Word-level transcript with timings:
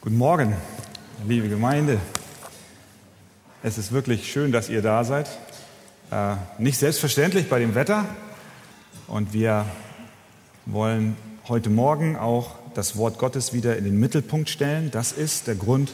Guten 0.00 0.16
Morgen, 0.16 0.54
liebe 1.26 1.48
Gemeinde. 1.48 1.98
Es 3.64 3.78
ist 3.78 3.90
wirklich 3.90 4.30
schön, 4.30 4.52
dass 4.52 4.68
ihr 4.68 4.80
da 4.80 5.02
seid. 5.02 5.28
Äh, 6.12 6.36
nicht 6.58 6.78
selbstverständlich 6.78 7.48
bei 7.48 7.58
dem 7.58 7.74
Wetter. 7.74 8.04
Und 9.08 9.32
wir 9.32 9.66
wollen 10.66 11.16
heute 11.48 11.68
Morgen 11.68 12.16
auch 12.16 12.54
das 12.74 12.96
Wort 12.96 13.18
Gottes 13.18 13.52
wieder 13.52 13.76
in 13.76 13.82
den 13.82 13.98
Mittelpunkt 13.98 14.48
stellen. 14.48 14.92
Das 14.92 15.10
ist 15.10 15.48
der 15.48 15.56
Grund, 15.56 15.92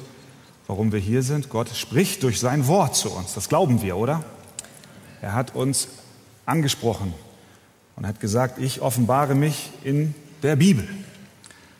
warum 0.67 0.93
wir 0.93 1.01
hier 1.01 1.23
sind. 1.23 1.49
Gott 1.49 1.71
spricht 1.71 2.23
durch 2.25 2.41
sein 2.41 2.67
Wort 2.67 2.97
zu 2.97 3.11
uns. 3.11 3.33
Das 3.33 3.49
glauben 3.49 3.81
wir, 3.81 3.97
oder? 3.97 4.23
Er 5.23 5.33
hat 5.33 5.55
uns 5.55 5.89
angesprochen 6.45 7.15
und 7.97 8.07
hat 8.07 8.21
gesagt, 8.21 8.59
ich 8.59 8.83
offenbare 8.83 9.35
mich 9.35 9.71
in 9.83 10.15
der 10.43 10.57
Bibel. 10.57 10.87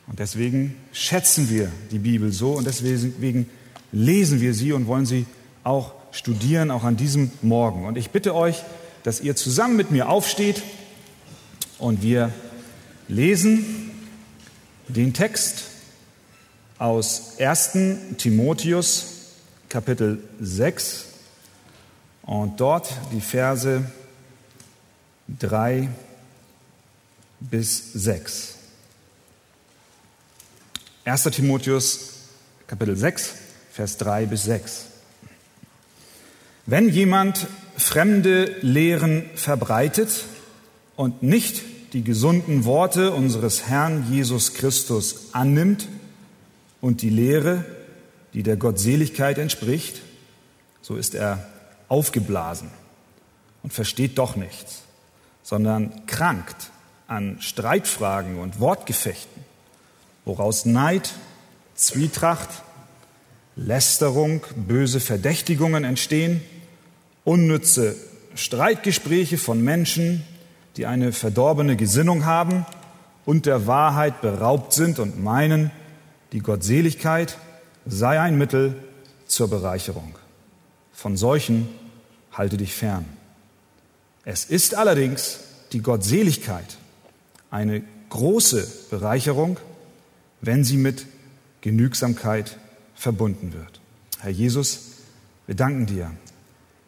Und 0.07 0.19
deswegen 0.19 0.75
schätzen 0.93 1.49
wir 1.49 1.71
die 1.91 1.99
Bibel 1.99 2.33
so 2.33 2.53
und 2.53 2.67
deswegen 2.67 3.49
lesen 3.93 4.41
wir 4.41 4.55
sie 4.55 4.73
und 4.73 4.87
wollen 4.87 5.07
sie 5.07 5.27
auch 5.63 5.95
studieren, 6.13 6.71
auch 6.71 6.85
an 6.85 6.97
diesem 6.97 7.31
Morgen. 7.43 7.87
Und 7.87 7.97
ich 7.97 8.11
bitte 8.11 8.35
euch, 8.35 8.63
dass 9.03 9.21
ihr 9.21 9.37
zusammen 9.37 9.77
mit 9.77 9.91
mir 9.91 10.09
aufsteht 10.09 10.63
und 11.79 12.03
wir 12.03 12.33
lesen 13.09 13.91
den 14.89 15.15
Text 15.15 15.65
aus 16.79 17.39
1 17.39 18.17
Timotheus 18.19 19.07
Kapitel 19.69 20.23
6 20.41 21.07
und 22.23 22.61
dort 22.61 22.93
die 23.13 23.21
Verse 23.21 23.85
3 25.29 25.89
bis 27.41 27.93
6. 27.93 28.54
1. 31.07 31.25
Timotheus 31.25 32.13
Kapitel 32.67 32.97
6, 32.97 33.35
Vers 33.71 33.99
3 33.99 34.25
bis 34.25 34.45
6. 34.45 34.87
Wenn 36.65 36.89
jemand 36.89 37.47
fremde 37.77 38.47
Lehren 38.63 39.29
verbreitet 39.35 40.25
und 40.97 41.23
nicht 41.23 41.61
die 41.93 42.05
gesunden 42.05 42.65
Worte 42.65 43.13
unseres 43.13 43.69
Herrn 43.69 44.11
Jesus 44.11 44.55
Christus 44.55 45.29
annimmt 45.33 45.89
und 46.81 47.03
die 47.03 47.11
Lehre, 47.11 47.67
die 48.33 48.43
der 48.43 48.57
Gottseligkeit 48.57 49.37
entspricht, 49.37 50.01
so 50.81 50.97
ist 50.97 51.15
er 51.15 51.47
aufgeblasen 51.89 52.71
und 53.63 53.75
versteht 53.75 54.17
doch 54.17 54.37
nichts, 54.37 54.85
sondern 55.43 56.07
krankt 56.07 56.71
an 57.09 57.43
Streitfragen 57.43 58.39
und 58.39 58.59
Wortgefechten 58.59 59.44
woraus 60.25 60.65
Neid, 60.65 61.13
Zwietracht, 61.75 62.49
Lästerung, 63.57 64.43
böse 64.57 65.01
Verdächtigungen 65.01 65.85
entstehen, 65.85 66.43
unnütze 67.25 67.97
Streitgespräche 68.35 69.39
von 69.39 69.63
Menschen, 69.63 70.25
die 70.77 70.87
eine 70.87 71.13
verdorbene 71.13 71.77
Gesinnung 71.77 72.25
haben 72.25 72.67
und 73.25 73.47
der 73.47 73.67
Wahrheit 73.67 74.21
beraubt 74.21 74.73
sind 74.73 74.99
und 74.99 75.23
meinen, 75.23 75.71
die 76.33 76.41
Gottseligkeit 76.41 77.39
sei 77.87 78.21
ein 78.21 78.37
Mittel 78.37 78.75
zur 79.27 79.49
Bereicherung. 79.49 80.19
Von 80.93 81.17
solchen 81.17 81.69
halte 82.33 82.57
dich 82.57 82.75
fern. 82.75 83.05
Es 84.25 84.45
ist 84.45 84.75
allerdings 84.75 85.39
die 85.73 85.81
Gottseligkeit 85.81 86.77
eine 87.51 87.83
große 88.09 88.67
Bereicherung, 88.91 89.59
wenn 90.47 90.65
sie 90.65 90.77
mit 90.77 91.07
Genügsamkeit 91.61 92.59
verbunden 92.95 93.53
wird. 93.53 93.81
Herr 94.21 94.31
Jesus, 94.31 94.93
wir 95.47 95.55
danken 95.55 95.87
dir, 95.87 96.11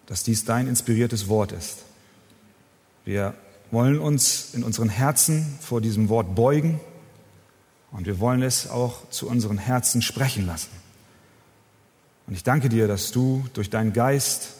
dass 0.06 0.22
dies 0.22 0.44
dein 0.44 0.68
inspiriertes 0.68 1.28
Wort 1.28 1.52
ist. 1.52 1.78
Wir 3.04 3.34
wollen 3.70 3.98
uns 3.98 4.54
in 4.54 4.62
unseren 4.62 4.88
Herzen 4.88 5.58
vor 5.60 5.80
diesem 5.80 6.08
Wort 6.08 6.34
beugen 6.34 6.80
und 7.90 8.06
wir 8.06 8.20
wollen 8.20 8.42
es 8.42 8.68
auch 8.68 9.08
zu 9.10 9.28
unseren 9.28 9.58
Herzen 9.58 10.02
sprechen 10.02 10.46
lassen. 10.46 10.70
Und 12.26 12.34
ich 12.34 12.42
danke 12.42 12.68
dir, 12.68 12.88
dass 12.88 13.12
du 13.12 13.44
durch 13.54 13.70
deinen 13.70 13.92
Geist 13.92 14.50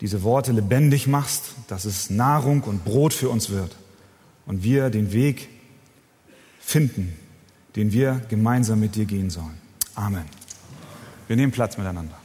diese 0.00 0.22
Worte 0.22 0.52
lebendig 0.52 1.06
machst, 1.06 1.54
dass 1.68 1.84
es 1.84 2.10
Nahrung 2.10 2.62
und 2.62 2.84
Brot 2.84 3.14
für 3.14 3.28
uns 3.28 3.50
wird 3.50 3.76
und 4.44 4.62
wir 4.62 4.90
den 4.90 5.12
Weg 5.12 5.48
finden, 6.60 7.16
den 7.76 7.92
wir 7.92 8.22
gemeinsam 8.28 8.80
mit 8.80 8.96
dir 8.96 9.04
gehen 9.04 9.30
sollen. 9.30 9.58
Amen. 9.94 10.24
Wir 11.28 11.36
nehmen 11.36 11.52
Platz 11.52 11.76
miteinander. 11.76 12.16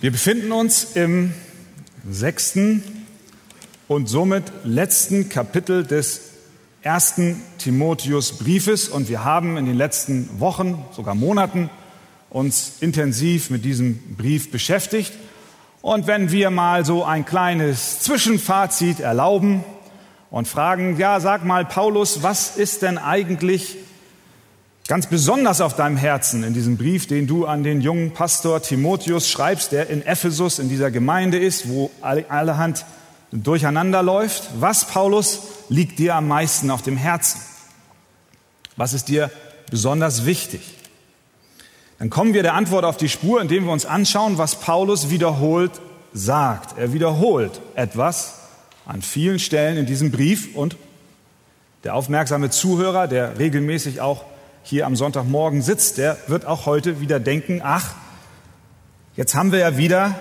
Wir 0.00 0.10
befinden 0.10 0.50
uns 0.50 0.96
im 0.96 1.32
sechsten 2.08 2.82
und 3.86 4.08
somit 4.08 4.44
letzten 4.64 5.28
Kapitel 5.28 5.84
des 5.84 6.22
ersten 6.82 7.42
Timotheus 7.58 8.38
Briefes 8.38 8.88
und 8.88 9.08
wir 9.08 9.24
haben 9.24 9.56
in 9.56 9.66
den 9.66 9.76
letzten 9.76 10.40
Wochen, 10.40 10.84
sogar 10.92 11.14
Monaten, 11.14 11.68
uns 12.30 12.74
intensiv 12.80 13.50
mit 13.50 13.64
diesem 13.64 14.16
Brief 14.16 14.50
beschäftigt. 14.50 15.12
Und 15.82 16.06
wenn 16.06 16.30
wir 16.30 16.50
mal 16.50 16.86
so 16.86 17.04
ein 17.04 17.24
kleines 17.24 18.00
Zwischenfazit 18.00 19.00
erlauben, 19.00 19.64
und 20.30 20.46
fragen, 20.46 20.96
ja, 20.96 21.20
sag 21.20 21.44
mal, 21.44 21.64
Paulus, 21.64 22.22
was 22.22 22.56
ist 22.56 22.82
denn 22.82 22.98
eigentlich 22.98 23.76
ganz 24.86 25.06
besonders 25.06 25.60
auf 25.60 25.76
deinem 25.76 25.96
Herzen 25.96 26.42
in 26.42 26.54
diesem 26.54 26.76
Brief, 26.76 27.06
den 27.06 27.26
du 27.26 27.46
an 27.46 27.62
den 27.62 27.80
jungen 27.80 28.12
Pastor 28.12 28.62
Timotheus 28.62 29.28
schreibst, 29.28 29.72
der 29.72 29.88
in 29.88 30.04
Ephesus 30.04 30.58
in 30.58 30.68
dieser 30.68 30.90
Gemeinde 30.90 31.38
ist, 31.38 31.68
wo 31.68 31.90
allerhand 32.00 32.84
durcheinander 33.32 34.02
läuft? 34.02 34.50
Was, 34.58 34.86
Paulus, 34.86 35.42
liegt 35.68 35.98
dir 35.98 36.16
am 36.16 36.28
meisten 36.28 36.70
auf 36.70 36.82
dem 36.82 36.96
Herzen? 36.96 37.40
Was 38.76 38.92
ist 38.92 39.08
dir 39.08 39.30
besonders 39.70 40.26
wichtig? 40.26 40.62
Dann 41.98 42.10
kommen 42.10 42.34
wir 42.34 42.42
der 42.42 42.54
Antwort 42.54 42.84
auf 42.84 42.96
die 42.96 43.08
Spur, 43.08 43.40
indem 43.42 43.66
wir 43.66 43.72
uns 43.72 43.84
anschauen, 43.84 44.38
was 44.38 44.56
Paulus 44.56 45.10
wiederholt 45.10 45.72
sagt. 46.12 46.78
Er 46.78 46.92
wiederholt 46.92 47.60
etwas, 47.74 48.39
an 48.86 49.02
vielen 49.02 49.38
Stellen 49.38 49.76
in 49.76 49.86
diesem 49.86 50.10
Brief 50.10 50.54
und 50.54 50.76
der 51.84 51.94
aufmerksame 51.94 52.50
Zuhörer, 52.50 53.08
der 53.08 53.38
regelmäßig 53.38 54.00
auch 54.00 54.24
hier 54.62 54.86
am 54.86 54.96
Sonntagmorgen 54.96 55.62
sitzt, 55.62 55.98
der 55.98 56.18
wird 56.26 56.44
auch 56.44 56.66
heute 56.66 57.00
wieder 57.00 57.20
denken, 57.20 57.60
ach, 57.64 57.94
jetzt 59.16 59.34
haben 59.34 59.52
wir 59.52 59.60
ja 59.60 59.76
wieder 59.76 60.18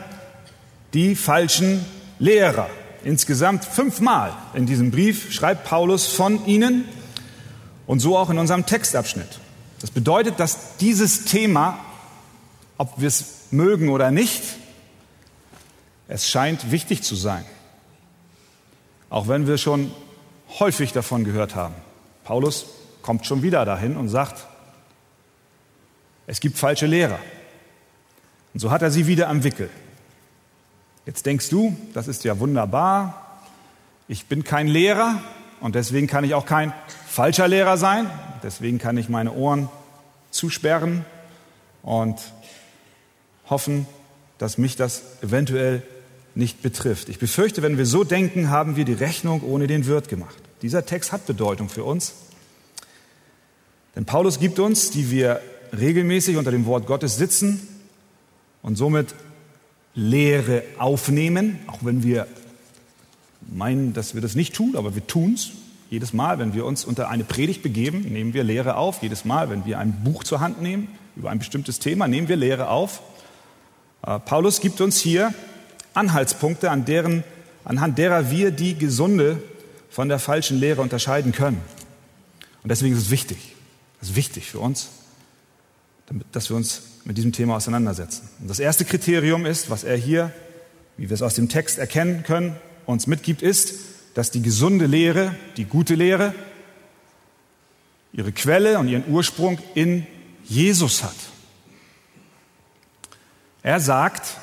die 0.94 1.16
falschen 1.16 1.86
Lehrer. 2.20 2.70
Insgesamt 3.03 3.66
fünfmal 3.66 4.34
in 4.53 4.66
diesem 4.66 4.91
Brief 4.91 5.31
schreibt 5.31 5.66
Paulus 5.66 6.08
von 6.08 6.46
ihnen 6.46 6.86
und 7.88 8.00
so 8.00 8.18
auch 8.18 8.30
in 8.30 8.38
unserem 8.38 8.66
Textabschnitt. 8.66 9.40
Das 9.81 9.91
bedeutet, 9.91 10.40
dass 10.40 10.78
dieses 10.78 11.26
Thema, 11.26 11.80
ob 12.78 12.94
wir 12.97 13.08
es 13.08 13.26
mögen 13.52 13.90
oder 13.90 14.12
nicht, 14.12 14.44
es 16.08 16.30
scheint 16.30 16.72
wichtig 16.72 17.03
zu 17.03 17.16
sein. 17.16 17.46
Auch 19.09 19.28
wenn 19.28 19.47
wir 19.47 19.58
schon 19.58 19.92
häufig 20.59 20.94
davon 20.94 21.24
gehört 21.24 21.56
haben. 21.56 21.75
Paulus 22.24 22.66
kommt 23.02 23.25
schon 23.25 23.42
wieder 23.42 23.66
dahin 23.66 23.97
und 23.97 24.09
sagt, 24.09 24.46
es 26.28 26.40
gibt 26.40 26.58
falsche 26.58 26.86
Lehrer. 26.86 27.20
Und 28.53 28.59
so 28.59 28.72
hat 28.72 28.81
er 28.81 28.92
sie 28.92 29.08
wieder 29.08 29.30
am 29.30 29.44
Wickel. 29.44 29.70
Jetzt 31.06 31.25
denkst 31.25 31.50
du, 31.50 31.75
das 31.94 32.08
ist 32.08 32.24
ja 32.24 32.40
wunderbar. 32.40 33.42
Ich 34.08 34.28
bin 34.28 34.44
kein 34.44 34.68
Lehrer 34.68 35.22
und 35.59 35.76
deswegen 35.76 36.08
kann 36.08 36.24
ich 36.24 36.36
auch 36.36 36.46
kein 36.46 36.74
falscher 37.08 37.47
Lehrer 37.47 37.78
sein. 37.78 38.09
Deswegen 38.44 38.78
kann 38.78 38.97
ich 38.97 39.09
meine 39.09 39.34
Ohren 39.34 39.70
zusperren 40.32 41.06
und 41.82 42.20
hoffen, 43.50 43.88
dass 44.38 44.58
mich 44.58 44.76
das 44.76 45.02
eventuell 45.23 45.82
nicht 46.35 46.61
betrifft. 46.61 47.09
Ich 47.09 47.20
befürchte, 47.20 47.61
wenn 47.61 47.78
wir 47.78 47.85
so 47.85 48.03
denken, 48.03 48.49
haben 48.49 48.76
wir 48.76 48.85
die 48.85 48.93
Rechnung 48.93 49.41
ohne 49.41 49.67
den 49.67 49.85
Wirt 49.85 50.09
gemacht. 50.09 50.37
Dieser 50.61 50.85
Text 50.85 51.11
hat 51.11 51.26
Bedeutung 51.26 51.70
für 51.70 51.84
uns. 51.84 52.14
Denn 53.96 54.05
Paulus 54.05 54.40
gibt 54.40 54.59
uns, 54.59 54.91
die 54.91 55.11
wir 55.11 55.41
regelmäßig 55.78 56.37
unter 56.37 56.52
dem 56.52 56.66
Wort 56.66 56.85
Gottes 56.87 57.17
sitzen 57.17 57.67
und 58.61 58.76
somit 58.76 59.14
Lehre 59.96 60.64
aufnehmen, 60.78 61.59
auch 61.67 61.79
wenn 61.81 62.03
wir 62.03 62.28
meinen, 63.52 63.93
dass 63.93 64.14
wir 64.14 64.22
das 64.22 64.35
nicht 64.35 64.55
tun, 64.55 64.75
aber 64.75 64.96
wir 64.96 65.05
tun 65.05 65.34
es. 65.34 65.52
Jedes 65.90 66.14
Mal, 66.14 66.37
wenn 66.37 66.53
wir 66.53 66.66
uns 66.66 66.85
unter 66.85 67.09
eine 67.09 67.23
Predigt 67.23 67.64
begeben, 67.64 68.02
nehmen 68.02 68.34
wir 68.34 68.43
Lehre 68.43 68.75
auf. 68.75 69.02
Jedes 69.02 69.25
Mal, 69.25 69.49
wenn 69.49 69.66
wir 69.66 69.79
ein 69.79 70.03
Buch 70.03 70.23
zur 70.23 70.40
Hand 70.40 70.61
nehmen 70.61 70.87
über 71.16 71.32
ein 71.32 71.40
bestimmtes 71.40 71.79
Thema, 71.79 72.08
nehmen 72.08 72.28
wir 72.28 72.35
Lehre 72.35 72.70
auf. 72.70 73.02
Äh, 74.05 74.20
Paulus 74.20 74.61
gibt 74.61 74.82
uns 74.82 74.99
hier 74.99 75.34
Anhaltspunkte, 75.94 76.72
an 76.72 76.86
deren, 76.86 77.24
anhand 77.64 77.97
derer 77.97 78.32
wir 78.32 78.52
die 78.52 78.76
gesunde 78.78 79.41
von 79.90 80.09
der 80.09 80.20
falschen 80.20 80.59
Lehre 80.59 80.82
unterscheiden 80.82 81.32
können. 81.32 81.62
Und 82.64 82.70
deswegen 82.72 82.96
ist 82.96 83.03
es 83.03 83.09
wichtig. 83.09 83.56
Das 84.00 84.09
ist 84.09 84.16
wichtig 84.16 84.50
für 84.50 84.59
uns, 84.59 84.90
dass 86.32 86.50
wir 86.50 86.56
uns 86.56 86.84
mit 87.06 87.18
diesem 87.18 87.32
Thema 87.32 87.56
auseinandersetzen. 87.56 88.30
Und 88.40 88.50
das 88.50 88.59
erste 88.59 88.86
Kriterium 88.86 89.46
ist, 89.46 89.70
was 89.70 89.84
er 89.84 89.97
hier, 89.97 90.32
wie 90.97 91.09
wir 91.09 91.14
es 91.14 91.22
aus 91.22 91.36
dem 91.36 91.50
Text 91.50 91.78
erkennen 91.78 92.24
können, 92.24 92.56
uns 92.85 93.08
mitgibt, 93.08 93.42
ist, 93.42 93.76
dass 94.14 94.32
die 94.32 94.42
gesunde 94.42 94.85
Lehre, 94.85 95.35
die 95.58 95.66
gute 95.66 95.96
Lehre, 95.96 96.34
ihre 98.14 98.32
Quelle 98.32 98.80
und 98.80 98.88
ihren 98.88 99.08
Ursprung 99.08 99.59
in 99.76 100.06
Jesus 100.44 101.03
hat. 101.03 101.16
Er 103.62 103.80
sagt 103.80 104.38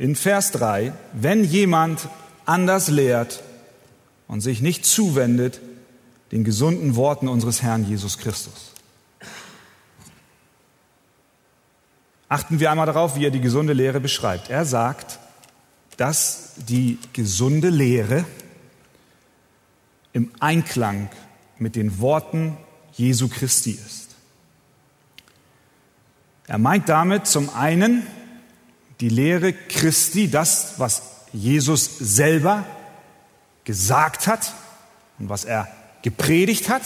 in 0.00 0.16
Vers 0.16 0.50
3, 0.52 0.94
wenn 1.12 1.44
jemand 1.44 2.08
anders 2.46 2.88
lehrt 2.88 3.42
und 4.28 4.40
sich 4.40 4.62
nicht 4.62 4.86
zuwendet 4.86 5.60
den 6.32 6.42
gesunden 6.42 6.96
Worten 6.96 7.28
unseres 7.28 7.60
Herrn 7.60 7.86
Jesus 7.86 8.16
Christus. 8.16 8.72
Achten 12.30 12.60
wir 12.60 12.70
einmal 12.70 12.86
darauf, 12.86 13.14
wie 13.16 13.26
er 13.26 13.30
die 13.30 13.42
gesunde 13.42 13.74
Lehre 13.74 14.00
beschreibt. 14.00 14.48
Er 14.48 14.64
sagt, 14.64 15.18
dass 15.98 16.54
die 16.56 16.98
gesunde 17.12 17.68
Lehre 17.68 18.24
im 20.14 20.32
Einklang 20.40 21.10
mit 21.58 21.76
den 21.76 22.00
Worten 22.00 22.56
Jesu 22.94 23.28
Christi 23.28 23.72
ist. 23.72 24.16
Er 26.46 26.56
meint 26.56 26.88
damit 26.88 27.26
zum 27.26 27.50
einen 27.50 28.06
die 29.00 29.08
Lehre 29.08 29.52
Christi, 29.52 30.30
das, 30.30 30.74
was 30.78 31.02
Jesus 31.32 31.90
selber 31.98 32.66
gesagt 33.64 34.26
hat 34.26 34.52
und 35.18 35.28
was 35.28 35.44
er 35.44 35.68
gepredigt 36.02 36.68
hat, 36.68 36.82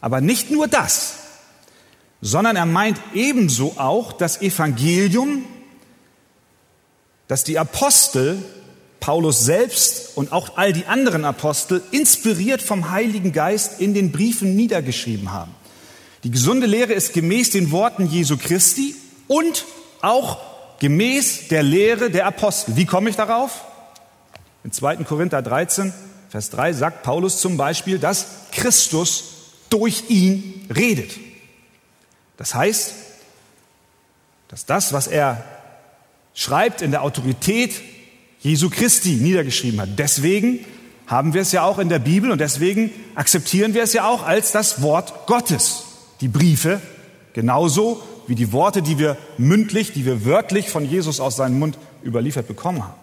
aber 0.00 0.20
nicht 0.20 0.50
nur 0.50 0.68
das, 0.68 1.14
sondern 2.20 2.56
er 2.56 2.66
meint 2.66 3.00
ebenso 3.14 3.74
auch 3.76 4.12
das 4.12 4.40
Evangelium, 4.40 5.44
das 7.28 7.44
die 7.44 7.58
Apostel, 7.58 8.42
Paulus 9.00 9.44
selbst 9.44 10.16
und 10.16 10.30
auch 10.30 10.56
all 10.56 10.72
die 10.72 10.86
anderen 10.86 11.24
Apostel, 11.24 11.82
inspiriert 11.90 12.62
vom 12.62 12.90
Heiligen 12.90 13.32
Geist 13.32 13.80
in 13.80 13.94
den 13.94 14.12
Briefen 14.12 14.54
niedergeschrieben 14.54 15.32
haben. 15.32 15.52
Die 16.22 16.30
gesunde 16.30 16.66
Lehre 16.66 16.92
ist 16.92 17.12
gemäß 17.12 17.50
den 17.50 17.72
Worten 17.72 18.06
Jesu 18.06 18.36
Christi 18.36 18.94
und 19.26 19.64
auch 20.02 20.51
gemäß 20.82 21.46
der 21.46 21.62
Lehre 21.62 22.10
der 22.10 22.26
Apostel. 22.26 22.74
Wie 22.74 22.86
komme 22.86 23.08
ich 23.08 23.14
darauf? 23.14 23.64
In 24.64 24.72
2. 24.72 24.96
Korinther 25.04 25.40
13, 25.40 25.94
Vers 26.28 26.50
3 26.50 26.72
sagt 26.72 27.04
Paulus 27.04 27.38
zum 27.38 27.56
Beispiel, 27.56 28.00
dass 28.00 28.26
Christus 28.50 29.52
durch 29.70 30.10
ihn 30.10 30.66
redet. 30.74 31.12
Das 32.36 32.56
heißt, 32.56 32.94
dass 34.48 34.66
das, 34.66 34.92
was 34.92 35.06
er 35.06 35.44
schreibt, 36.34 36.82
in 36.82 36.90
der 36.90 37.02
Autorität 37.02 37.80
Jesu 38.40 38.68
Christi 38.68 39.10
niedergeschrieben 39.20 39.80
hat. 39.80 39.90
Deswegen 40.00 40.64
haben 41.06 41.32
wir 41.32 41.42
es 41.42 41.52
ja 41.52 41.62
auch 41.62 41.78
in 41.78 41.90
der 41.90 42.00
Bibel 42.00 42.32
und 42.32 42.40
deswegen 42.40 42.90
akzeptieren 43.14 43.72
wir 43.74 43.84
es 43.84 43.92
ja 43.92 44.08
auch 44.08 44.24
als 44.24 44.50
das 44.50 44.82
Wort 44.82 45.28
Gottes. 45.28 45.84
Die 46.20 46.28
Briefe 46.28 46.80
genauso 47.34 48.02
wie 48.32 48.34
die 48.34 48.50
Worte, 48.50 48.80
die 48.80 48.98
wir 48.98 49.18
mündlich, 49.36 49.92
die 49.92 50.06
wir 50.06 50.24
wörtlich 50.24 50.70
von 50.70 50.88
Jesus 50.88 51.20
aus 51.20 51.36
seinem 51.36 51.58
Mund 51.58 51.76
überliefert 52.02 52.48
bekommen 52.48 52.82
haben. 52.82 52.94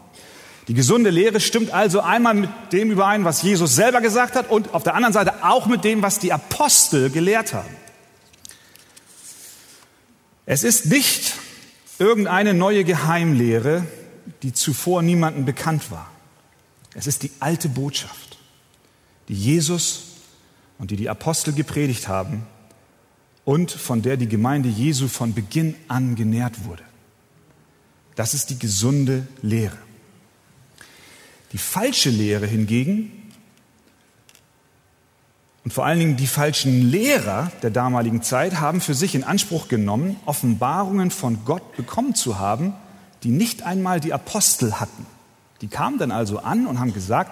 Die 0.67 0.73
gesunde 0.73 1.11
Lehre 1.11 1.39
stimmt 1.39 1.69
also 1.69 1.99
einmal 1.99 2.33
mit 2.33 2.49
dem 2.71 2.89
überein, 2.89 3.25
was 3.25 3.43
Jesus 3.43 3.75
selber 3.75 4.01
gesagt 4.01 4.33
hat 4.33 4.49
und 4.49 4.73
auf 4.73 4.81
der 4.81 4.95
anderen 4.95 5.13
Seite 5.13 5.43
auch 5.43 5.67
mit 5.67 5.83
dem, 5.83 6.01
was 6.01 6.17
die 6.17 6.33
Apostel 6.33 7.11
gelehrt 7.11 7.53
haben. 7.53 7.69
Es 10.47 10.63
ist 10.63 10.87
nicht 10.87 11.35
irgendeine 11.99 12.55
neue 12.55 12.83
Geheimlehre, 12.83 13.85
die 14.41 14.53
zuvor 14.53 15.03
niemandem 15.03 15.45
bekannt 15.45 15.91
war. 15.91 16.09
Es 16.95 17.05
ist 17.05 17.21
die 17.21 17.29
alte 17.39 17.69
Botschaft, 17.69 18.39
die 19.27 19.35
Jesus 19.35 20.05
und 20.79 20.89
die 20.89 20.95
die 20.95 21.07
Apostel 21.07 21.53
gepredigt 21.53 22.07
haben 22.07 22.47
und 23.50 23.72
von 23.72 24.04
der 24.04 24.16
die 24.16 24.28
Gemeinde 24.28 24.69
Jesu 24.69 25.07
von 25.07 25.34
Beginn 25.34 25.74
an 25.88 26.13
genährt 26.13 26.66
wurde. 26.66 26.84
Das 28.13 28.36
ist 28.36 28.51
die 28.51 28.60
gesunde 28.60 29.25
Lehre. 29.42 29.75
Die 31.51 31.57
falsche 31.57 32.12
Lehre 32.12 32.46
hingegen 32.46 33.12
und 35.63 35.74
vor 35.74 35.84
allen 35.84 35.98
Dingen 35.98 36.16
die 36.16 36.28
falschen 36.28 36.92
Lehrer 36.92 37.51
der 37.63 37.72
damaligen 37.72 38.22
Zeit 38.22 38.60
haben 38.60 38.81
für 38.81 38.94
sich 38.94 39.16
in 39.16 39.24
Anspruch 39.24 39.68
genommen, 39.68 40.18
Offenbarungen 40.28 41.10
von 41.10 41.40
Gott 41.44 41.75
bekommen 41.75 42.13
zu 42.13 42.38
haben, 42.38 42.75
die 43.24 43.31
nicht 43.31 43.63
einmal 43.63 44.00
die 44.00 44.13
Apostel 44.13 44.80
hatten. 44.80 45.07
Die 45.62 45.69
kamen 45.69 45.98
dann 45.98 46.12
also 46.12 46.38
an 46.38 46.68
und 46.68 46.80
haben 46.80 46.94
gesagt, 46.94 47.31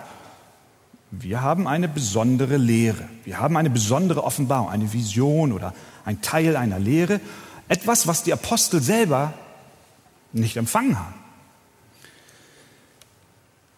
wir 1.11 1.41
haben 1.41 1.67
eine 1.67 1.87
besondere 1.87 2.57
Lehre, 2.57 3.07
wir 3.23 3.39
haben 3.39 3.55
eine 3.55 3.69
besondere 3.69 4.23
Offenbarung, 4.23 4.69
eine 4.69 4.91
Vision 4.91 5.51
oder 5.51 5.75
ein 6.07 6.21
Teil 6.21 6.55
einer 6.55 6.79
Lehre, 6.79 7.19
etwas, 7.67 8.07
was 8.07 8.23
die 8.23 8.31
Apostel 8.31 8.81
selber 8.81 9.33
nicht 10.31 10.55
empfangen 10.55 10.97
haben. 10.97 11.13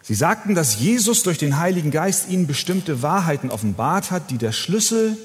Sie 0.00 0.14
sagten, 0.14 0.54
dass 0.54 0.78
Jesus 0.78 1.24
durch 1.24 1.38
den 1.38 1.58
Heiligen 1.58 1.90
Geist 1.90 2.28
ihnen 2.28 2.46
bestimmte 2.46 3.02
Wahrheiten 3.02 3.50
offenbart 3.50 4.12
hat, 4.12 4.30
die 4.30 4.38
der 4.38 4.52
Schlüssel, 4.52 5.18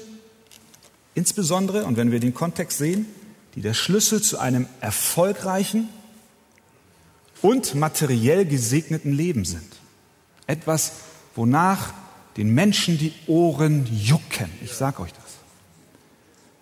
insbesondere, 1.14 1.84
und 1.84 1.96
wenn 1.96 2.10
wir 2.10 2.18
den 2.18 2.34
Kontext 2.34 2.78
sehen, 2.78 3.06
die 3.54 3.62
der 3.62 3.74
Schlüssel 3.74 4.20
zu 4.20 4.38
einem 4.38 4.66
erfolgreichen 4.80 5.88
und 7.40 7.76
materiell 7.76 8.44
gesegneten 8.44 9.12
Leben 9.12 9.44
sind. 9.44 9.76
Etwas, 10.48 10.92
wonach 11.36 11.94
den 12.36 12.52
Menschen 12.52 12.98
die 12.98 13.14
Ohren 13.28 13.86
jucken. 13.92 14.50
Ich 14.60 14.72
sage 14.72 15.02
euch. 15.02 15.12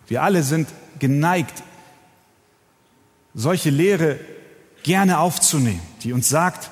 Wir 0.06 0.23
alle 0.23 0.43
sind 0.43 0.69
geneigt, 0.99 1.62
solche 3.35 3.71
Lehre 3.71 4.19
gerne 4.83 5.19
aufzunehmen, 5.19 5.81
die 6.03 6.12
uns 6.12 6.29
sagt, 6.29 6.71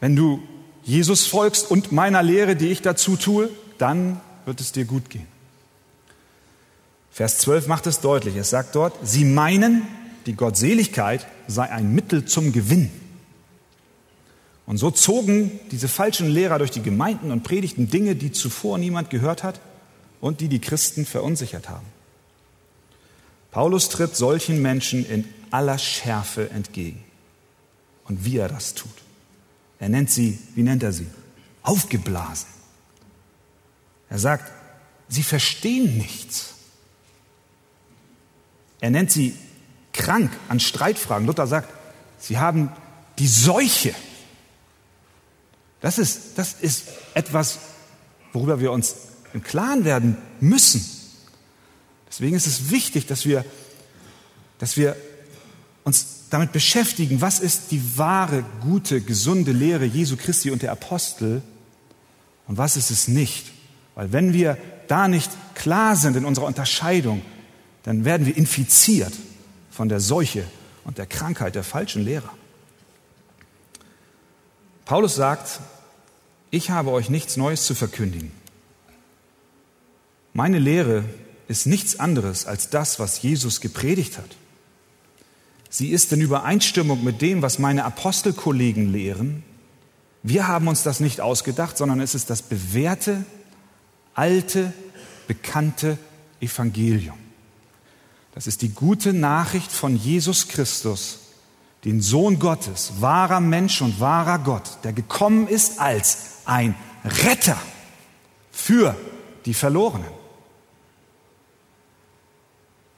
wenn 0.00 0.16
du 0.16 0.42
Jesus 0.82 1.26
folgst 1.26 1.70
und 1.70 1.92
meiner 1.92 2.22
Lehre, 2.22 2.56
die 2.56 2.68
ich 2.68 2.82
dazu 2.82 3.16
tue, 3.16 3.50
dann 3.78 4.20
wird 4.44 4.60
es 4.60 4.72
dir 4.72 4.84
gut 4.84 5.10
gehen. 5.10 5.26
Vers 7.10 7.38
12 7.38 7.66
macht 7.66 7.86
es 7.86 8.00
deutlich. 8.00 8.36
Es 8.36 8.50
sagt 8.50 8.74
dort, 8.74 8.94
sie 9.02 9.24
meinen, 9.24 9.82
die 10.26 10.34
Gottseligkeit 10.34 11.26
sei 11.46 11.70
ein 11.70 11.94
Mittel 11.94 12.24
zum 12.24 12.52
Gewinn. 12.52 12.90
Und 14.66 14.78
so 14.78 14.90
zogen 14.90 15.58
diese 15.70 15.88
falschen 15.88 16.28
Lehrer 16.28 16.58
durch 16.58 16.70
die 16.70 16.82
Gemeinden 16.82 17.32
und 17.32 17.42
predigten 17.42 17.90
Dinge, 17.90 18.14
die 18.14 18.30
zuvor 18.30 18.78
niemand 18.78 19.10
gehört 19.10 19.42
hat 19.42 19.60
und 20.20 20.40
die 20.40 20.48
die 20.48 20.60
Christen 20.60 21.04
verunsichert 21.04 21.68
haben. 21.68 21.86
Paulus 23.50 23.88
tritt 23.88 24.16
solchen 24.16 24.62
Menschen 24.62 25.04
in 25.08 25.26
aller 25.50 25.78
Schärfe 25.78 26.50
entgegen. 26.50 27.02
Und 28.04 28.24
wie 28.24 28.38
er 28.38 28.48
das 28.48 28.74
tut. 28.74 28.90
Er 29.78 29.88
nennt 29.88 30.10
sie, 30.10 30.38
wie 30.54 30.62
nennt 30.62 30.82
er 30.82 30.92
sie? 30.92 31.06
Aufgeblasen. 31.62 32.48
Er 34.08 34.18
sagt, 34.18 34.50
sie 35.08 35.22
verstehen 35.22 35.96
nichts. 35.96 36.54
Er 38.80 38.90
nennt 38.90 39.10
sie 39.10 39.36
krank 39.92 40.30
an 40.48 40.60
Streitfragen. 40.60 41.26
Luther 41.26 41.46
sagt, 41.46 41.72
sie 42.18 42.38
haben 42.38 42.70
die 43.18 43.28
Seuche. 43.28 43.94
Das 45.80 45.98
ist, 45.98 46.38
das 46.38 46.54
ist 46.54 46.88
etwas, 47.14 47.58
worüber 48.32 48.60
wir 48.60 48.72
uns 48.72 48.96
im 49.32 49.42
Klaren 49.42 49.84
werden 49.84 50.16
müssen. 50.40 50.99
Deswegen 52.10 52.36
ist 52.36 52.46
es 52.46 52.70
wichtig, 52.70 53.06
dass 53.06 53.24
wir, 53.24 53.44
dass 54.58 54.76
wir 54.76 54.96
uns 55.84 56.24
damit 56.30 56.52
beschäftigen, 56.52 57.20
was 57.20 57.40
ist 57.40 57.70
die 57.70 57.96
wahre, 57.96 58.44
gute, 58.60 59.00
gesunde 59.00 59.52
Lehre 59.52 59.84
Jesu 59.84 60.16
Christi 60.16 60.50
und 60.50 60.62
der 60.62 60.72
Apostel 60.72 61.42
und 62.46 62.58
was 62.58 62.76
ist 62.76 62.90
es 62.90 63.08
nicht. 63.08 63.52
Weil 63.94 64.12
wenn 64.12 64.32
wir 64.32 64.58
da 64.88 65.08
nicht 65.08 65.30
klar 65.54 65.96
sind 65.96 66.16
in 66.16 66.24
unserer 66.24 66.46
Unterscheidung, 66.46 67.22
dann 67.84 68.04
werden 68.04 68.26
wir 68.26 68.36
infiziert 68.36 69.12
von 69.70 69.88
der 69.88 70.00
Seuche 70.00 70.44
und 70.84 70.98
der 70.98 71.06
Krankheit 71.06 71.54
der 71.54 71.64
falschen 71.64 72.04
Lehrer. 72.04 72.30
Paulus 74.84 75.14
sagt, 75.14 75.60
ich 76.50 76.70
habe 76.70 76.90
euch 76.90 77.08
nichts 77.08 77.36
Neues 77.36 77.64
zu 77.64 77.74
verkündigen. 77.74 78.32
Meine 80.32 80.58
Lehre 80.58 81.04
ist 81.50 81.66
nichts 81.66 81.98
anderes 81.98 82.46
als 82.46 82.70
das, 82.70 83.00
was 83.00 83.22
Jesus 83.22 83.60
gepredigt 83.60 84.18
hat. 84.18 84.36
Sie 85.68 85.88
ist 85.88 86.12
in 86.12 86.20
Übereinstimmung 86.20 87.02
mit 87.02 87.20
dem, 87.20 87.42
was 87.42 87.58
meine 87.58 87.84
Apostelkollegen 87.84 88.92
lehren. 88.92 89.42
Wir 90.22 90.46
haben 90.46 90.68
uns 90.68 90.84
das 90.84 91.00
nicht 91.00 91.20
ausgedacht, 91.20 91.76
sondern 91.76 91.98
es 91.98 92.14
ist 92.14 92.30
das 92.30 92.42
bewährte, 92.42 93.24
alte, 94.14 94.72
bekannte 95.26 95.98
Evangelium. 96.40 97.18
Das 98.32 98.46
ist 98.46 98.62
die 98.62 98.68
gute 98.68 99.12
Nachricht 99.12 99.72
von 99.72 99.96
Jesus 99.96 100.46
Christus, 100.46 101.18
den 101.84 102.00
Sohn 102.00 102.38
Gottes, 102.38 102.92
wahrer 103.00 103.40
Mensch 103.40 103.82
und 103.82 103.98
wahrer 103.98 104.38
Gott, 104.38 104.78
der 104.84 104.92
gekommen 104.92 105.48
ist 105.48 105.80
als 105.80 106.18
ein 106.44 106.76
Retter 107.04 107.60
für 108.52 108.94
die 109.46 109.54
Verlorenen. 109.54 110.19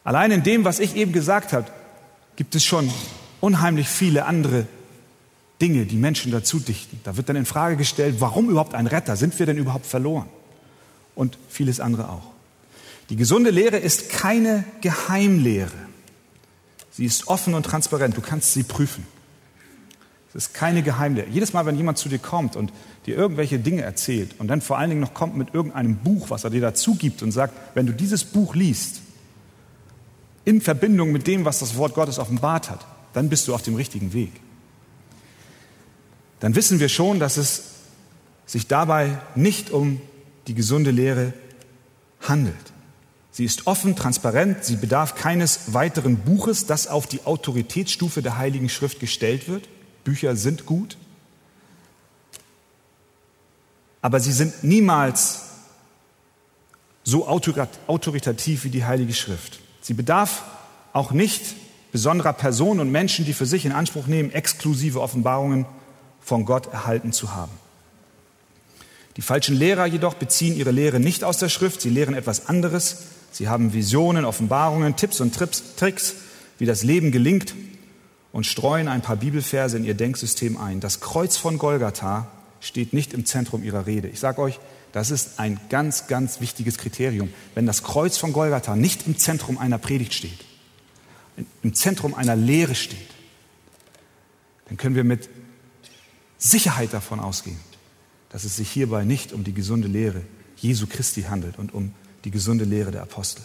Allein 0.04 0.30
in 0.30 0.42
dem, 0.42 0.64
was 0.64 0.80
ich 0.80 0.97
eben 0.97 1.12
gesagt 1.12 1.52
habe, 1.52 1.66
gibt 2.37 2.54
es 2.54 2.64
schon 2.64 2.90
unheimlich 3.40 3.88
viele 3.88 4.25
andere 4.25 4.66
Dinge, 5.61 5.87
die 5.87 5.97
Menschen 5.97 6.32
dazu 6.32 6.59
dichten. 6.59 7.00
Da 7.04 7.16
wird 7.16 7.28
dann 7.28 7.37
in 7.37 7.47
Frage 7.47 7.76
gestellt, 7.76 8.16
warum 8.18 8.50
überhaupt 8.50 8.75
ein 8.75 8.87
Retter? 8.87 9.16
Sind 9.16 9.38
wir 9.38 9.47
denn 9.47 9.59
überhaupt 9.59 9.87
verloren? 9.87 10.28
Und 11.14 11.38
vieles 11.49 11.78
andere 11.78 12.09
auch. 12.09 12.32
Die 13.11 13.16
gesunde 13.16 13.50
Lehre 13.50 13.76
ist 13.76 14.09
keine 14.09 14.64
Geheimlehre. 14.80 15.71
Sie 16.90 17.04
ist 17.04 17.28
offen 17.28 17.54
und 17.54 17.64
transparent. 17.64 18.16
Du 18.16 18.21
kannst 18.21 18.54
sie 18.54 18.64
prüfen. 18.64 19.06
Es 20.30 20.47
ist 20.47 20.54
keine 20.54 20.82
Geheimlehre. 20.82 21.28
Jedes 21.28 21.52
Mal, 21.52 21.66
wenn 21.66 21.76
jemand 21.76 21.99
zu 21.99 22.09
dir 22.09 22.18
kommt 22.18 22.56
und 22.56 22.73
dir 23.04 23.16
irgendwelche 23.16 23.59
Dinge 23.59 23.82
erzählt 23.82 24.35
und 24.38 24.49
dann 24.49 24.62
vor 24.62 24.78
allen 24.78 24.88
Dingen 24.88 25.02
noch 25.02 25.12
kommt 25.12 25.37
mit 25.37 25.54
irgendeinem 25.54 25.97
Buch, 25.97 26.30
was 26.30 26.44
er 26.44 26.50
dir 26.50 26.62
dazu 26.62 26.94
gibt 26.94 27.23
und 27.23 27.32
sagt, 27.32 27.54
wenn 27.75 27.87
du 27.87 27.92
dieses 27.92 28.25
Buch 28.25 28.54
liest, 28.54 29.01
in 30.44 30.61
Verbindung 30.61 31.12
mit 31.12 31.26
dem, 31.26 31.44
was 31.44 31.61
das 31.61 31.76
Wort 31.76 31.94
Gottes 31.94 32.18
offenbart 32.18 32.70
hat, 32.70 32.87
dann 33.12 33.28
bist 33.28 33.46
du 33.49 33.54
auf 33.54 33.62
dem 33.62 33.75
richtigen 33.75 34.12
Weg. 34.12 34.32
Dann 36.40 36.54
wissen 36.54 36.80
wir 36.80 36.88
schon, 36.88 37.20
dass 37.20 37.37
es 37.37 37.64
sich 38.46 38.66
dabei 38.66 39.18
nicht 39.34 39.70
um 39.70 40.00
die 40.49 40.54
gesunde 40.54 40.90
Lehre 40.90 41.32
handelt. 42.20 42.56
Sie 43.30 43.44
ist 43.44 43.66
offen, 43.66 43.96
transparent, 43.96 44.64
sie 44.64 44.76
bedarf 44.76 45.14
keines 45.14 45.72
weiteren 45.72 46.18
Buches, 46.18 46.66
das 46.66 46.87
auf 46.87 47.06
die 47.06 47.25
Autoritätsstufe 47.25 48.20
der 48.20 48.37
Heiligen 48.37 48.68
Schrift 48.68 49.00
gestellt 49.00 49.49
wird. 49.49 49.68
Bücher 50.04 50.37
sind 50.37 50.66
gut, 50.66 50.99
aber 54.02 54.20
sie 54.20 54.32
sind 54.32 54.64
niemals 54.64 55.42
so 57.04 57.26
autoritativ 57.26 58.64
wie 58.64 58.70
die 58.70 58.84
Heilige 58.84 59.14
Schrift. 59.14 59.62
Sie 59.82 59.94
bedarf 59.94 60.44
auch 60.92 61.10
nicht 61.10 61.42
besonderer 61.92 62.32
Personen 62.32 62.80
und 62.80 62.90
Menschen, 62.90 63.26
die 63.26 63.34
für 63.34 63.46
sich 63.46 63.66
in 63.66 63.72
Anspruch 63.72 64.06
nehmen, 64.06 64.32
exklusive 64.32 65.00
Offenbarungen 65.00 65.66
von 66.20 66.46
Gott 66.46 66.72
erhalten 66.72 67.12
zu 67.12 67.34
haben. 67.34 67.52
Die 69.16 69.22
falschen 69.22 69.56
Lehrer 69.56 69.84
jedoch 69.84 70.14
beziehen 70.14 70.56
ihre 70.56 70.70
Lehre 70.70 70.98
nicht 70.98 71.22
aus 71.22 71.36
der 71.36 71.50
Schrift, 71.50 71.82
sie 71.82 71.90
lehren 71.90 72.14
etwas 72.14 72.46
anderes. 72.48 73.02
Sie 73.30 73.48
haben 73.48 73.74
Visionen, 73.74 74.24
Offenbarungen, 74.24 74.96
Tipps 74.96 75.20
und 75.20 75.34
Tricks, 75.34 76.14
wie 76.58 76.66
das 76.66 76.82
Leben 76.82 77.12
gelingt 77.12 77.54
und 78.32 78.46
streuen 78.46 78.88
ein 78.88 79.02
paar 79.02 79.16
Bibelverse 79.16 79.76
in 79.76 79.84
ihr 79.84 79.94
Denksystem 79.94 80.56
ein. 80.56 80.80
Das 80.80 81.00
Kreuz 81.00 81.36
von 81.36 81.58
Golgatha 81.58 82.26
steht 82.60 82.94
nicht 82.94 83.12
im 83.12 83.26
Zentrum 83.26 83.62
ihrer 83.62 83.86
Rede. 83.86 84.08
Ich 84.08 84.20
sage 84.20 84.40
euch, 84.40 84.60
das 84.92 85.11
ist 85.11 85.38
ein 85.38 85.58
ganz, 85.70 86.06
ganz 86.06 86.40
wichtiges 86.40 86.76
Kriterium. 86.78 87.32
Wenn 87.54 87.66
das 87.66 87.82
Kreuz 87.82 88.18
von 88.18 88.32
Golgatha 88.32 88.76
nicht 88.76 89.06
im 89.06 89.18
Zentrum 89.18 89.58
einer 89.58 89.78
Predigt 89.78 90.14
steht, 90.14 90.44
im 91.62 91.75
Zentrum 91.75 92.14
einer 92.14 92.37
Lehre 92.37 92.75
steht, 92.75 92.99
dann 94.68 94.76
können 94.76 94.94
wir 94.94 95.04
mit 95.04 95.28
Sicherheit 96.38 96.92
davon 96.92 97.20
ausgehen, 97.20 97.58
dass 98.30 98.44
es 98.44 98.56
sich 98.56 98.70
hierbei 98.70 99.04
nicht 99.04 99.32
um 99.32 99.44
die 99.44 99.54
gesunde 99.54 99.88
Lehre 99.88 100.22
Jesu 100.56 100.87
Christi 100.87 101.22
handelt 101.22 101.58
und 101.58 101.72
um 101.72 101.94
die 102.25 102.30
gesunde 102.30 102.64
Lehre 102.64 102.90
der 102.90 103.02
Apostel. 103.02 103.42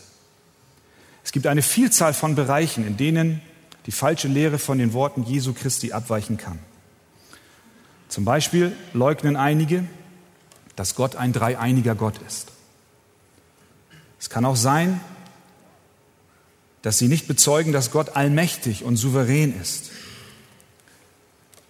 Es 1.24 1.32
gibt 1.32 1.48
eine 1.48 1.62
Vielzahl 1.62 2.14
von 2.14 2.36
Bereichen, 2.36 2.86
in 2.86 2.98
denen 2.98 3.42
die 3.86 3.92
falsche 3.92 4.28
Lehre 4.28 4.60
von 4.60 4.78
den 4.78 4.94
Worten 4.94 5.24
Jesu 5.24 5.54
Christi 5.54 5.94
abweichen 5.94 6.38
kann. 6.38 6.60
Zum 8.10 8.26
Beispiel 8.26 8.74
leugnen 8.94 9.36
einige, 9.36 9.86
dass 10.78 10.96
Gott 10.96 11.18
ein 11.18 11.34
dreieiniger 11.34 11.96
Gott 11.96 12.18
ist. 12.26 12.52
Es 14.20 14.30
kann 14.30 14.46
auch 14.46 14.56
sein, 14.56 15.02
dass 16.84 17.00
sie 17.00 17.10
nicht 17.10 17.28
bezeugen, 17.28 17.74
dass 17.74 17.92
Gott 17.92 18.16
allmächtig 18.16 18.84
und 18.84 18.96
souverän 18.96 19.60
ist. 19.60 19.90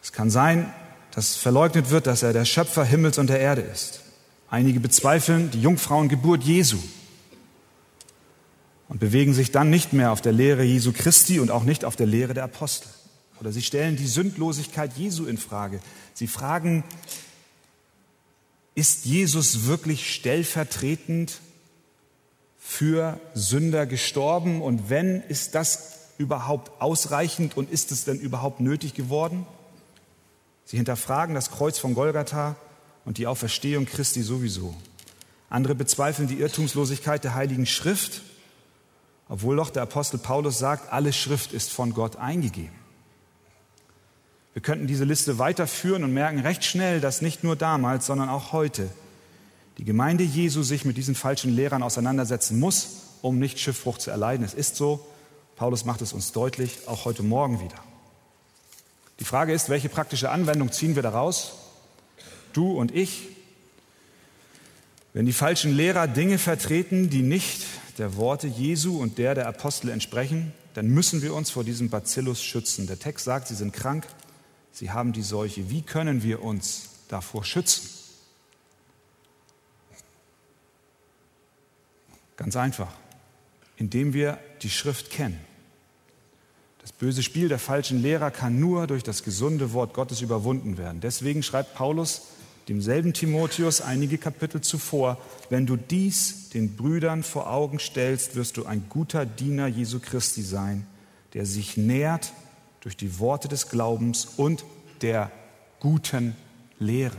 Es 0.03 0.11
kann 0.11 0.29
sein, 0.29 0.71
dass 1.11 1.35
verleugnet 1.35 1.89
wird, 1.89 2.05
dass 2.05 2.21
er 2.21 2.33
der 2.33 2.45
Schöpfer 2.45 2.83
Himmels 2.83 3.17
und 3.17 3.27
der 3.27 3.39
Erde 3.39 3.61
ist. 3.61 4.01
Einige 4.49 4.79
bezweifeln 4.79 5.51
die 5.51 5.61
Jungfrauengeburt 5.61 6.43
Jesu 6.43 6.77
und 8.89 8.99
bewegen 8.99 9.33
sich 9.33 9.51
dann 9.51 9.69
nicht 9.69 9.93
mehr 9.93 10.11
auf 10.11 10.21
der 10.21 10.33
Lehre 10.33 10.63
Jesu 10.63 10.91
Christi 10.93 11.39
und 11.39 11.49
auch 11.49 11.63
nicht 11.63 11.85
auf 11.85 11.95
der 11.95 12.07
Lehre 12.07 12.33
der 12.33 12.43
Apostel. 12.43 12.89
Oder 13.39 13.51
sie 13.51 13.61
stellen 13.61 13.95
die 13.95 14.07
Sündlosigkeit 14.07 14.97
Jesu 14.97 15.25
in 15.25 15.37
Frage. 15.37 15.79
Sie 16.13 16.27
fragen, 16.27 16.83
ist 18.77 19.05
Jesus 19.05 19.65
wirklich 19.65 20.13
stellvertretend 20.13 21.39
für 22.59 23.19
Sünder 23.33 23.87
gestorben? 23.87 24.61
Und 24.61 24.91
wenn, 24.91 25.21
ist 25.23 25.55
das 25.55 26.11
überhaupt 26.19 26.79
ausreichend 26.79 27.57
und 27.57 27.71
ist 27.71 27.91
es 27.91 28.05
denn 28.05 28.19
überhaupt 28.19 28.59
nötig 28.59 28.93
geworden? 28.93 29.47
Sie 30.63 30.77
hinterfragen 30.77 31.33
das 31.33 31.49
Kreuz 31.49 31.79
von 31.79 31.95
Golgatha 31.95 32.55
und 33.03 33.17
die 33.17 33.25
Auferstehung 33.25 33.87
Christi 33.87 34.21
sowieso. 34.21 34.75
Andere 35.49 35.73
bezweifeln 35.73 36.27
die 36.27 36.39
Irrtumslosigkeit 36.39 37.23
der 37.23 37.33
Heiligen 37.33 37.65
Schrift, 37.65 38.21
obwohl 39.27 39.55
doch 39.55 39.71
der 39.71 39.81
Apostel 39.81 40.19
Paulus 40.19 40.59
sagt, 40.59 40.93
alle 40.93 41.13
Schrift 41.13 41.51
ist 41.51 41.71
von 41.71 41.95
Gott 41.95 42.17
eingegeben. 42.17 42.75
Wir 44.57 44.63
könnten 44.63 44.87
diese 44.87 45.03
Liste 45.03 45.37
weiterführen 45.37 46.03
und 46.03 46.15
merken 46.15 46.39
recht 46.39 46.65
schnell, 46.65 46.99
dass 46.99 47.21
nicht 47.21 47.43
nur 47.43 47.55
damals, 47.55 48.07
sondern 48.07 48.27
auch 48.27 48.53
heute 48.53 48.89
die 49.77 49.85
Gemeinde 49.85 50.23
Jesu 50.23 50.63
sich 50.63 50.83
mit 50.83 50.97
diesen 50.97 51.13
falschen 51.13 51.55
Lehrern 51.55 51.83
auseinandersetzen 51.83 52.59
muss, 52.59 53.03
um 53.21 53.37
nicht 53.37 53.59
Schiffbruch 53.59 53.99
zu 53.99 54.09
erleiden. 54.09 54.43
Es 54.43 54.55
ist 54.55 54.75
so, 54.75 55.05
Paulus 55.57 55.85
macht 55.85 56.01
es 56.01 56.11
uns 56.11 56.31
deutlich, 56.31 56.79
auch 56.87 57.05
heute 57.05 57.21
Morgen 57.21 57.61
wieder. 57.61 57.75
Die 59.19 59.25
Frage 59.25 59.53
ist, 59.53 59.69
welche 59.69 59.89
praktische 59.89 60.31
Anwendung 60.31 60.71
ziehen 60.71 60.95
wir 60.95 61.03
daraus? 61.03 61.51
Du 62.51 62.71
und 62.71 62.91
ich. 62.95 63.27
Wenn 65.13 65.27
die 65.27 65.33
falschen 65.33 65.71
Lehrer 65.71 66.07
Dinge 66.07 66.39
vertreten, 66.39 67.11
die 67.11 67.21
nicht 67.21 67.63
der 67.99 68.15
Worte 68.15 68.47
Jesu 68.47 68.97
und 68.97 69.19
der 69.19 69.35
der 69.35 69.47
Apostel 69.47 69.91
entsprechen, 69.91 70.51
dann 70.73 70.87
müssen 70.87 71.21
wir 71.21 71.35
uns 71.35 71.51
vor 71.51 71.63
diesem 71.63 71.91
Bacillus 71.91 72.41
schützen. 72.41 72.87
Der 72.87 72.97
Text 72.97 73.25
sagt, 73.25 73.49
sie 73.49 73.55
sind 73.55 73.71
krank, 73.71 74.07
sie 74.77 74.91
haben 74.91 75.11
die 75.11 75.23
Seuche. 75.23 75.69
Wie 75.71 75.81
können 75.81 76.21
wir 76.21 76.43
uns 76.43 76.89
davor 77.07 77.43
schützen? 77.43 77.89
Ganz 82.35 82.55
einfach, 82.55 82.91
indem 83.77 84.13
wir 84.13 84.37
die 84.61 84.69
Schrift 84.69 85.09
kennen. 85.09 85.39
Das 86.81 86.91
böse 86.91 87.23
Spiel 87.23 87.49
der 87.49 87.57
falschen 87.57 88.01
Lehrer 88.01 88.29
kann 88.29 88.59
nur 88.59 88.85
durch 88.85 89.01
das 89.03 89.23
gesunde 89.23 89.73
Wort 89.73 89.95
Gottes 89.95 90.21
überwunden 90.21 90.77
werden. 90.77 91.01
Deswegen 91.01 91.41
schreibt 91.41 91.73
Paulus 91.73 92.27
demselben 92.69 93.13
Timotheus 93.13 93.81
einige 93.81 94.19
Kapitel 94.19 94.61
zuvor, 94.61 95.17
wenn 95.49 95.65
du 95.65 95.75
dies 95.75 96.49
den 96.49 96.75
Brüdern 96.75 97.23
vor 97.23 97.49
Augen 97.49 97.79
stellst, 97.79 98.35
wirst 98.35 98.57
du 98.57 98.65
ein 98.65 98.85
guter 98.89 99.25
Diener 99.25 99.67
Jesu 99.67 99.99
Christi 99.99 100.43
sein, 100.43 100.85
der 101.33 101.47
sich 101.47 101.77
nährt 101.77 102.31
durch 102.87 102.95
die 102.95 103.19
Worte 103.19 103.49
des 103.49 103.67
Glaubens 103.67 104.29
und 104.37 104.63
der 105.01 105.29
guten 105.81 106.37
Lehre. 106.79 107.17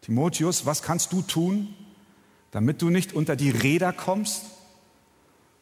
Timotheus, 0.00 0.64
was 0.64 0.80
kannst 0.80 1.12
du 1.12 1.20
tun, 1.20 1.74
damit 2.50 2.80
du 2.80 2.88
nicht 2.88 3.12
unter 3.12 3.36
die 3.36 3.50
Räder 3.50 3.92
kommst 3.92 4.46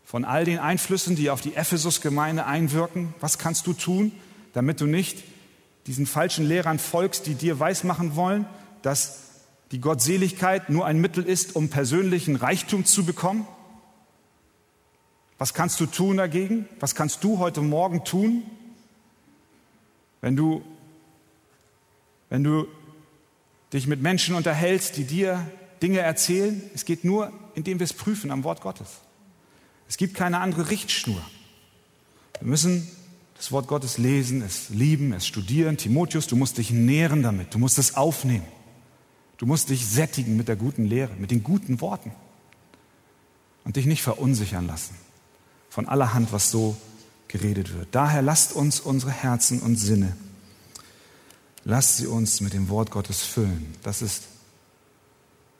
von 0.05 0.25
all 0.25 0.45
den 0.45 0.61
Einflüssen, 0.61 1.17
die 1.17 1.31
auf 1.31 1.41
die 1.41 1.57
Ephesus-Gemeinde 1.57 2.47
einwirken? 2.47 3.15
Was 3.19 3.37
kannst 3.37 3.67
du 3.67 3.73
tun, 3.73 4.13
damit 4.53 4.81
du 4.81 4.87
nicht 4.87 5.25
diesen 5.89 6.07
falschen 6.07 6.47
Lehrern 6.47 6.79
folgst, 6.79 7.27
die 7.27 7.35
dir 7.35 7.59
weismachen 7.59 8.15
wollen, 8.15 8.47
dass 8.83 9.41
die 9.73 9.81
Gottseligkeit 9.81 10.71
nur 10.71 10.87
ein 10.87 11.01
Mittel 11.01 11.25
ist, 11.25 11.57
um 11.57 11.69
persönlichen 11.69 12.37
Reichtum 12.37 12.85
zu 12.85 13.05
bekommen? 13.05 13.45
Was 15.43 15.55
kannst 15.55 15.81
du 15.81 15.87
tun 15.87 16.19
dagegen? 16.19 16.69
Was 16.79 16.95
kannst 16.95 17.25
du 17.25 17.41
heute 17.41 17.63
Morgen 17.63 18.05
tun, 18.05 18.45
wenn 20.21 20.37
du, 20.37 20.63
wenn 22.31 22.45
du 22.45 22.69
dich 23.73 23.89
mit 23.89 24.01
Menschen 24.01 24.37
unterhältst, 24.37 24.97
die 24.97 25.03
dir 25.03 25.45
Dinge 25.83 25.99
erzählen? 25.99 26.63
Es 26.77 26.85
geht 26.85 27.03
nur, 27.03 27.33
indem 27.57 27.81
wir 27.81 27.85
es 27.87 27.93
prüfen 27.93 28.31
am 28.31 28.45
Wort 28.45 28.61
Gottes. 28.61 29.01
Es 29.89 29.97
gibt 29.97 30.15
keine 30.15 30.39
andere 30.39 30.71
Richtschnur. 30.71 31.21
Wir 32.39 32.47
müssen 32.47 32.89
das 33.35 33.51
Wort 33.51 33.67
Gottes 33.67 33.99
lesen, 33.99 34.43
es 34.43 34.69
lieben, 34.71 35.13
es 35.13 35.27
studieren. 35.27 35.77
Timotheus, 35.77 36.29
du 36.29 36.37
musst 36.37 36.59
dich 36.59 36.71
nähren 36.71 37.25
damit, 37.25 37.53
du 37.53 37.59
musst 37.59 37.81
es 37.81 37.97
aufnehmen. 37.97 38.47
Du 39.39 39.47
musst 39.47 39.71
dich 39.71 39.89
sättigen 39.89 40.37
mit 40.37 40.47
der 40.47 40.55
guten 40.55 40.85
Lehre, 40.85 41.15
mit 41.19 41.33
den 41.33 41.43
guten 41.43 41.81
Worten 41.81 42.13
und 43.65 43.75
dich 43.75 43.87
nicht 43.87 44.03
verunsichern 44.03 44.69
lassen 44.69 44.95
von 45.73 45.89
allerhand, 45.89 46.33
was 46.33 46.51
so 46.51 46.77
geredet 47.29 47.73
wird. 47.73 47.89
Daher 47.93 48.21
lasst 48.21 48.53
uns 48.53 48.79
unsere 48.79 49.11
Herzen 49.11 49.61
und 49.61 49.77
Sinne, 49.77 50.15
lasst 51.65 51.97
sie 51.97 52.07
uns 52.07 52.43
mit 52.43 52.53
dem 52.53 52.69
Wort 52.69 52.91
Gottes 52.91 53.23
füllen. 53.23 53.75
Das 53.83 54.03
ist 54.03 54.25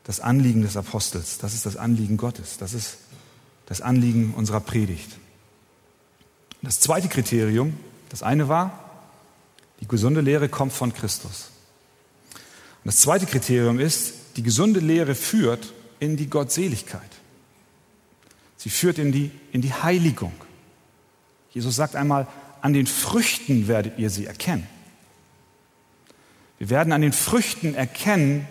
das 0.05 0.21
Anliegen 0.21 0.61
des 0.61 0.77
Apostels, 0.77 1.39
das 1.39 1.55
ist 1.55 1.65
das 1.65 1.77
Anliegen 1.77 2.19
Gottes, 2.19 2.59
das 2.59 2.75
ist 2.75 2.99
das 3.65 3.81
Anliegen 3.81 4.35
unserer 4.35 4.61
Predigt. 4.61 5.13
Das 6.61 6.79
zweite 6.79 7.09
Kriterium, 7.09 7.73
das 8.11 8.23
eine 8.23 8.49
war, 8.49 9.07
die 9.81 9.89
gesunde 9.89 10.21
Lehre 10.21 10.51
kommt 10.51 10.75
von 10.75 10.93
Christus. 10.93 11.49
Und 12.85 12.93
das 12.93 12.99
zweite 12.99 13.25
Kriterium 13.25 13.81
ist, 13.81 14.13
die 14.37 14.43
gesunde 14.43 14.81
Lehre 14.81 15.15
führt 15.15 15.73
in 16.01 16.19
die 16.19 16.29
Gottseligkeit. 16.29 17.01
Sie 18.63 18.71
führt 18.71 19.01
in 19.01 19.11
die, 19.11 19.33
in 19.51 19.61
die 19.61 19.75
Heiligung. 19.75 20.33
Jesus 21.51 21.75
sagt 21.75 21.97
einmal, 21.97 22.29
an 22.61 22.73
den 22.73 22.87
Früchten 22.87 23.67
werdet 23.67 23.99
ihr 23.99 24.09
sie 24.09 24.27
erkennen. 24.27 24.69
Wir 26.61 26.71
werden 26.71 26.93
an 26.93 27.03
den 27.03 27.13
Früchten 27.13 27.75
erkennen, 27.75 28.47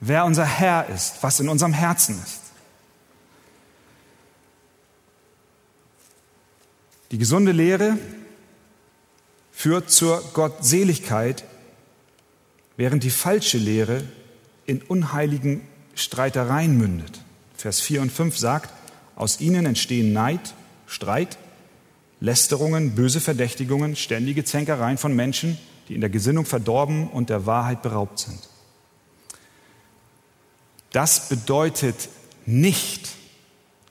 wer 0.00 0.24
unser 0.24 0.44
Herr 0.44 0.88
ist, 0.88 1.22
was 1.22 1.38
in 1.38 1.48
unserem 1.48 1.72
Herzen 1.72 2.20
ist. 2.20 2.40
Die 7.12 7.18
gesunde 7.18 7.52
Lehre 7.52 7.98
führt 9.52 9.92
zur 9.92 10.24
Gottseligkeit, 10.32 11.44
während 12.76 13.04
die 13.04 13.10
falsche 13.10 13.58
Lehre 13.58 14.02
in 14.66 14.82
unheiligen 14.82 15.60
Streitereien 15.94 16.76
mündet. 16.76 17.20
Vers 17.56 17.78
4 17.78 18.02
und 18.02 18.10
5 18.10 18.36
sagt, 18.36 18.79
aus 19.20 19.40
ihnen 19.40 19.66
entstehen 19.66 20.14
Neid, 20.14 20.54
Streit, 20.86 21.36
Lästerungen, 22.20 22.94
böse 22.94 23.20
Verdächtigungen, 23.20 23.94
ständige 23.94 24.44
Zänkereien 24.44 24.96
von 24.96 25.14
Menschen, 25.14 25.58
die 25.88 25.94
in 25.94 26.00
der 26.00 26.08
Gesinnung 26.08 26.46
verdorben 26.46 27.08
und 27.08 27.28
der 27.28 27.44
Wahrheit 27.44 27.82
beraubt 27.82 28.20
sind. 28.20 28.38
Das 30.92 31.28
bedeutet 31.28 32.08
nicht, 32.46 33.10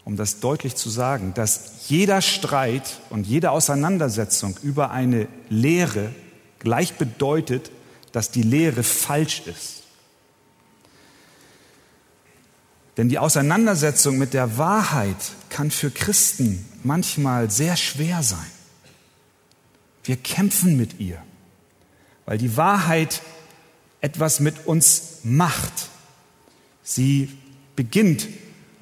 um 0.03 0.17
das 0.17 0.39
deutlich 0.39 0.75
zu 0.75 0.89
sagen, 0.89 1.33
dass 1.35 1.87
jeder 1.87 2.21
Streit 2.21 2.99
und 3.11 3.27
jede 3.27 3.51
Auseinandersetzung 3.51 4.57
über 4.63 4.89
eine 4.89 5.27
Lehre 5.49 6.09
gleich 6.57 6.95
bedeutet, 6.95 7.69
dass 8.11 8.31
die 8.31 8.43
Lehre 8.43 8.81
falsch 8.81 9.43
ist. 9.45 9.78
Denn 12.99 13.07
die 13.07 13.17
Auseinandersetzung 13.17 14.17
mit 14.17 14.33
der 14.33 14.57
Wahrheit 14.57 15.15
kann 15.47 15.71
für 15.71 15.89
Christen 15.89 16.65
manchmal 16.83 17.49
sehr 17.49 17.77
schwer 17.77 18.23
sein. 18.23 18.51
Wir 20.03 20.17
kämpfen 20.17 20.75
mit 20.75 20.99
ihr, 20.99 21.17
weil 22.25 22.37
die 22.37 22.57
Wahrheit 22.57 23.21
etwas 24.01 24.41
mit 24.41 24.67
uns 24.67 25.19
macht. 25.23 25.71
Sie 26.83 27.37
beginnt 27.77 28.27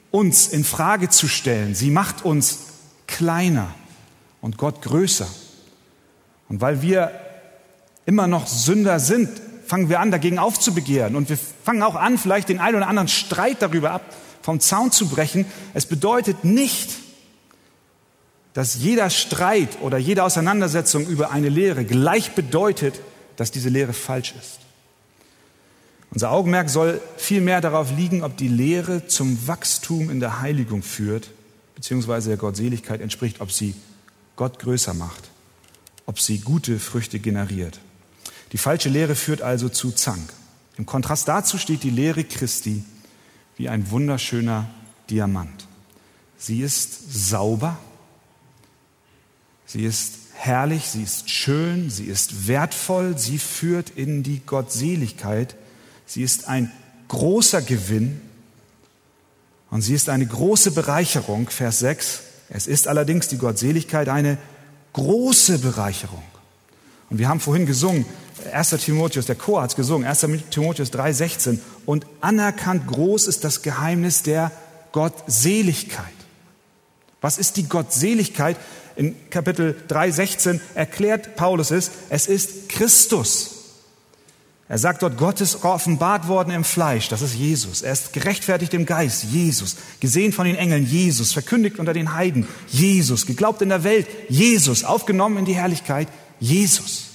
uns 0.09 0.47
in 0.47 0.63
Frage 0.63 1.09
zu 1.09 1.27
stellen. 1.27 1.75
Sie 1.75 1.91
macht 1.91 2.25
uns 2.25 2.61
kleiner 3.05 3.71
und 4.41 4.57
Gott 4.57 4.81
größer. 4.81 5.27
Und 6.49 6.59
weil 6.59 6.81
wir 6.81 7.11
immer 8.07 8.25
noch 8.25 8.47
Sünder 8.47 8.99
sind, 8.99 9.29
fangen 9.67 9.89
wir 9.89 9.99
an, 9.99 10.11
dagegen 10.11 10.39
aufzubegehren. 10.39 11.15
Und 11.15 11.29
wir 11.29 11.37
fangen 11.63 11.83
auch 11.83 11.95
an, 11.95 12.17
vielleicht 12.17 12.49
den 12.49 12.59
einen 12.59 12.77
oder 12.77 12.87
anderen 12.87 13.07
Streit 13.07 13.61
darüber 13.61 13.91
ab, 13.91 14.15
vom 14.41 14.59
Zaun 14.59 14.91
zu 14.91 15.07
brechen. 15.07 15.45
Es 15.73 15.85
bedeutet 15.85 16.43
nicht, 16.43 16.91
dass 18.53 18.75
jeder 18.75 19.09
Streit 19.09 19.77
oder 19.81 19.97
jede 19.97 20.23
Auseinandersetzung 20.23 21.05
über 21.05 21.31
eine 21.31 21.49
Lehre 21.49 21.85
gleich 21.85 22.31
bedeutet, 22.33 22.99
dass 23.35 23.51
diese 23.51 23.69
Lehre 23.69 23.93
falsch 23.93 24.33
ist. 24.39 24.59
Unser 26.11 26.31
Augenmerk 26.31 26.69
soll 26.69 27.01
vielmehr 27.17 27.61
darauf 27.61 27.95
liegen, 27.95 28.23
ob 28.23 28.37
die 28.37 28.47
Lehre 28.47 29.05
zum 29.07 29.47
Wachstum 29.47 30.09
in 30.09 30.19
der 30.19 30.41
Heiligung 30.41 30.81
führt, 30.81 31.29
beziehungsweise 31.75 32.29
der 32.29 32.37
Gottseligkeit 32.37 33.01
entspricht, 33.01 33.41
ob 33.41 33.51
sie 33.51 33.75
Gott 34.37 34.59
größer 34.59 34.93
macht, 34.93 35.29
ob 36.05 36.19
sie 36.19 36.39
gute 36.39 36.79
Früchte 36.79 37.19
generiert. 37.19 37.79
Die 38.51 38.57
falsche 38.57 38.89
Lehre 38.89 39.15
führt 39.15 39.41
also 39.41 39.69
zu 39.69 39.91
Zank. 39.91 40.33
Im 40.77 40.85
Kontrast 40.85 41.27
dazu 41.27 41.57
steht 41.57 41.83
die 41.83 41.89
Lehre 41.89 42.23
Christi 42.23 42.83
wie 43.57 43.69
ein 43.69 43.89
wunderschöner 43.89 44.69
Diamant. 45.09 45.67
Sie 46.37 46.61
ist 46.61 47.11
sauber, 47.29 47.77
sie 49.65 49.83
ist 49.83 50.13
herrlich, 50.33 50.87
sie 50.87 51.01
ist 51.01 51.29
schön, 51.29 51.89
sie 51.89 52.05
ist 52.05 52.47
wertvoll, 52.47 53.17
sie 53.17 53.39
führt 53.39 53.89
in 53.89 54.21
die 54.21 54.41
Gottseligkeit, 54.45 55.55
Sie 56.07 56.23
ist 56.23 56.47
ein 56.47 56.71
großer 57.09 57.61
Gewinn 57.61 58.21
und 59.69 59.81
sie 59.81 59.93
ist 59.93 60.07
eine 60.09 60.25
große 60.25 60.71
Bereicherung. 60.71 61.49
Vers 61.49 61.79
6. 61.79 62.21
Es 62.49 62.65
ist 62.65 62.87
allerdings 62.87 63.27
die 63.27 63.37
Gottseligkeit 63.37 64.07
eine 64.07 64.37
große 64.93 65.59
Bereicherung. 65.59 66.23
Und 67.09 67.19
wir 67.19 67.27
haben 67.27 67.41
vorhin 67.41 67.65
gesungen, 67.65 68.05
1. 68.51 68.69
Timotheus, 68.69 69.25
der 69.25 69.35
Chor 69.35 69.61
hat 69.61 69.71
es 69.71 69.75
gesungen, 69.75 70.07
1. 70.07 70.25
Timotheus 70.49 70.91
3,16. 70.91 71.59
Und 71.85 72.05
anerkannt 72.21 72.87
groß 72.87 73.27
ist 73.27 73.43
das 73.43 73.61
Geheimnis 73.61 74.23
der 74.23 74.51
Gottseligkeit. 74.91 76.05
Was 77.21 77.37
ist 77.37 77.57
die 77.57 77.67
Gottseligkeit? 77.67 78.57
In 78.95 79.15
Kapitel 79.29 79.75
3,16 79.89 80.59
erklärt 80.73 81.35
Paulus 81.35 81.71
es, 81.71 81.91
es 82.09 82.27
ist 82.27 82.69
Christus. 82.69 83.51
Er 84.69 84.77
sagt 84.77 85.01
dort, 85.01 85.17
Gott 85.17 85.39
ist 85.39 85.63
offenbart 85.63 86.27
worden 86.27 86.51
im 86.51 86.65
Fleisch, 86.65 87.07
das 87.07 87.21
ist 87.21 87.35
Jesus. 87.35 87.83
Er 87.83 87.93
ist 87.93 88.11
gerechtfertigt 88.11 88.73
im 88.73 88.85
Geist, 88.85 89.23
Jesus. 89.23 89.77
Gesehen 90.01 90.33
von 90.33 90.45
den 90.45 90.57
Engeln, 90.57 90.85
Jesus. 90.85 91.31
Verkündigt 91.31 91.79
unter 91.79 91.93
den 91.93 92.13
Heiden, 92.13 92.47
Jesus. 92.67 93.25
Geglaubt 93.25 93.61
in 93.61 93.69
der 93.69 93.85
Welt, 93.85 94.07
Jesus. 94.27 94.83
Aufgenommen 94.83 95.37
in 95.37 95.45
die 95.45 95.55
Herrlichkeit, 95.55 96.09
Jesus. 96.39 97.06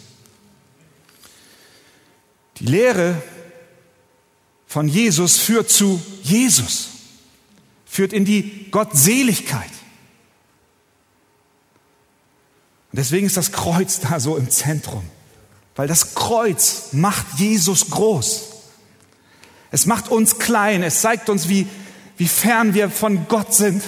Die 2.58 2.66
Lehre 2.66 3.22
von 4.66 4.88
Jesus 4.88 5.38
führt 5.38 5.70
zu 5.70 6.00
Jesus, 6.22 6.88
führt 7.84 8.12
in 8.12 8.24
die 8.24 8.70
Gottseligkeit. 8.70 9.70
Und 12.90 12.98
deswegen 12.98 13.26
ist 13.26 13.36
das 13.36 13.52
Kreuz 13.52 14.00
da 14.00 14.20
so 14.20 14.36
im 14.36 14.50
Zentrum. 14.50 15.02
Weil 15.74 15.88
das 15.88 16.14
Kreuz 16.14 16.88
macht 16.92 17.38
Jesus 17.38 17.88
groß. 17.88 18.50
Es 19.70 19.86
macht 19.86 20.08
uns 20.08 20.38
klein. 20.38 20.82
Es 20.82 21.00
zeigt 21.00 21.30
uns, 21.30 21.48
wie, 21.48 21.66
wie 22.18 22.28
fern 22.28 22.74
wir 22.74 22.90
von 22.90 23.26
Gott 23.28 23.54
sind. 23.54 23.82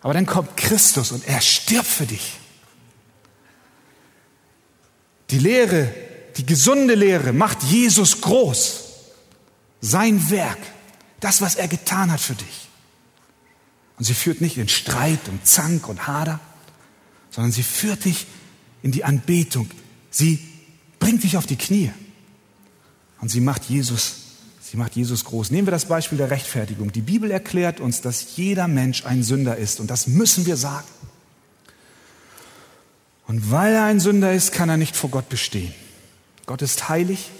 Aber 0.00 0.14
dann 0.14 0.24
kommt 0.24 0.56
Christus 0.56 1.12
und 1.12 1.26
er 1.28 1.42
stirbt 1.42 1.86
für 1.86 2.06
dich. 2.06 2.34
Die 5.30 5.38
Lehre, 5.38 5.92
die 6.36 6.46
gesunde 6.46 6.94
Lehre 6.94 7.32
macht 7.32 7.62
Jesus 7.64 8.20
groß. 8.20 8.84
Sein 9.80 10.30
Werk, 10.30 10.58
das, 11.20 11.40
was 11.40 11.54
er 11.54 11.68
getan 11.68 12.10
hat 12.10 12.20
für 12.20 12.34
dich. 12.34 12.68
Und 13.98 14.04
sie 14.04 14.14
führt 14.14 14.40
nicht 14.40 14.56
in 14.56 14.68
Streit 14.68 15.28
und 15.28 15.46
Zank 15.46 15.88
und 15.88 16.06
Hader, 16.06 16.40
sondern 17.30 17.52
sie 17.52 17.62
führt 17.62 18.04
dich 18.04 18.26
in 18.82 18.92
die 18.92 19.04
Anbetung. 19.04 19.68
Sie 20.10 20.38
bringt 20.98 21.24
dich 21.24 21.36
auf 21.36 21.46
die 21.46 21.56
Knie. 21.56 21.90
Und 23.20 23.28
sie 23.28 23.40
macht 23.40 23.64
Jesus, 23.64 24.14
sie 24.60 24.76
macht 24.76 24.94
Jesus 24.94 25.24
groß. 25.24 25.50
Nehmen 25.50 25.66
wir 25.66 25.72
das 25.72 25.86
Beispiel 25.86 26.18
der 26.18 26.30
Rechtfertigung. 26.30 26.92
Die 26.92 27.00
Bibel 27.00 27.30
erklärt 27.30 27.80
uns, 27.80 28.00
dass 28.00 28.36
jeder 28.36 28.68
Mensch 28.68 29.04
ein 29.04 29.24
Sünder 29.24 29.56
ist. 29.56 29.80
Und 29.80 29.90
das 29.90 30.06
müssen 30.06 30.46
wir 30.46 30.56
sagen. 30.56 30.86
Und 33.26 33.50
weil 33.50 33.74
er 33.74 33.84
ein 33.84 34.00
Sünder 34.00 34.32
ist, 34.32 34.52
kann 34.52 34.68
er 34.68 34.76
nicht 34.76 34.96
vor 34.96 35.10
Gott 35.10 35.28
bestehen. 35.28 35.74
Gott 36.48 36.62
ist 36.62 36.88
heilig 36.88 37.30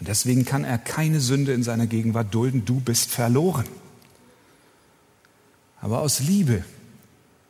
und 0.00 0.08
deswegen 0.08 0.44
kann 0.44 0.64
er 0.64 0.76
keine 0.76 1.20
Sünde 1.20 1.52
in 1.52 1.62
seiner 1.62 1.86
Gegenwart 1.86 2.34
dulden. 2.34 2.64
Du 2.64 2.80
bist 2.80 3.10
verloren. 3.10 3.64
Aber 5.80 6.00
aus 6.00 6.18
Liebe 6.18 6.64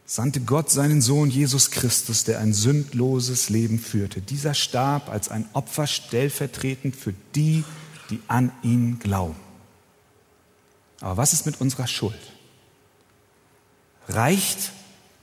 sandte 0.04 0.42
Gott 0.42 0.70
seinen 0.70 1.00
Sohn 1.00 1.30
Jesus 1.30 1.70
Christus, 1.70 2.24
der 2.24 2.40
ein 2.40 2.52
sündloses 2.52 3.48
Leben 3.48 3.78
führte. 3.78 4.20
Dieser 4.20 4.52
starb 4.52 5.08
als 5.08 5.30
ein 5.30 5.48
Opfer 5.54 5.86
stellvertretend 5.86 6.94
für 6.94 7.14
die, 7.34 7.64
die 8.10 8.20
an 8.28 8.52
ihn 8.62 8.98
glauben. 8.98 9.36
Aber 11.00 11.16
was 11.16 11.32
ist 11.32 11.46
mit 11.46 11.62
unserer 11.62 11.86
Schuld? 11.86 12.20
Reicht 14.06 14.72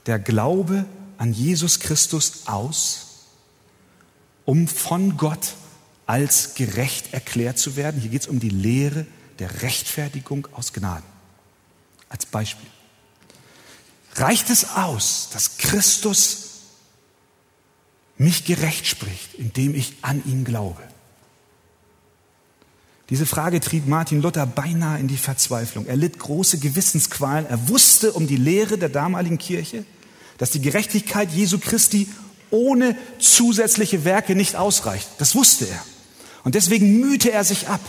der 0.07 0.17
Glaube 0.17 0.85
an 1.19 1.33
Jesus 1.33 1.79
Christus 1.79 2.47
aus, 2.47 3.04
um 4.45 4.67
von 4.67 5.17
Gott 5.17 5.55
als 6.05 6.53
gerecht 6.53 7.13
erklärt 7.13 7.57
zu 7.57 7.75
werden? 7.75 7.99
Hier 7.99 8.11
geht 8.11 8.21
es 8.21 8.27
um 8.27 8.39
die 8.39 8.49
Lehre 8.49 9.05
der 9.39 9.61
Rechtfertigung 9.61 10.47
aus 10.53 10.71
Gnaden. 10.71 11.05
Als 12.09 12.25
Beispiel. 12.25 12.69
Reicht 14.15 14.49
es 14.49 14.69
aus, 14.75 15.29
dass 15.33 15.57
Christus 15.57 16.43
mich 18.17 18.45
gerecht 18.45 18.87
spricht, 18.87 19.33
indem 19.33 19.75
ich 19.75 19.95
an 20.01 20.23
ihn 20.25 20.45
glaube? 20.45 20.81
Diese 23.09 23.25
Frage 23.25 23.59
trieb 23.59 23.87
Martin 23.87 24.21
Luther 24.21 24.47
beinahe 24.47 24.99
in 24.99 25.07
die 25.07 25.17
Verzweiflung. 25.17 25.85
Er 25.85 25.95
litt 25.95 26.17
große 26.17 26.57
Gewissensqualen. 26.57 27.45
Er 27.45 27.67
wusste 27.67 28.13
um 28.13 28.25
die 28.25 28.37
Lehre 28.37 28.77
der 28.77 28.89
damaligen 28.89 29.37
Kirche, 29.37 29.85
dass 30.37 30.49
die 30.49 30.61
Gerechtigkeit 30.61 31.31
Jesu 31.31 31.59
Christi 31.59 32.07
ohne 32.51 32.97
zusätzliche 33.19 34.05
Werke 34.05 34.35
nicht 34.35 34.55
ausreicht. 34.55 35.07
Das 35.17 35.35
wusste 35.35 35.67
er. 35.67 35.83
Und 36.43 36.55
deswegen 36.55 36.99
mühte 36.99 37.31
er 37.31 37.43
sich 37.43 37.67
ab, 37.67 37.81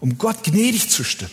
um 0.00 0.18
Gott 0.18 0.44
gnädig 0.44 0.90
zu 0.90 1.04
stimmen. 1.04 1.30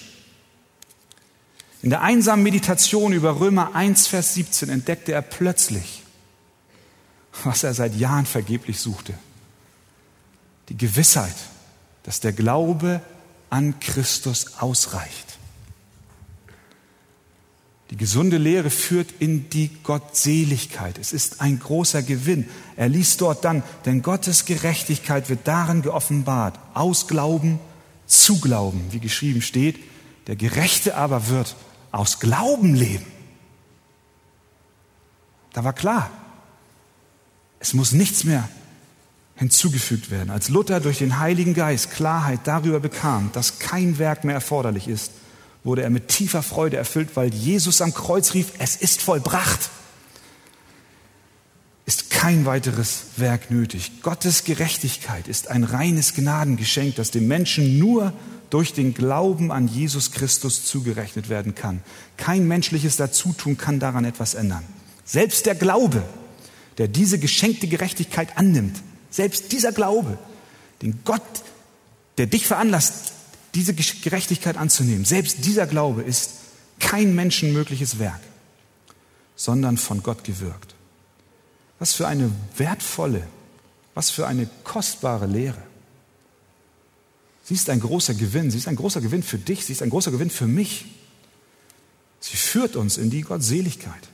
In 1.81 1.89
der 1.89 2.01
einsamen 2.01 2.43
Meditation 2.43 3.11
über 3.11 3.39
Römer 3.39 3.75
1, 3.75 4.07
Vers 4.07 4.33
17 4.35 4.69
entdeckte 4.69 5.11
er 5.11 5.21
plötzlich, 5.21 6.03
was 7.43 7.63
er 7.63 7.73
seit 7.73 7.95
Jahren 7.95 8.25
vergeblich 8.25 8.79
suchte. 8.79 9.13
Die 10.69 10.77
Gewissheit, 10.77 11.35
dass 12.03 12.21
der 12.21 12.31
Glaube 12.31 13.01
an 13.49 13.79
Christus 13.79 14.59
ausreicht. 14.59 15.32
Die 17.93 17.97
gesunde 17.97 18.37
Lehre 18.37 18.71
führt 18.71 19.13
in 19.19 19.51
die 19.51 19.69
Gottseligkeit. 19.83 20.97
Es 20.97 21.13
ist 21.13 21.41
ein 21.41 21.59
großer 21.59 22.01
Gewinn. 22.01 22.49
Er 22.75 22.89
liest 22.89 23.21
dort 23.21 23.45
dann, 23.45 23.61
denn 23.85 24.01
Gottes 24.01 24.45
Gerechtigkeit 24.45 25.29
wird 25.29 25.47
darin 25.47 25.83
geoffenbart, 25.83 26.57
aus 26.73 27.05
Glauben 27.07 27.59
zu 28.07 28.41
Glauben, 28.41 28.81
wie 28.89 28.99
geschrieben 28.99 29.43
steht. 29.43 29.77
Der 30.25 30.35
Gerechte 30.35 30.97
aber 30.97 31.27
wird 31.27 31.55
aus 31.91 32.19
Glauben 32.19 32.73
leben. 32.73 33.05
Da 35.53 35.63
war 35.63 35.73
klar, 35.73 36.09
es 37.59 37.75
muss 37.75 37.91
nichts 37.91 38.23
mehr 38.23 38.49
hinzugefügt 39.35 40.09
werden. 40.09 40.31
Als 40.31 40.49
Luther 40.49 40.79
durch 40.79 40.97
den 40.97 41.19
Heiligen 41.19 41.53
Geist 41.53 41.91
Klarheit 41.91 42.39
darüber 42.45 42.79
bekam, 42.79 43.29
dass 43.33 43.59
kein 43.59 43.99
Werk 43.99 44.23
mehr 44.23 44.33
erforderlich 44.33 44.87
ist, 44.87 45.11
wurde 45.63 45.83
er 45.83 45.89
mit 45.89 46.09
tiefer 46.09 46.43
Freude 46.43 46.77
erfüllt, 46.77 47.15
weil 47.15 47.33
Jesus 47.33 47.81
am 47.81 47.93
Kreuz 47.93 48.33
rief, 48.33 48.53
es 48.59 48.75
ist 48.75 49.01
vollbracht. 49.01 49.69
Ist 51.85 52.09
kein 52.09 52.45
weiteres 52.45 53.03
Werk 53.17 53.51
nötig. 53.51 54.01
Gottes 54.01 54.45
Gerechtigkeit 54.45 55.27
ist 55.27 55.49
ein 55.49 55.63
reines 55.63 56.13
Gnadengeschenk, 56.13 56.95
das 56.95 57.11
dem 57.11 57.27
Menschen 57.27 57.77
nur 57.77 58.13
durch 58.49 58.73
den 58.73 58.93
Glauben 58.93 59.51
an 59.51 59.67
Jesus 59.67 60.11
Christus 60.11 60.65
zugerechnet 60.65 61.27
werden 61.27 61.55
kann. 61.55 61.81
Kein 62.17 62.47
menschliches 62.47 62.97
Dazutun 62.97 63.57
kann 63.57 63.79
daran 63.79 64.05
etwas 64.05 64.35
ändern. 64.35 64.63
Selbst 65.05 65.45
der 65.45 65.55
Glaube, 65.55 66.03
der 66.77 66.87
diese 66.87 67.19
geschenkte 67.19 67.67
Gerechtigkeit 67.67 68.37
annimmt, 68.37 68.81
selbst 69.09 69.51
dieser 69.51 69.71
Glaube, 69.71 70.17
den 70.81 70.99
Gott, 71.03 71.21
der 72.17 72.27
dich 72.27 72.47
veranlasst, 72.47 73.13
diese 73.55 73.73
Gerechtigkeit 73.73 74.57
anzunehmen, 74.57 75.05
selbst 75.05 75.45
dieser 75.45 75.67
Glaube 75.67 76.01
ist 76.01 76.31
kein 76.79 77.15
menschenmögliches 77.15 77.99
Werk, 77.99 78.21
sondern 79.35 79.77
von 79.77 80.01
Gott 80.01 80.23
gewirkt. 80.23 80.75
Was 81.79 81.93
für 81.93 82.07
eine 82.07 82.31
wertvolle, 82.57 83.27
was 83.93 84.09
für 84.09 84.27
eine 84.27 84.49
kostbare 84.63 85.27
Lehre. 85.27 85.61
Sie 87.43 87.53
ist 87.53 87.69
ein 87.69 87.79
großer 87.79 88.13
Gewinn, 88.13 88.49
sie 88.49 88.57
ist 88.57 88.67
ein 88.67 88.75
großer 88.75 89.01
Gewinn 89.01 89.21
für 89.21 89.37
dich, 89.37 89.65
sie 89.65 89.73
ist 89.73 89.81
ein 89.81 89.89
großer 89.89 90.11
Gewinn 90.11 90.29
für 90.29 90.47
mich. 90.47 90.85
Sie 92.19 92.37
führt 92.37 92.77
uns 92.77 92.97
in 92.97 93.09
die 93.09 93.21
Gottseligkeit. 93.21 94.07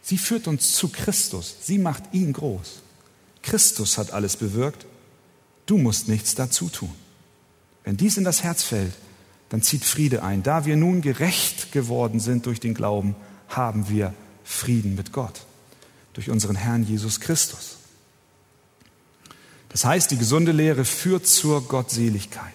Sie 0.00 0.16
führt 0.16 0.46
uns 0.46 0.72
zu 0.72 0.88
Christus. 0.88 1.56
Sie 1.60 1.78
macht 1.78 2.04
ihn 2.12 2.32
groß. 2.32 2.82
Christus 3.42 3.98
hat 3.98 4.12
alles 4.12 4.36
bewirkt. 4.36 4.86
Du 5.66 5.76
musst 5.76 6.08
nichts 6.08 6.36
dazu 6.36 6.68
tun. 6.68 6.94
Wenn 7.84 7.96
dies 7.96 8.16
in 8.16 8.24
das 8.24 8.42
Herz 8.42 8.62
fällt, 8.62 8.94
dann 9.48 9.62
zieht 9.62 9.84
Friede 9.84 10.22
ein. 10.22 10.42
Da 10.42 10.64
wir 10.64 10.76
nun 10.76 11.02
gerecht 11.02 11.72
geworden 11.72 12.20
sind 12.20 12.46
durch 12.46 12.60
den 12.60 12.74
Glauben, 12.74 13.14
haben 13.48 13.88
wir 13.88 14.14
Frieden 14.44 14.94
mit 14.94 15.12
Gott. 15.12 15.44
Durch 16.14 16.30
unseren 16.30 16.56
Herrn 16.56 16.84
Jesus 16.84 17.20
Christus. 17.20 17.76
Das 19.68 19.84
heißt, 19.84 20.10
die 20.10 20.18
gesunde 20.18 20.52
Lehre 20.52 20.84
führt 20.84 21.26
zur 21.26 21.66
Gottseligkeit. 21.66 22.52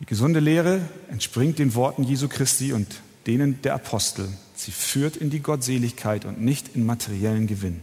Die 0.00 0.06
gesunde 0.06 0.40
Lehre 0.40 0.80
entspringt 1.10 1.58
den 1.58 1.74
Worten 1.74 2.02
Jesu 2.02 2.28
Christi 2.28 2.72
und 2.72 3.02
denen 3.26 3.60
der 3.62 3.74
Apostel. 3.74 4.28
Sie 4.56 4.72
führt 4.72 5.16
in 5.16 5.28
die 5.28 5.40
Gottseligkeit 5.40 6.24
und 6.24 6.40
nicht 6.40 6.74
in 6.74 6.86
materiellen 6.86 7.46
Gewinn. 7.46 7.82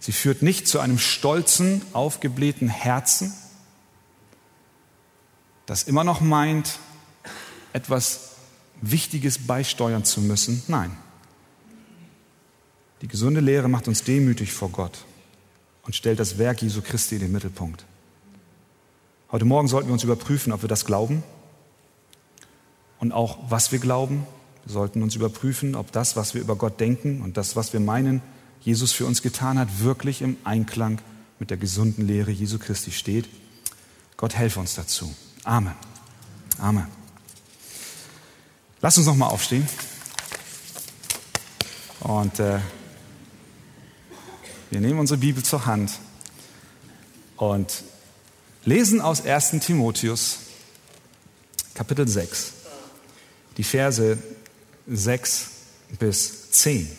Sie 0.00 0.12
führt 0.12 0.42
nicht 0.42 0.66
zu 0.66 0.80
einem 0.80 0.98
stolzen, 0.98 1.82
aufgeblähten 1.92 2.68
Herzen, 2.68 3.32
das 5.68 5.82
immer 5.82 6.02
noch 6.02 6.22
meint, 6.22 6.78
etwas 7.74 8.30
Wichtiges 8.80 9.46
beisteuern 9.46 10.02
zu 10.02 10.22
müssen. 10.22 10.62
Nein. 10.66 10.96
Die 13.02 13.06
gesunde 13.06 13.40
Lehre 13.40 13.68
macht 13.68 13.86
uns 13.86 14.02
demütig 14.02 14.50
vor 14.50 14.70
Gott 14.70 15.04
und 15.82 15.94
stellt 15.94 16.20
das 16.20 16.38
Werk 16.38 16.62
Jesu 16.62 16.80
Christi 16.80 17.16
in 17.16 17.20
den 17.20 17.32
Mittelpunkt. 17.32 17.84
Heute 19.30 19.44
Morgen 19.44 19.68
sollten 19.68 19.88
wir 19.88 19.92
uns 19.92 20.04
überprüfen, 20.04 20.54
ob 20.54 20.62
wir 20.62 20.70
das 20.70 20.86
glauben 20.86 21.22
und 22.98 23.12
auch 23.12 23.38
was 23.50 23.70
wir 23.70 23.78
glauben. 23.78 24.26
Wir 24.64 24.72
sollten 24.72 25.02
uns 25.02 25.16
überprüfen, 25.16 25.74
ob 25.74 25.92
das, 25.92 26.16
was 26.16 26.32
wir 26.32 26.40
über 26.40 26.56
Gott 26.56 26.80
denken 26.80 27.20
und 27.20 27.36
das, 27.36 27.56
was 27.56 27.74
wir 27.74 27.80
meinen, 27.80 28.22
Jesus 28.62 28.92
für 28.92 29.04
uns 29.04 29.20
getan 29.20 29.58
hat, 29.58 29.82
wirklich 29.82 30.22
im 30.22 30.38
Einklang 30.44 31.02
mit 31.38 31.50
der 31.50 31.58
gesunden 31.58 32.06
Lehre 32.06 32.30
Jesu 32.30 32.58
Christi 32.58 32.90
steht. 32.90 33.28
Gott 34.16 34.34
helfe 34.34 34.60
uns 34.60 34.74
dazu. 34.74 35.14
Amen. 35.48 35.74
Amen. 36.58 36.86
Lass 38.82 38.98
uns 38.98 39.06
noch 39.06 39.16
mal 39.16 39.28
aufstehen. 39.28 39.66
Und 42.00 42.38
äh, 42.38 42.58
wir 44.70 44.80
nehmen 44.80 44.98
unsere 44.98 45.16
Bibel 45.16 45.42
zur 45.42 45.64
Hand 45.64 45.92
und 47.38 47.82
lesen 48.66 49.00
aus 49.00 49.24
1. 49.24 49.52
Timotheus, 49.60 50.40
Kapitel 51.72 52.06
6, 52.06 52.52
die 53.56 53.64
Verse 53.64 54.18
6 54.86 55.50
bis 55.98 56.50
10. 56.50 56.94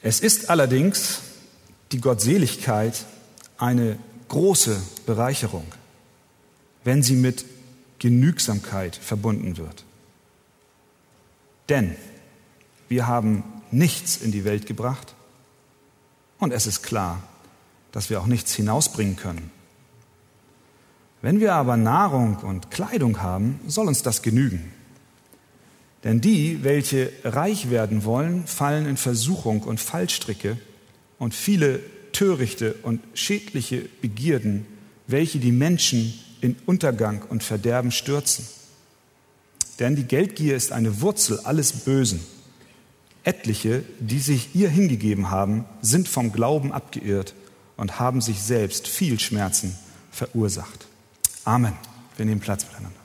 Es 0.00 0.20
ist 0.20 0.48
allerdings 0.48 1.18
die 1.92 2.00
Gottseligkeit 2.00 3.04
eine 3.58 3.98
große 4.28 4.80
Bereicherung, 5.06 5.66
wenn 6.84 7.02
sie 7.02 7.14
mit 7.14 7.44
Genügsamkeit 7.98 8.96
verbunden 8.96 9.56
wird. 9.56 9.84
Denn 11.68 11.96
wir 12.88 13.06
haben 13.06 13.42
nichts 13.70 14.16
in 14.18 14.32
die 14.32 14.44
Welt 14.44 14.66
gebracht 14.66 15.14
und 16.38 16.52
es 16.52 16.66
ist 16.66 16.82
klar, 16.82 17.22
dass 17.92 18.10
wir 18.10 18.20
auch 18.20 18.26
nichts 18.26 18.54
hinausbringen 18.54 19.16
können. 19.16 19.50
Wenn 21.22 21.40
wir 21.40 21.54
aber 21.54 21.76
Nahrung 21.76 22.36
und 22.36 22.70
Kleidung 22.70 23.22
haben, 23.22 23.58
soll 23.66 23.88
uns 23.88 24.02
das 24.02 24.22
genügen. 24.22 24.72
Denn 26.04 26.20
die, 26.20 26.62
welche 26.62 27.10
reich 27.24 27.70
werden 27.70 28.04
wollen, 28.04 28.46
fallen 28.46 28.86
in 28.86 28.96
Versuchung 28.96 29.62
und 29.62 29.80
Fallstricke 29.80 30.56
und 31.18 31.34
viele 31.34 31.80
törichte 32.16 32.72
und 32.82 33.02
schädliche 33.12 33.82
Begierden, 34.00 34.64
welche 35.06 35.38
die 35.38 35.52
Menschen 35.52 36.18
in 36.40 36.56
Untergang 36.64 37.22
und 37.28 37.44
Verderben 37.44 37.92
stürzen. 37.92 38.46
Denn 39.80 39.96
die 39.96 40.04
Geldgier 40.04 40.56
ist 40.56 40.72
eine 40.72 41.02
Wurzel 41.02 41.40
alles 41.40 41.72
Bösen. 41.72 42.20
Etliche, 43.22 43.84
die 44.00 44.20
sich 44.20 44.54
ihr 44.54 44.70
hingegeben 44.70 45.30
haben, 45.30 45.66
sind 45.82 46.08
vom 46.08 46.32
Glauben 46.32 46.72
abgeirrt 46.72 47.34
und 47.76 48.00
haben 48.00 48.22
sich 48.22 48.40
selbst 48.40 48.88
viel 48.88 49.20
Schmerzen 49.20 49.76
verursacht. 50.10 50.86
Amen. 51.44 51.74
Wir 52.16 52.24
nehmen 52.24 52.40
Platz 52.40 52.64
miteinander. 52.64 52.98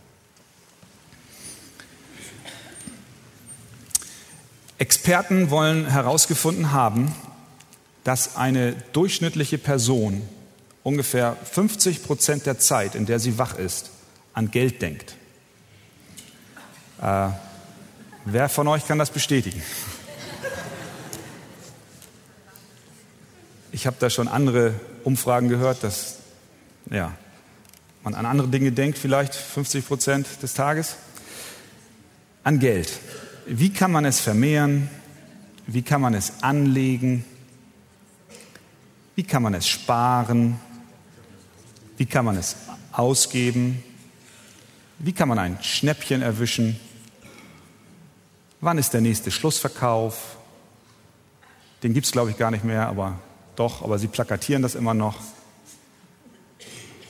Experten 4.78 5.50
wollen 5.50 5.86
herausgefunden 5.88 6.72
haben, 6.72 7.14
dass 8.04 8.36
eine 8.36 8.74
durchschnittliche 8.94 9.58
Person 9.58 10.22
ungefähr 10.84 11.38
50 11.52 12.04
Prozent 12.04 12.46
der 12.46 12.58
Zeit, 12.60 12.96
in 12.96 13.06
der 13.06 13.20
sie 13.20 13.38
wach 13.38 13.58
ist, 13.58 13.92
an 14.34 14.52
Geld 14.52 14.82
denkt. 14.82 15.16
Äh, 17.02 17.30
wer 18.26 18.50
von 18.50 18.68
euch 18.68 18.88
kann 18.88 18.98
das 18.98 19.12
bestätigen? 19.12 19.62
Ich 23.72 23.88
habe 23.88 23.96
da 24.00 24.10
schon 24.10 24.28
andere 24.28 24.74
Umfragen 25.04 25.48
gehört, 25.48 25.84
dass 25.84 26.18
ja, 26.90 27.14
man 28.04 28.16
an 28.16 28.26
andere 28.26 28.48
Dinge 28.48 28.72
denkt, 28.72 28.98
vielleicht 28.98 29.34
50 29.34 29.88
Prozent 29.88 30.28
des 30.42 30.54
Tages, 30.54 30.96
an 32.44 32.60
Geld. 32.60 32.92
Wie 33.46 33.72
kann 33.72 33.92
man 33.92 34.06
es 34.06 34.20
vermehren? 34.20 34.90
Wie 35.68 35.84
kann 35.84 36.02
man 36.02 36.14
es 36.14 36.42
anlegen? 36.42 37.24
Wie 39.16 39.24
kann 39.24 39.44
man 39.44 39.54
es 39.54 39.68
sparen? 39.68 40.60
Wie 41.98 42.06
kann 42.06 42.26
man 42.26 42.38
es 42.38 42.56
ausgeben? 42.92 43.84
Wie 45.00 45.14
kann 45.14 45.28
man 45.28 45.40
ein 45.40 45.58
Schnäppchen 45.62 46.22
erwischen? 46.22 46.80
Wann 48.60 48.78
ist 48.78 48.94
der 48.94 49.02
nächste 49.02 49.32
Schlussverkauf? 49.32 50.38
Den 51.84 51.94
gibt 51.94 52.06
es, 52.06 52.12
glaube 52.12 52.30
ich, 52.30 52.38
gar 52.38 52.52
nicht 52.52 52.64
mehr, 52.64 52.88
aber 52.88 53.20
doch, 53.56 53.82
aber 53.82 53.98
sie 53.98 54.08
plakatieren 54.08 54.62
das 54.62 54.76
immer 54.76 54.94
noch. 54.94 55.16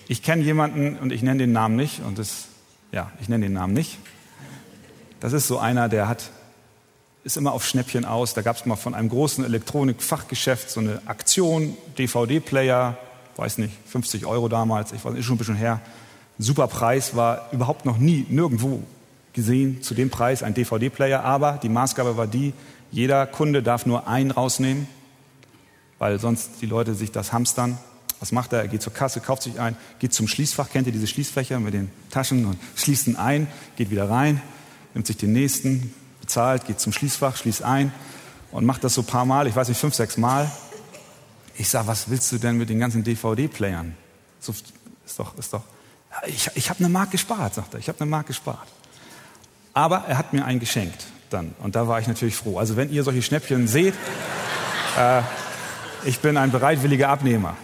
Ich 0.07 0.23
kenne 0.23 0.43
jemanden 0.43 0.97
und 0.97 1.11
ich 1.11 1.21
nenne 1.21 1.39
den 1.39 1.51
Namen 1.51 1.75
nicht 1.75 2.01
und 2.01 2.17
das, 2.17 2.47
ja, 2.91 3.11
ich 3.21 3.29
nenne 3.29 3.45
den 3.45 3.53
Namen 3.53 3.73
nicht. 3.73 3.97
Das 5.19 5.33
ist 5.33 5.47
so 5.47 5.59
einer, 5.59 5.87
der 5.87 6.07
hat, 6.07 6.31
ist 7.23 7.37
immer 7.37 7.53
auf 7.53 7.65
Schnäppchen 7.65 8.05
aus. 8.05 8.33
Da 8.33 8.41
gab 8.41 8.57
es 8.57 8.65
mal 8.65 8.75
von 8.75 8.93
einem 8.93 9.09
großen 9.09 9.43
Elektronikfachgeschäft 9.43 10.69
so 10.69 10.79
eine 10.79 11.01
Aktion, 11.05 11.77
DVD-Player, 11.97 12.97
weiß 13.35 13.59
nicht, 13.59 13.73
50 13.87 14.25
Euro 14.25 14.49
damals, 14.49 14.91
ich 14.91 15.03
weiß, 15.03 15.15
ist 15.15 15.25
schon 15.25 15.35
ein 15.35 15.37
bisschen 15.39 15.55
her. 15.55 15.81
Super 16.37 16.67
Preis 16.67 17.15
war 17.15 17.49
überhaupt 17.51 17.85
noch 17.85 17.97
nie 17.97 18.25
nirgendwo 18.29 18.81
gesehen 19.33 19.81
zu 19.81 19.93
dem 19.93 20.09
Preis 20.09 20.43
ein 20.43 20.53
DVD-Player, 20.53 21.23
aber 21.23 21.59
die 21.61 21.69
Maßgabe 21.69 22.17
war 22.17 22.27
die, 22.27 22.53
jeder 22.91 23.25
Kunde 23.27 23.63
darf 23.63 23.85
nur 23.85 24.07
einen 24.07 24.31
rausnehmen, 24.31 24.87
weil 25.99 26.19
sonst 26.19 26.61
die 26.61 26.65
Leute 26.65 26.95
sich 26.95 27.11
das 27.11 27.31
hamstern. 27.31 27.77
Was 28.19 28.31
macht 28.31 28.53
er? 28.53 28.59
Er 28.59 28.67
geht 28.67 28.81
zur 28.81 28.93
Kasse, 28.93 29.19
kauft 29.19 29.43
sich 29.43 29.59
ein, 29.59 29.75
geht 29.99 30.13
zum 30.13 30.27
Schließfach, 30.27 30.69
kennt 30.69 30.87
ihr 30.87 30.93
diese 30.93 31.07
Schließfächer 31.07 31.59
mit 31.59 31.73
den 31.73 31.89
Taschen 32.09 32.45
und 32.45 32.57
schließt 32.75 33.07
ihn 33.07 33.15
ein, 33.15 33.47
geht 33.77 33.89
wieder 33.89 34.09
rein, 34.09 34.41
nimmt 34.93 35.07
sich 35.07 35.17
den 35.17 35.31
nächsten, 35.31 35.93
bezahlt, 36.31 36.65
geht 36.65 36.79
zum 36.79 36.93
Schließfach, 36.93 37.35
schließt 37.35 37.61
ein 37.61 37.91
und 38.51 38.65
macht 38.65 38.85
das 38.85 38.93
so 38.93 39.01
ein 39.01 39.05
paar 39.05 39.25
Mal, 39.25 39.47
ich 39.47 39.55
weiß 39.55 39.67
nicht, 39.67 39.77
fünf, 39.77 39.93
sechs 39.93 40.15
Mal. 40.15 40.49
Ich 41.57 41.67
sage, 41.67 41.87
was 41.87 42.09
willst 42.09 42.31
du 42.31 42.37
denn 42.37 42.57
mit 42.57 42.69
den 42.69 42.79
ganzen 42.79 43.03
DVD-Playern? 43.03 43.97
So, 44.39 44.53
ist 45.05 45.19
doch, 45.19 45.37
ist 45.37 45.51
doch, 45.51 45.63
ich, 46.27 46.49
ich 46.55 46.69
habe 46.69 46.79
eine 46.79 46.87
Mark 46.87 47.11
gespart, 47.11 47.55
sagt 47.55 47.73
er, 47.73 47.81
ich 47.81 47.89
habe 47.89 47.99
eine 47.99 48.09
Mark 48.09 48.27
gespart. 48.27 48.65
Aber 49.73 50.05
er 50.07 50.17
hat 50.17 50.31
mir 50.31 50.45
einen 50.45 50.61
geschenkt 50.61 51.05
dann. 51.31 51.53
Und 51.59 51.75
da 51.75 51.89
war 51.89 51.99
ich 51.99 52.07
natürlich 52.07 52.37
froh. 52.37 52.57
Also 52.57 52.77
wenn 52.77 52.89
ihr 52.89 53.03
solche 53.03 53.21
Schnäppchen 53.21 53.67
seht, 53.67 53.93
äh, 54.97 55.21
ich 56.05 56.19
bin 56.19 56.37
ein 56.37 56.51
bereitwilliger 56.51 57.09
Abnehmer. 57.09 57.57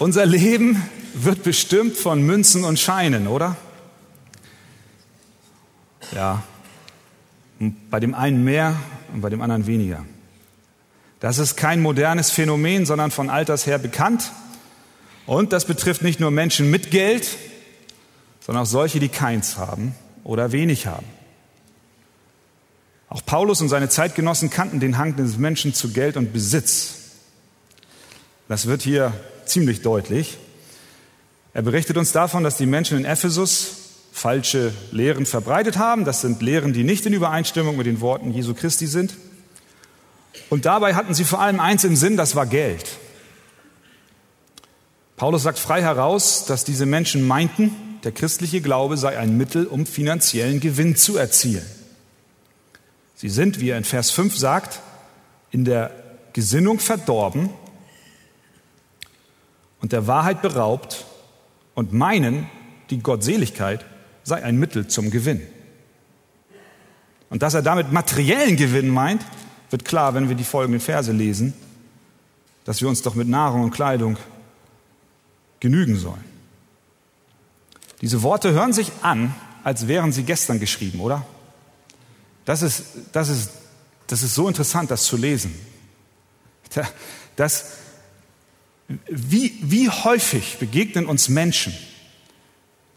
Unser 0.00 0.26
Leben 0.26 0.82
wird 1.14 1.44
bestimmt 1.44 1.96
von 1.96 2.20
Münzen 2.20 2.64
und 2.64 2.80
Scheinen, 2.80 3.28
oder? 3.28 3.56
Ja. 6.12 6.42
Bei 7.90 8.00
dem 8.00 8.14
einen 8.14 8.42
mehr 8.44 8.76
und 9.12 9.20
bei 9.20 9.28
dem 9.28 9.42
anderen 9.42 9.66
weniger. 9.66 10.04
Das 11.20 11.38
ist 11.38 11.56
kein 11.56 11.82
modernes 11.82 12.30
Phänomen, 12.30 12.86
sondern 12.86 13.10
von 13.10 13.28
alters 13.28 13.66
her 13.66 13.78
bekannt. 13.78 14.32
Und 15.26 15.52
das 15.52 15.66
betrifft 15.66 16.02
nicht 16.02 16.18
nur 16.18 16.30
Menschen 16.30 16.70
mit 16.70 16.90
Geld, 16.90 17.36
sondern 18.40 18.62
auch 18.62 18.68
solche, 18.68 18.98
die 18.98 19.10
keins 19.10 19.58
haben 19.58 19.94
oder 20.24 20.52
wenig 20.52 20.86
haben. 20.86 21.06
Auch 23.10 23.24
Paulus 23.26 23.60
und 23.60 23.68
seine 23.68 23.88
Zeitgenossen 23.88 24.50
kannten 24.50 24.80
den 24.80 24.96
Hang 24.96 25.16
des 25.16 25.36
Menschen 25.36 25.74
zu 25.74 25.92
Geld 25.92 26.16
und 26.16 26.32
Besitz. 26.32 26.94
Das 28.48 28.66
wird 28.66 28.82
hier 28.82 29.12
ziemlich 29.44 29.82
deutlich. 29.82 30.38
Er 31.52 31.62
berichtet 31.62 31.96
uns 31.96 32.12
davon, 32.12 32.44
dass 32.44 32.56
die 32.56 32.66
Menschen 32.66 32.96
in 32.98 33.04
Ephesus 33.04 33.79
falsche 34.12 34.72
Lehren 34.90 35.26
verbreitet 35.26 35.78
haben. 35.78 36.04
Das 36.04 36.20
sind 36.20 36.42
Lehren, 36.42 36.72
die 36.72 36.84
nicht 36.84 37.06
in 37.06 37.12
Übereinstimmung 37.12 37.76
mit 37.76 37.86
den 37.86 38.00
Worten 38.00 38.32
Jesu 38.32 38.54
Christi 38.54 38.86
sind. 38.86 39.14
Und 40.48 40.66
dabei 40.66 40.94
hatten 40.94 41.14
sie 41.14 41.24
vor 41.24 41.40
allem 41.40 41.60
eins 41.60 41.84
im 41.84 41.96
Sinn, 41.96 42.16
das 42.16 42.34
war 42.34 42.46
Geld. 42.46 42.84
Paulus 45.16 45.42
sagt 45.42 45.58
frei 45.58 45.82
heraus, 45.82 46.46
dass 46.46 46.64
diese 46.64 46.86
Menschen 46.86 47.26
meinten, 47.26 47.72
der 48.04 48.12
christliche 48.12 48.60
Glaube 48.60 48.96
sei 48.96 49.18
ein 49.18 49.36
Mittel, 49.36 49.66
um 49.66 49.86
finanziellen 49.86 50.60
Gewinn 50.60 50.96
zu 50.96 51.16
erzielen. 51.16 51.66
Sie 53.14 53.28
sind, 53.28 53.60
wie 53.60 53.68
er 53.68 53.76
in 53.76 53.84
Vers 53.84 54.10
5 54.10 54.36
sagt, 54.36 54.80
in 55.50 55.66
der 55.66 55.90
Gesinnung 56.32 56.78
verdorben 56.78 57.50
und 59.80 59.92
der 59.92 60.06
Wahrheit 60.06 60.40
beraubt 60.40 61.04
und 61.74 61.92
meinen, 61.92 62.48
die 62.88 63.00
Gottseligkeit 63.00 63.84
sei 64.24 64.42
ein 64.42 64.58
Mittel 64.58 64.88
zum 64.88 65.10
Gewinn. 65.10 65.42
Und 67.30 67.42
dass 67.42 67.54
er 67.54 67.62
damit 67.62 67.92
materiellen 67.92 68.56
Gewinn 68.56 68.88
meint, 68.88 69.22
wird 69.70 69.84
klar, 69.84 70.14
wenn 70.14 70.28
wir 70.28 70.36
die 70.36 70.44
folgenden 70.44 70.80
Verse 70.80 71.12
lesen, 71.12 71.54
dass 72.64 72.80
wir 72.80 72.88
uns 72.88 73.02
doch 73.02 73.14
mit 73.14 73.28
Nahrung 73.28 73.62
und 73.62 73.70
Kleidung 73.70 74.16
genügen 75.60 75.96
sollen. 75.96 76.24
Diese 78.00 78.22
Worte 78.22 78.52
hören 78.52 78.72
sich 78.72 78.90
an, 79.02 79.34
als 79.62 79.86
wären 79.86 80.12
sie 80.12 80.24
gestern 80.24 80.58
geschrieben, 80.58 81.00
oder? 81.00 81.24
Das 82.44 82.62
ist, 82.62 82.84
das 83.12 83.28
ist, 83.28 83.50
das 84.06 84.22
ist 84.22 84.34
so 84.34 84.48
interessant, 84.48 84.90
das 84.90 85.04
zu 85.04 85.16
lesen. 85.16 85.54
Das, 87.36 87.76
wie, 89.06 89.58
wie 89.62 89.88
häufig 89.88 90.58
begegnen 90.58 91.06
uns 91.06 91.28
Menschen, 91.28 91.74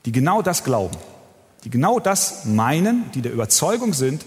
die 0.06 0.12
genau 0.12 0.42
das 0.42 0.64
glauben, 0.64 0.98
die 1.64 1.70
genau 1.70 2.00
das 2.00 2.46
meinen, 2.46 3.10
die 3.14 3.22
der 3.22 3.32
Überzeugung 3.32 3.94
sind, 3.94 4.26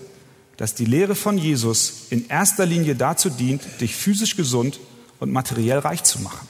dass 0.57 0.75
die 0.75 0.87
Lehre 0.87 1.15
von 1.15 1.37
Jesus 1.37 2.07
in 2.11 2.29
erster 2.29 2.65
Linie 2.65 2.95
dazu 2.95 3.29
dient, 3.29 3.63
dich 3.81 3.95
physisch 3.95 4.37
gesund 4.37 4.81
und 5.21 5.33
materiell 5.33 5.79
reich 5.79 6.03
zu 6.03 6.21
machen. 6.21 6.49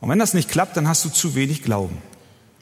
Und 0.00 0.10
wenn 0.10 0.18
das 0.18 0.34
nicht 0.34 0.50
klappt, 0.50 0.76
dann 0.76 0.86
hast 0.86 1.04
du 1.04 1.08
zu 1.08 1.34
wenig 1.34 1.62
Glauben. 1.62 1.96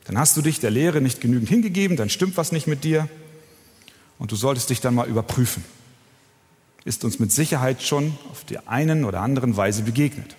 Dann 0.04 0.18
hast 0.18 0.36
du 0.36 0.42
dich 0.42 0.60
der 0.60 0.70
Lehre 0.70 1.00
nicht 1.00 1.20
genügend 1.20 1.48
hingegeben, 1.48 1.96
dann 1.96 2.10
stimmt 2.10 2.36
was 2.36 2.52
nicht 2.52 2.66
mit 2.66 2.84
dir 2.84 3.08
und 4.18 4.30
du 4.30 4.36
solltest 4.36 4.70
dich 4.70 4.80
dann 4.80 4.94
mal 4.94 5.08
überprüfen. 5.08 5.64
Ist 6.84 7.04
uns 7.04 7.18
mit 7.18 7.32
Sicherheit 7.32 7.82
schon 7.82 8.16
auf 8.30 8.44
der 8.44 8.68
einen 8.68 9.04
oder 9.04 9.20
anderen 9.22 9.56
Weise 9.56 9.82
begegnet. 9.82 10.36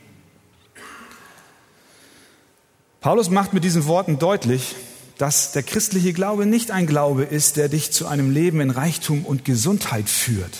Paulus 3.01 3.29
macht 3.29 3.53
mit 3.53 3.63
diesen 3.63 3.85
Worten 3.85 4.17
deutlich, 4.19 4.75
dass 5.17 5.53
der 5.53 5.63
christliche 5.63 6.13
Glaube 6.13 6.45
nicht 6.45 6.71
ein 6.71 6.87
Glaube 6.87 7.23
ist, 7.23 7.55
der 7.55 7.69
dich 7.69 7.91
zu 7.91 8.07
einem 8.07 8.31
Leben 8.31 8.61
in 8.61 8.69
Reichtum 8.69 9.25
und 9.25 9.45
Gesundheit 9.45 10.09
führt, 10.09 10.57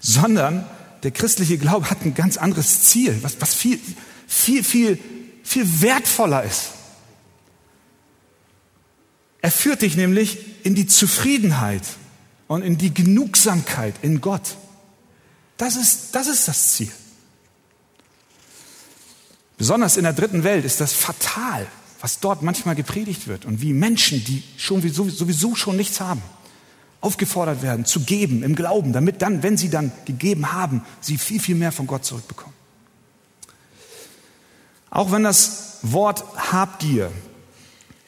sondern 0.00 0.66
der 1.02 1.10
christliche 1.10 1.58
Glaube 1.58 1.90
hat 1.90 2.04
ein 2.04 2.14
ganz 2.14 2.36
anderes 2.36 2.82
Ziel, 2.82 3.18
was, 3.22 3.40
was 3.40 3.54
viel, 3.54 3.78
viel, 4.26 4.64
viel, 4.64 4.98
viel 5.42 5.82
wertvoller 5.82 6.44
ist. 6.44 6.70
Er 9.42 9.50
führt 9.50 9.82
dich 9.82 9.96
nämlich 9.96 10.64
in 10.64 10.74
die 10.74 10.86
Zufriedenheit 10.86 11.82
und 12.46 12.62
in 12.62 12.78
die 12.78 12.94
Genugsamkeit 12.94 13.94
in 14.02 14.20
Gott. 14.20 14.56
Das 15.56 15.76
ist, 15.76 16.14
das 16.14 16.28
ist 16.28 16.46
das 16.46 16.74
Ziel. 16.74 16.92
Besonders 19.62 19.96
in 19.96 20.02
der 20.02 20.12
dritten 20.12 20.42
Welt 20.42 20.64
ist 20.64 20.80
das 20.80 20.92
fatal, 20.92 21.68
was 22.00 22.18
dort 22.18 22.42
manchmal 22.42 22.74
gepredigt 22.74 23.28
wird 23.28 23.44
und 23.44 23.62
wie 23.62 23.72
Menschen, 23.72 24.24
die 24.24 24.42
schon 24.56 24.82
sowieso 24.82 25.54
schon 25.54 25.76
nichts 25.76 26.00
haben, 26.00 26.20
aufgefordert 27.00 27.62
werden 27.62 27.84
zu 27.84 28.00
geben 28.00 28.42
im 28.42 28.56
Glauben, 28.56 28.92
damit 28.92 29.22
dann, 29.22 29.44
wenn 29.44 29.56
sie 29.56 29.70
dann 29.70 29.92
gegeben 30.04 30.52
haben, 30.52 30.82
sie 31.00 31.16
viel, 31.16 31.38
viel 31.38 31.54
mehr 31.54 31.70
von 31.70 31.86
Gott 31.86 32.04
zurückbekommen. 32.04 32.52
Auch 34.90 35.12
wenn 35.12 35.22
das 35.22 35.78
Wort 35.82 36.24
Habgier 36.50 37.12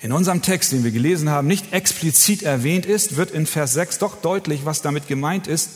in 0.01 0.11
unserem 0.11 0.43
Text, 0.43 0.73
den 0.73 0.83
wir 0.83 0.90
gelesen 0.90 1.31
haben, 1.31 1.47
nicht 1.47 1.73
explizit 1.73 2.43
erwähnt 2.43 2.85
ist, 2.85 3.14
wird 3.14 3.31
in 3.31 3.47
Vers 3.47 3.75
6 3.75 3.99
doch 3.99 4.17
deutlich, 4.21 4.64
was 4.64 4.83
damit 4.83 5.07
gemeint 5.07 5.47
ist. 5.47 5.71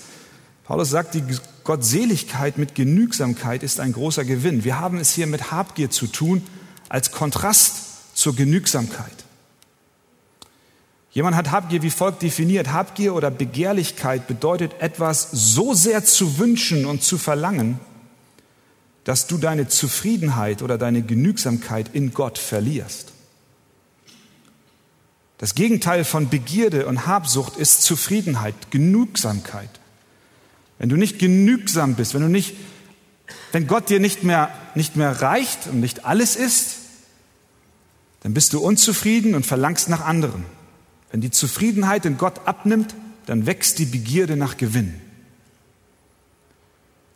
Paulus 0.68 0.90
sagt, 0.90 1.14
die 1.14 1.24
Gottseligkeit 1.64 2.59
mit 2.59 2.74
Genügsamkeit 2.74 3.62
ist 3.62 3.81
ein 3.81 3.94
großer 3.94 4.26
Gewinn. 4.26 4.64
Wir 4.64 4.78
haben 4.78 4.98
es 4.98 5.12
hier 5.12 5.26
mit 5.26 5.50
Habgier 5.50 5.90
zu 5.90 6.07
tun 6.07 6.46
als 6.90 7.11
Kontrast 7.11 8.14
zur 8.14 8.37
Genügsamkeit. 8.37 9.24
Jemand 11.11 11.37
hat 11.37 11.52
Habgier 11.52 11.83
wie 11.83 11.88
folgt 11.88 12.20
definiert. 12.20 12.70
Habgier 12.70 13.14
oder 13.14 13.31
Begehrlichkeit 13.31 14.26
bedeutet 14.26 14.72
etwas 14.81 15.31
so 15.33 15.72
sehr 15.72 16.04
zu 16.04 16.37
wünschen 16.37 16.85
und 16.85 17.02
zu 17.02 17.16
verlangen, 17.16 17.81
dass 19.04 19.26
du 19.26 19.38
deine 19.38 19.68
Zufriedenheit 19.68 20.61
oder 20.61 20.76
deine 20.76 21.00
Genügsamkeit 21.00 21.94
in 21.94 22.12
Gott 22.12 22.37
verlierst. 22.37 23.12
Das 25.38 25.54
Gegenteil 25.54 26.04
von 26.04 26.28
Begierde 26.28 26.85
und 26.85 27.07
Habsucht 27.07 27.57
ist 27.57 27.85
Zufriedenheit, 27.85 28.70
Genügsamkeit. 28.70 29.70
Wenn 30.79 30.88
du 30.88 30.97
nicht 30.97 31.19
genügsam 31.19 31.95
bist, 31.95 32.14
wenn 32.14 32.23
du 32.23 32.29
nicht 32.29 32.55
wenn 33.53 33.67
Gott 33.67 33.88
dir 33.88 34.01
nicht 34.01 34.25
mehr, 34.25 34.51
nicht 34.75 34.97
mehr 34.97 35.23
reicht 35.23 35.67
und 35.69 35.81
nicht 35.81 36.05
alles 36.05 36.37
ist, 36.37 36.77
dann 38.21 38.35
bist 38.35 38.53
du 38.53 38.61
unzufrieden 38.61 39.35
und 39.35 39.47
verlangst 39.47 39.88
nach 39.88 40.05
anderem. 40.05 40.45
Wenn 41.11 41.21
die 41.21 41.31
Zufriedenheit 41.31 42.05
in 42.05 42.19
Gott 42.19 42.47
abnimmt, 42.47 42.95
dann 43.27 43.47
wächst 43.47 43.79
die 43.79 43.87
Begierde 43.87 44.37
nach 44.37 44.57
Gewinn. 44.57 45.01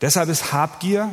Deshalb 0.00 0.28
ist 0.28 0.52
Habgier 0.52 1.10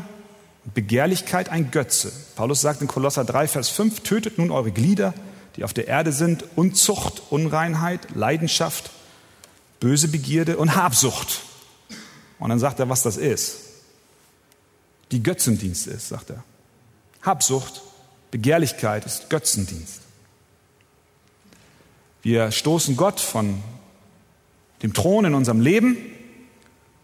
und 0.66 0.74
Begehrlichkeit 0.74 1.50
ein 1.50 1.72
Götze. 1.72 2.12
Paulus 2.36 2.62
sagt 2.62 2.82
in 2.82 2.88
Kolosser 2.88 3.26
3, 3.26 3.48
Vers 3.48 3.70
5, 3.70 4.02
tötet 4.02 4.38
nun 4.38 4.52
eure 4.52 4.72
Glieder, 4.72 5.14
die 5.56 5.64
auf 5.64 5.74
der 5.74 5.88
Erde 5.88 6.12
sind, 6.12 6.46
Unzucht, 6.56 7.22
Unreinheit, 7.30 8.16
Leidenschaft, 8.16 8.92
böse 9.80 10.08
Begierde 10.08 10.58
und 10.58 10.76
Habsucht. 10.76 11.42
Und 12.40 12.50
dann 12.50 12.60
sagt 12.60 12.80
er, 12.80 12.90
was 12.90 13.04
das 13.04 13.18
ist. 13.18 13.58
Die 15.12 15.22
Götzendienst 15.22 15.88
ist, 15.88 16.10
sagt 16.10 16.30
er. 16.30 16.44
Habsucht, 17.22 17.82
Begehrlichkeit 18.32 19.06
ist 19.06 19.30
Götzendienst. 19.30 20.02
Wir 22.22 22.52
stoßen 22.52 22.96
Gott 22.96 23.20
von 23.20 23.62
dem 24.82 24.94
Thron 24.94 25.26
in 25.26 25.34
unserem 25.34 25.62
Leben 25.62 25.98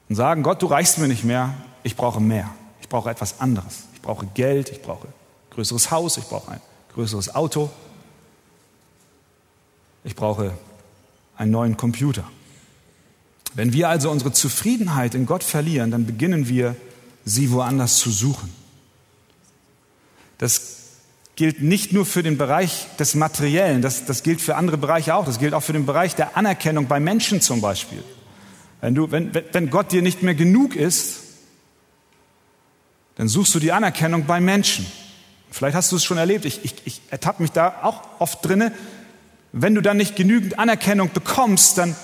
und 0.08 0.16
sagen, 0.16 0.44
Gott, 0.44 0.62
du 0.62 0.68
reichst 0.68 0.98
mir 0.98 1.08
nicht 1.08 1.24
mehr, 1.24 1.54
ich 1.84 1.96
brauche 1.96 2.20
mehr. 2.20 2.50
Ich 2.82 2.90
brauche 2.90 3.10
etwas 3.10 3.40
anderes. 3.40 3.84
Ich 3.96 4.02
brauche 4.02 4.28
Geld, 4.28 4.70
ich 4.70 4.82
brauche 4.82 5.08
ein 5.08 5.14
größeres 5.50 5.92
Haus, 5.92 6.18
ich 6.18 6.26
brauche 6.26 6.52
ein 6.52 6.62
größeres 6.94 7.34
Auto. 7.34 7.70
Ich 10.04 10.16
brauche 10.16 10.54
einen 11.36 11.52
neuen 11.52 11.78
Computer. 11.78 12.24
Wenn 13.56 13.72
wir 13.72 13.90
also 13.90 14.12
unsere 14.12 14.34
Zufriedenheit 14.34 15.16
in 15.16 15.26
Gott 15.26 15.44
verlieren, 15.44 15.90
dann 15.90 16.06
beginnen 16.06 16.50
wir, 16.50 16.76
sie 17.24 17.52
woanders 17.52 17.98
zu 17.98 18.12
suchen. 18.12 18.54
Das 20.38 20.84
gilt 21.38 21.62
nicht 21.62 21.94
nur 21.94 22.06
für 22.06 22.22
den 22.22 22.38
Bereich 22.38 22.88
des 23.00 23.16
Materiellen, 23.16 23.82
das, 23.82 24.06
das 24.06 24.24
gilt 24.24 24.42
für 24.42 24.56
andere 24.56 24.78
Bereiche 24.78 25.16
auch. 25.16 25.26
Das 25.26 25.40
gilt 25.40 25.54
auch 25.54 25.64
für 25.64 25.74
den 25.74 25.86
Bereich 25.86 26.16
der 26.16 26.38
Anerkennung 26.38 26.88
bei 26.88 27.00
Menschen 27.00 27.42
zum 27.42 27.62
Beispiel. 27.62 28.04
Wenn, 28.82 28.94
du, 28.94 29.10
wenn, 29.12 29.32
wenn 29.34 29.70
Gott 29.70 29.92
dir 29.92 30.02
nicht 30.02 30.22
mehr 30.22 30.36
genug 30.36 30.76
ist, 30.76 31.22
dann 33.16 33.30
suchst 33.30 33.56
du 33.56 33.60
die 33.60 33.72
Anerkennung 33.72 34.26
bei 34.26 34.42
Menschen. 34.42 34.86
Vielleicht 35.50 35.76
hast 35.76 35.94
du 35.94 35.96
es 35.96 36.04
schon 36.04 36.18
erlebt. 36.18 36.44
Ich, 36.44 36.66
ich, 36.66 36.76
ich 36.84 37.02
ertappe 37.10 37.42
mich 37.42 37.52
da 37.54 37.80
auch 37.84 38.02
oft 38.20 38.46
drinne. 38.46 38.74
Wenn 39.54 39.74
du 39.74 39.82
dann 39.82 39.96
nicht 39.96 40.18
genügend 40.18 40.60
Anerkennung 40.60 41.12
bekommst, 41.14 41.78
dann 41.78 41.96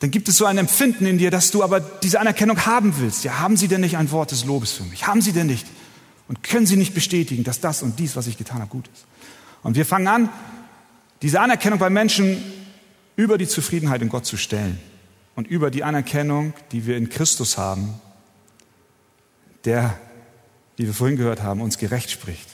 dann 0.00 0.10
gibt 0.10 0.28
es 0.28 0.38
so 0.38 0.46
ein 0.46 0.56
Empfinden 0.56 1.04
in 1.04 1.18
dir, 1.18 1.30
dass 1.30 1.50
du 1.50 1.62
aber 1.62 1.78
diese 1.80 2.20
Anerkennung 2.20 2.64
haben 2.64 2.94
willst. 2.98 3.22
Ja, 3.22 3.38
haben 3.38 3.58
Sie 3.58 3.68
denn 3.68 3.82
nicht 3.82 3.98
ein 3.98 4.10
Wort 4.10 4.30
des 4.30 4.46
Lobes 4.46 4.72
für 4.72 4.82
mich? 4.84 5.06
Haben 5.06 5.20
Sie 5.20 5.32
denn 5.32 5.46
nicht? 5.46 5.66
Und 6.26 6.42
können 6.42 6.66
Sie 6.66 6.76
nicht 6.76 6.94
bestätigen, 6.94 7.44
dass 7.44 7.60
das 7.60 7.82
und 7.82 7.98
dies, 7.98 8.16
was 8.16 8.26
ich 8.26 8.38
getan 8.38 8.60
habe, 8.60 8.70
gut 8.70 8.88
ist? 8.92 9.04
Und 9.62 9.76
wir 9.76 9.84
fangen 9.84 10.08
an, 10.08 10.28
diese 11.20 11.40
Anerkennung 11.40 11.78
bei 11.78 11.90
Menschen 11.90 12.42
über 13.14 13.36
die 13.36 13.46
Zufriedenheit 13.46 14.00
in 14.00 14.08
Gott 14.08 14.24
zu 14.24 14.38
stellen 14.38 14.80
und 15.34 15.46
über 15.46 15.70
die 15.70 15.84
Anerkennung, 15.84 16.54
die 16.72 16.86
wir 16.86 16.96
in 16.96 17.10
Christus 17.10 17.58
haben, 17.58 17.94
der, 19.66 19.98
wie 20.78 20.86
wir 20.86 20.94
vorhin 20.94 21.18
gehört 21.18 21.42
haben, 21.42 21.60
uns 21.60 21.76
gerecht 21.76 22.10
spricht. 22.10 22.48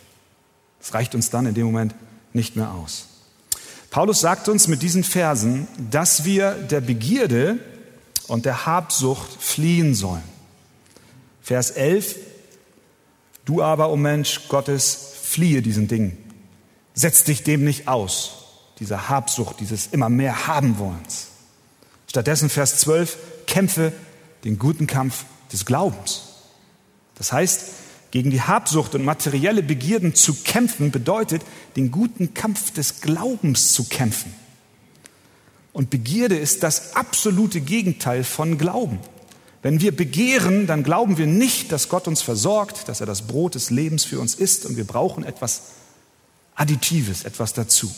Das 0.80 0.94
reicht 0.94 1.14
uns 1.14 1.30
dann 1.30 1.46
in 1.46 1.54
dem 1.54 1.66
Moment 1.66 1.94
nicht 2.32 2.56
mehr 2.56 2.72
aus. 2.72 3.06
Paulus 3.90 4.20
sagt 4.20 4.48
uns 4.48 4.68
mit 4.68 4.82
diesen 4.82 5.04
Versen, 5.04 5.68
dass 5.90 6.24
wir 6.24 6.52
der 6.52 6.80
Begierde 6.80 7.58
und 8.28 8.44
der 8.44 8.66
Habsucht 8.66 9.28
fliehen 9.40 9.94
sollen. 9.94 10.22
Vers 11.42 11.70
11, 11.70 12.16
du 13.44 13.62
aber, 13.62 13.88
o 13.88 13.92
oh 13.92 13.96
Mensch 13.96 14.48
Gottes, 14.48 15.12
fliehe 15.22 15.62
diesen 15.62 15.88
Dingen. 15.88 16.18
Setz 16.94 17.24
dich 17.24 17.42
dem 17.42 17.64
nicht 17.64 17.88
aus, 17.88 18.44
dieser 18.80 19.08
Habsucht, 19.08 19.60
dieses 19.60 19.86
immer 19.88 20.08
mehr 20.08 20.46
haben 20.46 20.78
wollens. 20.78 21.28
Stattdessen 22.08 22.48
Vers 22.48 22.78
12, 22.78 23.16
kämpfe 23.46 23.92
den 24.44 24.58
guten 24.58 24.86
Kampf 24.86 25.24
des 25.52 25.64
Glaubens. 25.64 26.22
Das 27.14 27.32
heißt, 27.32 27.62
gegen 28.16 28.30
die 28.30 28.40
Habsucht 28.40 28.94
und 28.94 29.04
materielle 29.04 29.62
Begierden 29.62 30.14
zu 30.14 30.32
kämpfen 30.36 30.90
bedeutet, 30.90 31.42
den 31.76 31.90
guten 31.90 32.32
Kampf 32.32 32.70
des 32.70 33.02
Glaubens 33.02 33.74
zu 33.74 33.84
kämpfen. 33.84 34.32
Und 35.74 35.90
Begierde 35.90 36.34
ist 36.34 36.62
das 36.62 36.96
absolute 36.96 37.60
Gegenteil 37.60 38.24
von 38.24 38.56
Glauben. 38.56 39.00
Wenn 39.60 39.82
wir 39.82 39.94
begehren, 39.94 40.66
dann 40.66 40.82
glauben 40.82 41.18
wir 41.18 41.26
nicht, 41.26 41.72
dass 41.72 41.90
Gott 41.90 42.08
uns 42.08 42.22
versorgt, 42.22 42.88
dass 42.88 43.00
er 43.00 43.06
das 43.06 43.26
Brot 43.26 43.54
des 43.54 43.68
Lebens 43.68 44.06
für 44.06 44.18
uns 44.18 44.34
ist 44.34 44.64
und 44.64 44.78
wir 44.78 44.86
brauchen 44.86 45.22
etwas 45.22 45.72
Additives, 46.54 47.24
etwas 47.24 47.52
dazu. 47.52 47.94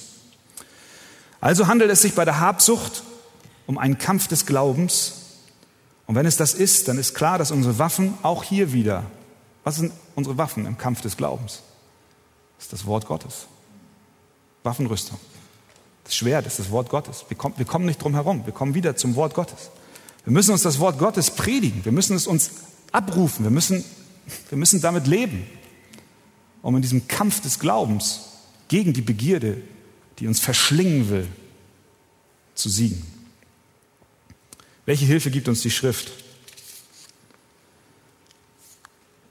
Also 1.40 1.68
handelt 1.68 1.92
es 1.92 2.02
sich 2.02 2.14
bei 2.14 2.24
der 2.24 2.40
Habsucht 2.40 3.04
um 3.68 3.78
einen 3.78 3.98
Kampf 3.98 4.26
des 4.26 4.46
Glaubens. 4.46 5.12
Und 6.08 6.16
wenn 6.16 6.26
es 6.26 6.36
das 6.36 6.54
ist, 6.54 6.88
dann 6.88 6.98
ist 6.98 7.14
klar, 7.14 7.38
dass 7.38 7.52
unsere 7.52 7.78
Waffen 7.78 8.14
auch 8.24 8.42
hier 8.42 8.72
wieder 8.72 9.04
was 9.68 9.76
sind 9.76 9.92
unsere 10.18 10.36
Waffen 10.36 10.66
im 10.66 10.76
Kampf 10.76 11.00
des 11.00 11.16
Glaubens? 11.16 11.62
Das 12.56 12.66
ist 12.66 12.72
das 12.72 12.86
Wort 12.86 13.06
Gottes. 13.06 13.46
Waffenrüstung. 14.64 15.18
Das 16.02 16.16
Schwert 16.16 16.44
ist 16.46 16.58
das 16.58 16.70
Wort 16.70 16.90
Gottes. 16.90 17.24
Wir 17.28 17.36
kommen, 17.36 17.54
wir 17.56 17.64
kommen 17.64 17.86
nicht 17.86 18.02
drum 18.02 18.14
herum. 18.14 18.44
Wir 18.44 18.52
kommen 18.52 18.74
wieder 18.74 18.96
zum 18.96 19.14
Wort 19.14 19.32
Gottes. 19.34 19.70
Wir 20.24 20.32
müssen 20.32 20.50
uns 20.50 20.62
das 20.62 20.80
Wort 20.80 20.98
Gottes 20.98 21.30
predigen. 21.30 21.84
Wir 21.84 21.92
müssen 21.92 22.16
es 22.16 22.26
uns 22.26 22.50
abrufen. 22.90 23.44
Wir 23.44 23.52
müssen, 23.52 23.84
wir 24.48 24.58
müssen 24.58 24.80
damit 24.80 25.06
leben, 25.06 25.46
um 26.62 26.74
in 26.74 26.82
diesem 26.82 27.06
Kampf 27.06 27.40
des 27.40 27.60
Glaubens 27.60 28.22
gegen 28.66 28.92
die 28.92 29.02
Begierde, 29.02 29.62
die 30.18 30.26
uns 30.26 30.40
verschlingen 30.40 31.08
will, 31.10 31.28
zu 32.56 32.68
siegen. 32.68 33.06
Welche 34.84 35.04
Hilfe 35.04 35.30
gibt 35.30 35.46
uns 35.48 35.62
die 35.62 35.70
Schrift? 35.70 36.10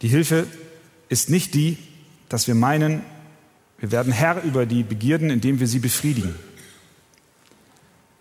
Die 0.02 0.08
Hilfe 0.08 0.48
ist 1.10 1.30
nicht 1.30 1.54
die, 1.54 1.78
dass 2.30 2.48
wir 2.48 2.56
meinen, 2.56 3.02
wir 3.80 3.92
werden 3.92 4.12
Herr 4.12 4.44
über 4.44 4.66
die 4.66 4.84
Begierden, 4.84 5.30
indem 5.30 5.60
wir 5.60 5.68
sie 5.68 5.80
befriedigen. 5.80 6.36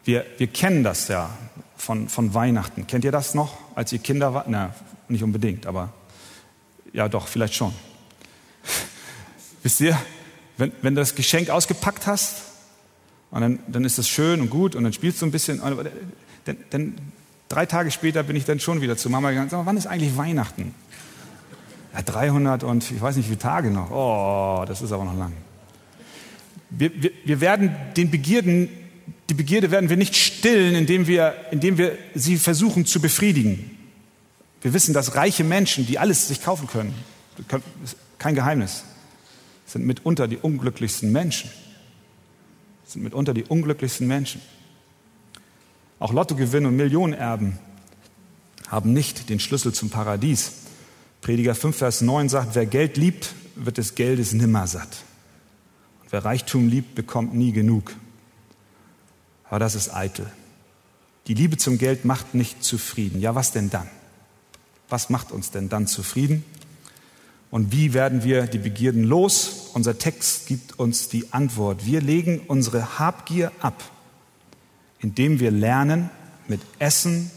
Wir, 0.05 0.25
wir 0.39 0.47
kennen 0.47 0.85
das 0.85 1.09
ja 1.09 1.37
von, 1.77 2.09
von 2.09 2.33
Weihnachten. 2.35 2.87
Kennt 2.87 3.05
ihr 3.05 3.13
das 3.13 3.35
noch, 3.35 3.59
als 3.75 3.93
ihr 3.93 3.99
Kinder 3.99 4.35
wart? 4.35 4.49
Na, 4.49 4.75
nicht 5.09 5.23
unbedingt, 5.23 5.67
aber 5.67 5.93
ja 6.93 7.09
doch, 7.09 7.27
vielleicht 7.27 7.55
schon. 7.55 7.75
Wisst 9.63 9.81
ihr, 9.81 9.99
wenn, 10.57 10.73
wenn 10.83 10.95
du 10.95 11.01
das 11.01 11.15
Geschenk 11.15 11.51
ausgepackt 11.51 12.07
hast, 12.07 12.43
und 13.31 13.41
dann, 13.41 13.59
dann 13.67 13.85
ist 13.85 13.99
das 13.99 14.09
schön 14.09 14.41
und 14.41 14.51
gut 14.51 14.75
und 14.75 14.85
dann 14.85 14.93
spielst 14.93 15.21
du 15.21 15.27
ein 15.27 15.33
bisschen, 15.33 15.61
dann, 16.45 16.57
dann 16.71 16.95
drei 17.49 17.67
Tage 17.67 17.91
später 17.91 18.23
bin 18.23 18.37
ich 18.37 18.45
dann 18.45 18.61
schon 18.61 18.81
wieder 18.81 18.97
zu 18.97 19.11
Mama 19.11 19.31
gegangen, 19.31 19.51
sag 19.51 19.59
mal, 19.59 19.67
wann 19.67 19.77
ist 19.77 19.87
eigentlich 19.87 20.17
Weihnachten? 20.17 20.75
Ja, 21.97 22.03
300 22.03 22.63
und 22.63 22.91
ich 22.91 23.01
weiß 23.01 23.17
nicht 23.17 23.31
wie 23.31 23.37
Tage 23.37 23.71
noch. 23.71 23.91
Oh, 23.91 24.65
das 24.67 24.83
ist 24.83 24.93
aber 24.93 25.05
noch 25.05 25.17
lang. 25.17 25.33
Wir, 26.69 26.91
wir, 27.03 27.11
wir 27.25 27.41
werden 27.41 27.75
den 27.97 28.11
Begierden, 28.11 28.69
die 29.31 29.35
Begierde 29.35 29.71
werden 29.71 29.89
wir 29.89 29.97
nicht 29.97 30.15
stillen, 30.15 30.75
indem 30.75 31.07
wir, 31.07 31.35
indem 31.51 31.79
wir 31.79 31.97
sie 32.15 32.37
versuchen 32.37 32.85
zu 32.85 33.01
befriedigen. 33.01 33.71
Wir 34.61 34.75
wissen, 34.75 34.93
dass 34.93 35.15
reiche 35.15 35.43
Menschen, 35.43 35.87
die 35.87 35.99
alles 35.99 36.29
sich 36.29 36.43
kaufen 36.43 36.67
können, 36.67 36.95
kein 38.19 38.35
Geheimnis, 38.35 38.85
sind 39.65 39.87
mitunter 39.87 40.29
die 40.29 40.37
unglücklichsten 40.37 41.11
Menschen. 41.13 41.51
Sind 42.85 43.03
mitunter 43.03 43.33
die 43.33 43.45
unglücklichsten 43.45 44.07
Menschen. 44.07 44.41
Auch 45.99 46.13
Lottogewinn 46.13 46.67
und 46.67 46.77
Millionenerben 46.77 47.59
haben 48.69 48.93
nicht 48.93 49.31
den 49.31 49.41
Schlüssel 49.41 49.73
zum 49.73 49.89
Paradies. 49.89 50.66
Prediger 51.27 51.57
5, 51.57 51.77
Vers 51.77 52.03
9 52.03 52.29
sagt, 52.29 52.55
wer 52.55 52.67
Geld 52.67 52.97
liebt, 52.97 53.35
wird 53.57 53.79
des 53.79 53.97
Geldes 53.97 54.33
nimmer 54.33 54.69
satt. 54.69 55.03
Und 56.01 56.13
wer 56.13 56.25
Reichtum 56.25 56.69
liebt, 56.69 56.95
bekommt 56.95 57.35
nie 57.35 57.51
genug. 57.51 57.97
Aber 59.49 59.59
das 59.59 59.75
ist 59.75 59.93
eitel. 59.93 60.31
Die 61.27 61.35
Liebe 61.35 61.57
zum 61.57 61.79
Geld 61.79 62.05
macht 62.05 62.37
nicht 62.37 62.63
zufrieden. 62.63 63.21
Ja, 63.21 63.35
was 63.35 63.51
denn 63.51 63.71
dann? 63.71 63.89
Was 64.89 65.11
macht 65.11 65.33
uns 65.33 65.51
denn 65.51 65.69
dann 65.69 65.89
zufrieden? 65.89 66.45
Und 67.51 67.73
wie 67.73 67.93
werden 67.93 68.23
wir 68.23 68.47
die 68.47 68.59
Begierden 68.59 69.03
los? 69.03 69.71
Unser 69.75 69.99
Text 69.99 70.47
gibt 70.47 70.79
uns 70.79 71.09
die 71.09 71.33
Antwort. 71.33 71.85
Wir 71.85 72.01
legen 72.03 72.39
unsere 72.47 73.01
Habgier 73.01 73.51
ab, 73.61 73.83
indem 75.01 75.41
wir 75.41 75.51
lernen, 75.51 76.09
mit 76.47 76.61
Essen, 76.79 77.33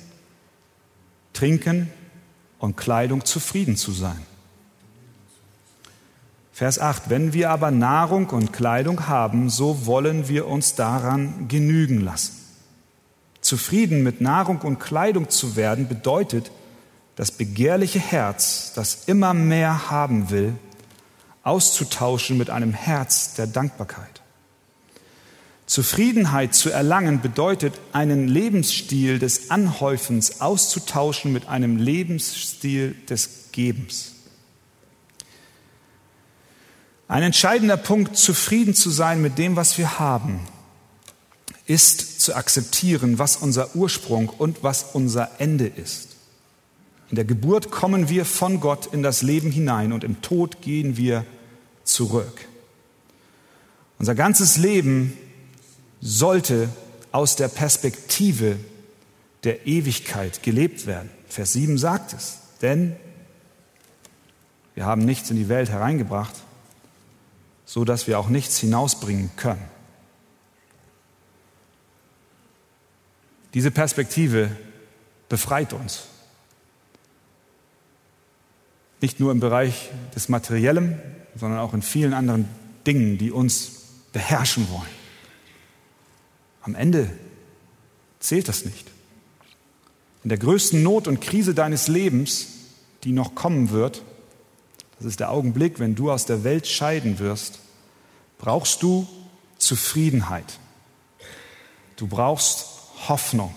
Trinken 1.34 1.90
und 2.60 2.78
Kleidung 2.78 3.26
zufrieden 3.26 3.76
zu 3.76 3.92
sein. 3.92 4.22
Vers 6.52 6.78
8. 6.78 7.10
Wenn 7.10 7.34
wir 7.34 7.50
aber 7.52 7.72
Nahrung 7.72 8.28
und 8.28 8.52
Kleidung 8.52 9.08
haben, 9.08 9.50
so 9.50 9.86
wollen 9.86 10.28
wir 10.28 10.48
uns 10.48 10.76
daran 10.76 11.48
genügen 11.48 12.02
lassen. 12.02 12.34
Zufrieden 13.40 14.04
mit 14.04 14.20
Nahrung 14.20 14.60
und 14.60 14.80
Kleidung 14.80 15.30
zu 15.30 15.56
werden 15.56 15.88
bedeutet, 15.88 16.52
das 17.16 17.32
begehrliche 17.32 18.00
Herz, 18.00 18.74
das 18.76 19.06
immer 19.06 19.34
mehr 19.34 19.90
haben 19.90 20.30
will, 20.30 20.54
auszutauschen 21.44 22.38
mit 22.38 22.50
einem 22.50 22.74
Herz 22.74 23.36
der 23.36 23.48
Dankbarkeit. 23.48 24.22
Zufriedenheit 25.70 26.56
zu 26.56 26.72
erlangen 26.72 27.22
bedeutet, 27.22 27.76
einen 27.94 28.28
Lebensstil 28.28 29.20
des 29.20 29.52
Anhäufens 29.52 30.42
auszutauschen 30.42 31.32
mit 31.32 31.48
einem 31.48 31.78
Lebensstil 31.78 32.96
des 33.08 33.52
Gebens. 33.52 34.14
Ein 37.08 37.22
entscheidender 37.22 37.78
Punkt, 37.78 38.18
zufrieden 38.18 38.74
zu 38.74 38.90
sein 38.90 39.22
mit 39.22 39.38
dem, 39.38 39.56
was 39.56 39.78
wir 39.78 40.00
haben, 40.00 40.40
ist 41.68 42.20
zu 42.20 42.34
akzeptieren, 42.34 43.20
was 43.20 43.38
unser 43.38 43.76
Ursprung 43.76 44.28
und 44.28 44.64
was 44.64 44.88
unser 44.94 45.40
Ende 45.40 45.68
ist. 45.68 46.16
In 47.12 47.16
der 47.16 47.26
Geburt 47.26 47.70
kommen 47.70 48.10
wir 48.10 48.26
von 48.26 48.60
Gott 48.60 48.88
in 48.92 49.04
das 49.04 49.22
Leben 49.22 49.52
hinein 49.52 49.94
und 49.94 50.04
im 50.04 50.24
Tod 50.24 50.64
gehen 50.64 50.98
wir 50.98 51.26
zurück. 51.84 52.48
Unser 54.00 54.16
ganzes 54.16 54.58
Leben 54.58 55.14
sollte 56.02 56.70
aus 57.12 57.36
der 57.36 57.48
Perspektive 57.48 58.58
der 59.44 59.66
Ewigkeit 59.66 60.44
gelebt 60.44 60.86
werden. 60.86 61.10
Vers 61.28 61.54
7 61.54 61.78
sagt 61.78 62.14
es, 62.14 62.40
denn 62.62 62.96
wir 64.76 64.86
haben 64.86 65.06
nichts 65.06 65.30
in 65.30 65.38
die 65.38 65.50
Welt 65.50 65.70
hereingebracht, 65.70 66.36
so 67.66 67.86
dass 67.86 68.08
wir 68.08 68.20
auch 68.20 68.30
nichts 68.30 68.58
hinausbringen 68.60 69.32
können. 69.36 69.64
Diese 73.54 73.72
Perspektive 73.72 74.56
befreit 75.28 75.74
uns. 75.74 76.04
Nicht 79.02 79.20
nur 79.20 79.32
im 79.32 79.40
Bereich 79.40 79.90
des 80.16 80.30
Materiellen, 80.30 81.02
sondern 81.36 81.60
auch 81.60 81.74
in 81.74 81.82
vielen 81.82 82.14
anderen 82.14 82.48
Dingen, 82.86 83.18
die 83.18 83.32
uns 83.32 83.72
beherrschen 84.12 84.70
wollen. 84.70 84.99
Am 86.70 86.76
Ende 86.76 87.10
zählt 88.20 88.48
das 88.48 88.64
nicht. 88.64 88.86
In 90.24 90.30
der 90.30 90.38
größten 90.38 90.84
Not 90.84 91.08
und 91.08 91.20
Krise 91.20 91.56
deines 91.56 91.88
Lebens, 91.88 92.46
die 93.04 93.12
noch 93.12 93.34
kommen 93.34 93.72
wird, 93.72 94.04
das 95.00 95.08
ist 95.08 95.20
der 95.20 95.32
Augenblick, 95.32 95.80
wenn 95.80 95.96
du 95.96 96.12
aus 96.12 96.28
der 96.28 96.44
Welt 96.44 96.68
scheiden 96.68 97.18
wirst, 97.18 97.58
brauchst 98.38 98.84
du 98.84 99.08
Zufriedenheit. 99.58 100.60
Du 101.96 102.06
brauchst 102.06 102.68
Hoffnung. 103.08 103.56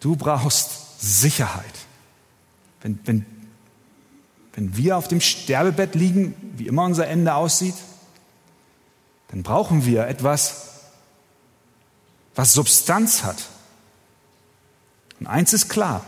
Du 0.00 0.16
brauchst 0.16 1.00
Sicherheit. 1.00 1.74
Wenn, 2.80 2.98
wenn, 3.04 3.26
wenn 4.54 4.76
wir 4.76 4.96
auf 4.96 5.06
dem 5.06 5.20
Sterbebett 5.20 5.94
liegen, 5.94 6.34
wie 6.56 6.66
immer 6.66 6.82
unser 6.86 7.06
Ende 7.06 7.34
aussieht, 7.34 7.76
dann 9.28 9.44
brauchen 9.44 9.86
wir 9.86 10.08
etwas, 10.08 10.71
was 12.34 12.52
Substanz 12.52 13.24
hat. 13.24 13.48
Und 15.20 15.26
eins 15.26 15.52
ist 15.52 15.68
klar, 15.68 16.04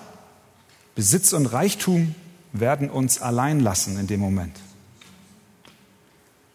Besitz 0.94 1.32
und 1.32 1.46
Reichtum 1.46 2.14
werden 2.52 2.88
uns 2.88 3.20
allein 3.20 3.60
lassen 3.60 3.98
in 3.98 4.06
dem 4.06 4.20
Moment. 4.20 4.58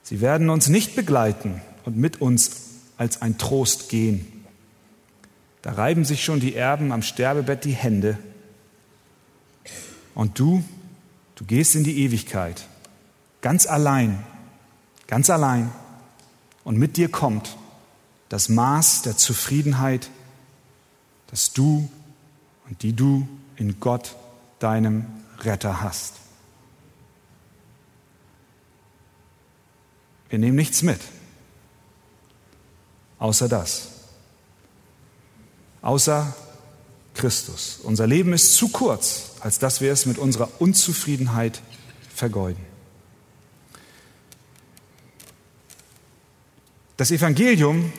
Sie 0.03 0.21
werden 0.21 0.49
uns 0.49 0.69
nicht 0.69 0.95
begleiten 0.95 1.61
und 1.85 1.97
mit 1.97 2.21
uns 2.21 2.51
als 2.97 3.21
ein 3.21 3.37
Trost 3.37 3.89
gehen. 3.89 4.45
Da 5.61 5.73
reiben 5.73 6.05
sich 6.05 6.23
schon 6.23 6.39
die 6.39 6.55
Erben 6.55 6.91
am 6.91 7.01
Sterbebett 7.01 7.65
die 7.65 7.73
Hände. 7.73 8.17
Und 10.15 10.39
du, 10.39 10.63
du 11.35 11.45
gehst 11.45 11.75
in 11.75 11.83
die 11.83 11.99
Ewigkeit, 12.03 12.65
ganz 13.41 13.67
allein, 13.67 14.23
ganz 15.07 15.29
allein. 15.29 15.71
Und 16.63 16.77
mit 16.77 16.97
dir 16.97 17.09
kommt 17.09 17.57
das 18.29 18.47
Maß 18.47 19.01
der 19.01 19.17
Zufriedenheit, 19.17 20.09
das 21.27 21.51
du 21.51 21.89
und 22.67 22.83
die 22.83 22.93
du 22.93 23.27
in 23.55 23.79
Gott, 23.79 24.15
deinem 24.59 25.05
Retter, 25.39 25.81
hast. 25.81 26.13
Wir 30.29 30.37
nehmen 30.37 30.55
nichts 30.55 30.83
mit, 30.83 30.99
außer 33.17 33.49
das, 33.49 33.87
außer 35.81 36.35
Christus. 37.15 37.79
Unser 37.83 38.05
Leben 38.05 38.31
ist 38.33 38.53
zu 38.53 38.69
kurz, 38.69 39.31
als 39.39 39.57
dass 39.57 39.81
wir 39.81 39.91
es 39.91 40.05
mit 40.05 40.19
unserer 40.19 40.49
Unzufriedenheit 40.59 41.61
vergeuden. 42.13 42.63
Das 46.95 47.11
Evangelium 47.11 47.91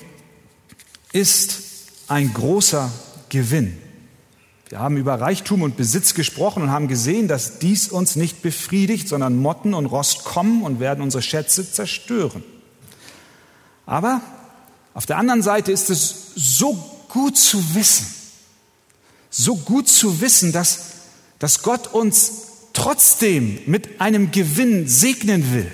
ist 1.13 1.63
ein 2.09 2.33
großer 2.33 2.91
Gewinn. 3.29 3.79
Wir 4.69 4.79
haben 4.79 4.97
über 4.97 5.21
Reichtum 5.21 5.63
und 5.63 5.77
Besitz 5.77 6.15
gesprochen 6.15 6.63
und 6.63 6.71
haben 6.71 6.87
gesehen, 6.87 7.27
dass 7.27 7.59
dies 7.59 7.89
uns 7.89 8.15
nicht 8.15 8.41
befriedigt, 8.41 9.09
sondern 9.09 9.37
Motten 9.37 9.75
und 9.75 9.87
Rost 9.87 10.25
kommen 10.25 10.63
und 10.63 10.79
werden 10.79 11.03
unsere 11.03 11.23
Schätze 11.23 11.71
zerstören. 11.71 12.45
Aber 13.85 14.21
auf 14.95 15.07
der 15.07 15.19
anderen 15.19 15.43
Seite 15.43 15.73
ist 15.73 15.91
es 15.91 16.33
so 16.37 16.75
gut 17.09 17.37
zu 17.37 17.75
wissen, 17.75 18.07
so 19.29 19.57
gut 19.57 19.89
zu 19.89 20.21
wissen, 20.21 20.53
dass, 20.53 20.91
dass 21.41 21.63
Gott 21.63 21.89
uns 21.89 22.33
trotzdem 22.73 23.59
mit 23.67 24.01
einem 24.01 24.31
Gewinn 24.31 24.89
segnen 24.89 25.53
will. 25.53 25.71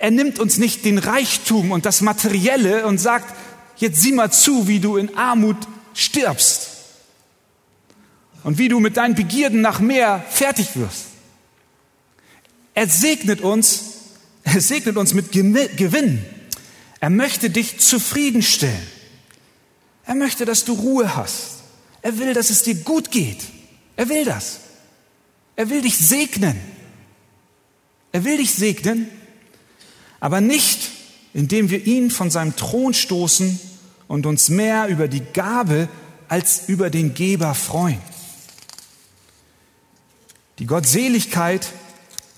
Er 0.00 0.10
nimmt 0.10 0.38
uns 0.38 0.56
nicht 0.56 0.86
den 0.86 0.96
Reichtum 0.96 1.72
und 1.72 1.84
das 1.84 2.00
Materielle 2.00 2.86
und 2.86 2.96
sagt, 2.96 3.34
jetzt 3.76 4.00
sieh 4.00 4.12
mal 4.12 4.32
zu, 4.32 4.66
wie 4.66 4.80
du 4.80 4.96
in 4.96 5.14
Armut 5.14 5.58
stirbst 5.92 6.68
und 8.42 8.56
wie 8.56 8.68
du 8.68 8.80
mit 8.80 8.96
deinen 8.96 9.14
Begierden 9.14 9.60
nach 9.60 9.78
mehr 9.78 10.24
fertig 10.30 10.68
wirst. 10.74 11.04
Er 12.72 12.88
segnet 12.88 13.42
uns, 13.42 13.82
er 14.42 14.62
segnet 14.62 14.96
uns 14.96 15.12
mit 15.12 15.32
Gewinn. 15.32 16.24
Er 17.00 17.10
möchte 17.10 17.50
dich 17.50 17.78
zufriedenstellen. 17.78 18.86
Er 20.06 20.14
möchte, 20.14 20.46
dass 20.46 20.64
du 20.64 20.72
Ruhe 20.72 21.14
hast. 21.14 21.58
Er 22.00 22.16
will, 22.18 22.32
dass 22.32 22.48
es 22.48 22.62
dir 22.62 22.76
gut 22.76 23.10
geht. 23.10 23.42
Er 23.96 24.08
will 24.08 24.24
das. 24.24 24.60
Er 25.56 25.68
will 25.68 25.82
dich 25.82 25.98
segnen. 25.98 26.58
Er 28.12 28.24
will 28.24 28.38
dich 28.38 28.54
segnen 28.54 29.19
aber 30.20 30.40
nicht, 30.40 30.90
indem 31.32 31.70
wir 31.70 31.86
ihn 31.86 32.10
von 32.10 32.30
seinem 32.30 32.54
Thron 32.56 32.94
stoßen 32.94 33.58
und 34.06 34.26
uns 34.26 34.48
mehr 34.48 34.88
über 34.88 35.08
die 35.08 35.22
Gabe 35.32 35.88
als 36.28 36.68
über 36.68 36.90
den 36.90 37.14
Geber 37.14 37.54
freuen. 37.54 37.98
Die 40.58 40.66
Gottseligkeit 40.66 41.66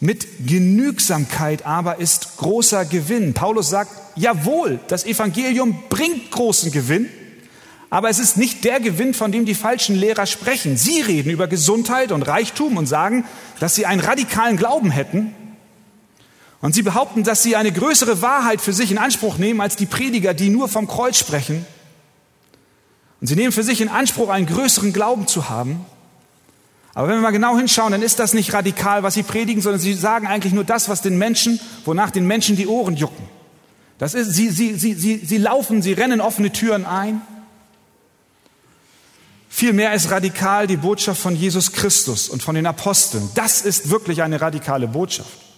mit 0.00 0.46
Genügsamkeit 0.46 1.66
aber 1.66 1.98
ist 1.98 2.36
großer 2.36 2.84
Gewinn. 2.84 3.34
Paulus 3.34 3.70
sagt, 3.70 3.92
jawohl, 4.16 4.80
das 4.88 5.04
Evangelium 5.04 5.84
bringt 5.88 6.30
großen 6.30 6.70
Gewinn, 6.72 7.08
aber 7.90 8.08
es 8.08 8.18
ist 8.18 8.36
nicht 8.36 8.64
der 8.64 8.80
Gewinn, 8.80 9.12
von 9.12 9.32
dem 9.32 9.44
die 9.44 9.54
falschen 9.54 9.96
Lehrer 9.96 10.26
sprechen. 10.26 10.76
Sie 10.76 11.00
reden 11.00 11.30
über 11.30 11.46
Gesundheit 11.46 12.10
und 12.10 12.22
Reichtum 12.22 12.76
und 12.76 12.86
sagen, 12.86 13.24
dass 13.60 13.74
sie 13.74 13.86
einen 13.86 14.00
radikalen 14.00 14.56
Glauben 14.56 14.90
hätten, 14.90 15.34
und 16.62 16.74
sie 16.74 16.82
behaupten, 16.82 17.24
dass 17.24 17.42
sie 17.42 17.56
eine 17.56 17.72
größere 17.72 18.22
Wahrheit 18.22 18.60
für 18.60 18.72
sich 18.72 18.92
in 18.92 18.98
Anspruch 18.98 19.36
nehmen 19.36 19.60
als 19.60 19.74
die 19.74 19.84
Prediger, 19.84 20.32
die 20.32 20.48
nur 20.48 20.68
vom 20.68 20.86
Kreuz 20.86 21.18
sprechen. 21.18 21.66
Und 23.20 23.26
sie 23.26 23.34
nehmen 23.34 23.52
für 23.52 23.64
sich 23.64 23.80
in 23.80 23.88
Anspruch, 23.88 24.30
einen 24.30 24.46
größeren 24.46 24.92
Glauben 24.92 25.26
zu 25.26 25.50
haben. 25.50 25.84
Aber 26.94 27.08
wenn 27.08 27.16
wir 27.16 27.22
mal 27.22 27.30
genau 27.30 27.56
hinschauen, 27.56 27.90
dann 27.90 28.02
ist 28.02 28.20
das 28.20 28.32
nicht 28.32 28.52
radikal, 28.52 29.02
was 29.02 29.14
sie 29.14 29.24
predigen, 29.24 29.60
sondern 29.60 29.80
sie 29.80 29.92
sagen 29.92 30.28
eigentlich 30.28 30.52
nur 30.52 30.62
das, 30.62 30.88
was 30.88 31.02
den 31.02 31.18
Menschen, 31.18 31.58
wonach 31.84 32.12
den 32.12 32.28
Menschen 32.28 32.54
die 32.54 32.68
Ohren 32.68 32.96
jucken. 32.96 33.28
Das 33.98 34.14
ist, 34.14 34.32
sie, 34.32 34.48
sie, 34.50 34.74
sie, 34.74 34.94
sie, 34.94 35.16
sie 35.16 35.38
laufen, 35.38 35.82
sie 35.82 35.94
rennen 35.94 36.20
offene 36.20 36.52
Türen 36.52 36.86
ein. 36.86 37.22
Vielmehr 39.48 39.94
ist 39.94 40.10
radikal 40.12 40.68
die 40.68 40.76
Botschaft 40.76 41.20
von 41.20 41.34
Jesus 41.34 41.72
Christus 41.72 42.28
und 42.28 42.40
von 42.42 42.54
den 42.54 42.66
Aposteln. 42.66 43.30
Das 43.34 43.62
ist 43.62 43.90
wirklich 43.90 44.22
eine 44.22 44.40
radikale 44.40 44.86
Botschaft. 44.86 45.51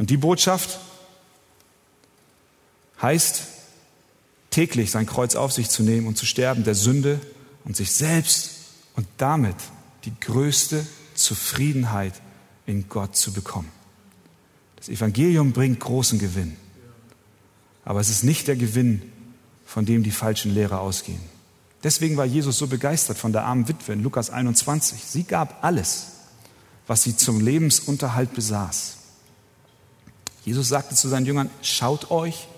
Und 0.00 0.08
die 0.08 0.16
Botschaft 0.16 0.80
heißt, 3.02 3.42
täglich 4.48 4.90
sein 4.90 5.04
Kreuz 5.04 5.34
auf 5.34 5.52
sich 5.52 5.68
zu 5.68 5.82
nehmen 5.82 6.06
und 6.06 6.16
zu 6.16 6.24
sterben 6.24 6.64
der 6.64 6.74
Sünde 6.74 7.20
und 7.66 7.76
sich 7.76 7.92
selbst 7.92 8.52
und 8.96 9.06
damit 9.18 9.56
die 10.06 10.18
größte 10.18 10.86
Zufriedenheit 11.14 12.14
in 12.64 12.88
Gott 12.88 13.14
zu 13.14 13.34
bekommen. 13.34 13.70
Das 14.76 14.88
Evangelium 14.88 15.52
bringt 15.52 15.80
großen 15.80 16.18
Gewinn, 16.18 16.56
aber 17.84 18.00
es 18.00 18.08
ist 18.08 18.24
nicht 18.24 18.48
der 18.48 18.56
Gewinn, 18.56 19.02
von 19.66 19.84
dem 19.84 20.02
die 20.02 20.12
falschen 20.12 20.54
Lehrer 20.54 20.80
ausgehen. 20.80 21.20
Deswegen 21.84 22.16
war 22.16 22.24
Jesus 22.24 22.56
so 22.56 22.68
begeistert 22.68 23.18
von 23.18 23.32
der 23.32 23.44
armen 23.44 23.68
Witwe 23.68 23.92
in 23.92 24.02
Lukas 24.02 24.30
21. 24.30 25.04
Sie 25.04 25.24
gab 25.24 25.62
alles, 25.62 26.06
was 26.86 27.02
sie 27.02 27.18
zum 27.18 27.42
Lebensunterhalt 27.42 28.32
besaß. 28.32 28.99
Jesus 30.44 30.68
sagte 30.68 30.94
zu 30.94 31.08
seinen 31.08 31.26
Jüngern, 31.26 31.50
schaut 31.62 32.10
euch 32.10 32.48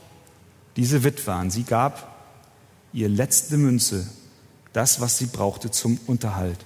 diese 0.77 1.05
Witwe 1.05 1.33
an. 1.33 1.51
Sie 1.51 1.65
gab 1.65 2.17
ihr 2.93 3.09
letzte 3.09 3.57
Münze, 3.57 4.07
das, 4.73 5.01
was 5.01 5.19
sie 5.19 5.27
brauchte 5.27 5.71
zum 5.71 5.99
Unterhalt. 6.07 6.65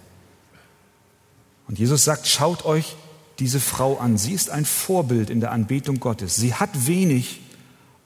Und 1.69 1.79
Jesus 1.79 2.05
sagt, 2.05 2.27
schaut 2.27 2.65
euch 2.65 2.97
diese 3.39 3.61
Frau 3.61 3.99
an. 3.99 4.19
Sie 4.19 4.33
ist 4.33 4.51
ein 4.51 4.65
Vorbild 4.65 5.31
in 5.31 5.41
der 5.41 5.53
Anbetung 5.53 6.01
Gottes. 6.01 6.37
Sie 6.37 6.55
hat 6.55 6.87
wenig 6.87 7.41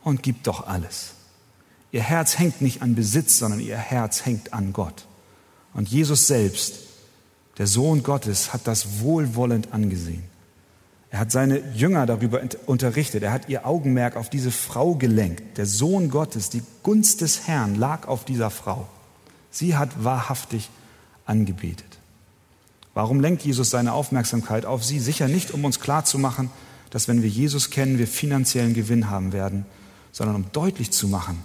und 0.02 0.22
gibt 0.22 0.46
doch 0.46 0.66
alles. 0.66 1.12
Ihr 1.92 2.02
Herz 2.02 2.38
hängt 2.38 2.62
nicht 2.62 2.82
an 2.82 2.94
Besitz, 2.94 3.38
sondern 3.38 3.60
ihr 3.60 3.76
Herz 3.76 4.24
hängt 4.24 4.52
an 4.52 4.72
Gott. 4.72 5.06
Und 5.74 5.88
Jesus 5.88 6.26
selbst, 6.26 6.76
der 7.58 7.66
Sohn 7.66 8.02
Gottes, 8.02 8.52
hat 8.52 8.66
das 8.66 9.00
wohlwollend 9.00 9.72
angesehen. 9.72 10.29
Er 11.10 11.18
hat 11.18 11.32
seine 11.32 11.60
Jünger 11.74 12.06
darüber 12.06 12.40
unterrichtet. 12.66 13.22
Er 13.22 13.32
hat 13.32 13.48
ihr 13.48 13.66
Augenmerk 13.66 14.16
auf 14.16 14.30
diese 14.30 14.52
Frau 14.52 14.94
gelenkt. 14.94 15.58
Der 15.58 15.66
Sohn 15.66 16.08
Gottes, 16.08 16.50
die 16.50 16.62
Gunst 16.82 17.20
des 17.20 17.48
Herrn 17.48 17.74
lag 17.74 18.06
auf 18.06 18.24
dieser 18.24 18.50
Frau. 18.50 18.86
Sie 19.50 19.76
hat 19.76 20.04
wahrhaftig 20.04 20.70
angebetet. 21.26 21.98
Warum 22.94 23.20
lenkt 23.20 23.42
Jesus 23.42 23.70
seine 23.70 23.92
Aufmerksamkeit 23.92 24.64
auf 24.64 24.84
sie? 24.84 25.00
Sicher 25.00 25.26
nicht, 25.26 25.52
um 25.52 25.64
uns 25.64 25.80
klarzumachen, 25.80 26.50
dass 26.90 27.08
wenn 27.08 27.22
wir 27.22 27.28
Jesus 27.28 27.70
kennen, 27.70 27.98
wir 27.98 28.06
finanziellen 28.06 28.74
Gewinn 28.74 29.10
haben 29.10 29.32
werden, 29.32 29.66
sondern 30.12 30.36
um 30.36 30.52
deutlich 30.52 30.90
zu 30.92 31.08
machen, 31.08 31.42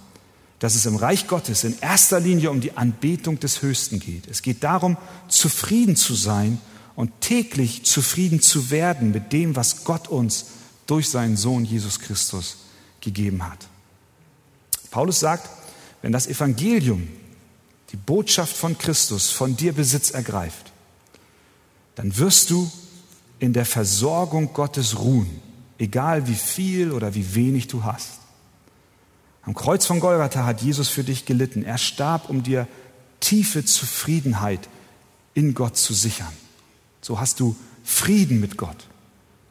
dass 0.58 0.74
es 0.74 0.86
im 0.86 0.96
Reich 0.96 1.28
Gottes 1.28 1.64
in 1.64 1.76
erster 1.80 2.18
Linie 2.18 2.50
um 2.50 2.60
die 2.60 2.76
Anbetung 2.76 3.38
des 3.40 3.62
Höchsten 3.62 4.00
geht. 4.00 4.26
Es 4.28 4.42
geht 4.42 4.64
darum, 4.64 4.96
zufrieden 5.28 5.96
zu 5.96 6.14
sein 6.14 6.58
und 6.96 7.20
täglich 7.20 7.84
zufrieden 7.84 8.40
zu 8.40 8.70
werden 8.70 9.12
mit 9.12 9.32
dem, 9.32 9.54
was 9.54 9.84
Gott 9.84 10.08
uns 10.08 10.46
durch 10.86 11.10
seinen 11.10 11.36
Sohn 11.36 11.64
Jesus 11.64 12.00
Christus 12.00 12.56
gegeben 13.00 13.46
hat. 13.46 13.68
Paulus 14.90 15.20
sagt, 15.20 15.48
wenn 16.02 16.12
das 16.12 16.26
Evangelium, 16.26 17.08
die 17.92 17.96
Botschaft 17.96 18.56
von 18.56 18.78
Christus 18.78 19.30
von 19.30 19.56
dir 19.56 19.72
Besitz 19.72 20.10
ergreift, 20.10 20.72
dann 21.94 22.16
wirst 22.16 22.50
du 22.50 22.70
in 23.38 23.52
der 23.52 23.66
Versorgung 23.66 24.52
Gottes 24.54 24.98
ruhen, 24.98 25.40
egal 25.78 26.26
wie 26.26 26.34
viel 26.34 26.92
oder 26.92 27.14
wie 27.14 27.34
wenig 27.34 27.68
du 27.68 27.84
hast. 27.84 28.20
Am 29.42 29.54
Kreuz 29.54 29.86
von 29.86 30.00
Golgatha 30.00 30.44
hat 30.44 30.62
Jesus 30.62 30.88
für 30.88 31.04
dich 31.04 31.24
gelitten. 31.26 31.62
Er 31.62 31.78
starb, 31.78 32.28
um 32.28 32.42
dir 32.42 32.66
tiefe 33.20 33.64
Zufriedenheit 33.64 34.68
in 35.34 35.54
Gott 35.54 35.76
zu 35.76 35.94
sichern. 35.94 36.32
So 37.06 37.20
hast 37.20 37.38
du 37.38 37.54
Frieden 37.84 38.40
mit 38.40 38.56
Gott 38.56 38.88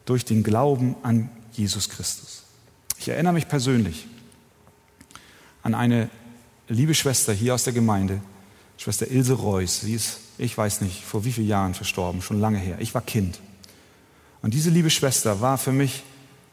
durch 0.04 0.26
den 0.26 0.42
Glauben 0.42 0.94
an 1.02 1.30
Jesus 1.54 1.88
Christus. 1.88 2.42
Ich 2.98 3.08
erinnere 3.08 3.32
mich 3.32 3.48
persönlich 3.48 4.06
an 5.62 5.74
eine 5.74 6.10
liebe 6.68 6.94
Schwester 6.94 7.32
hier 7.32 7.54
aus 7.54 7.64
der 7.64 7.72
Gemeinde, 7.72 8.20
Schwester 8.76 9.10
Ilse 9.10 9.32
Reuss. 9.32 9.80
Sie 9.80 9.94
ist, 9.94 10.18
ich 10.36 10.58
weiß 10.58 10.82
nicht, 10.82 11.02
vor 11.02 11.24
wie 11.24 11.32
vielen 11.32 11.48
Jahren 11.48 11.72
verstorben, 11.72 12.20
schon 12.20 12.40
lange 12.40 12.58
her. 12.58 12.76
Ich 12.80 12.92
war 12.92 13.00
Kind. 13.00 13.40
Und 14.42 14.52
diese 14.52 14.68
liebe 14.68 14.90
Schwester 14.90 15.40
war 15.40 15.56
für 15.56 15.72
mich, 15.72 16.02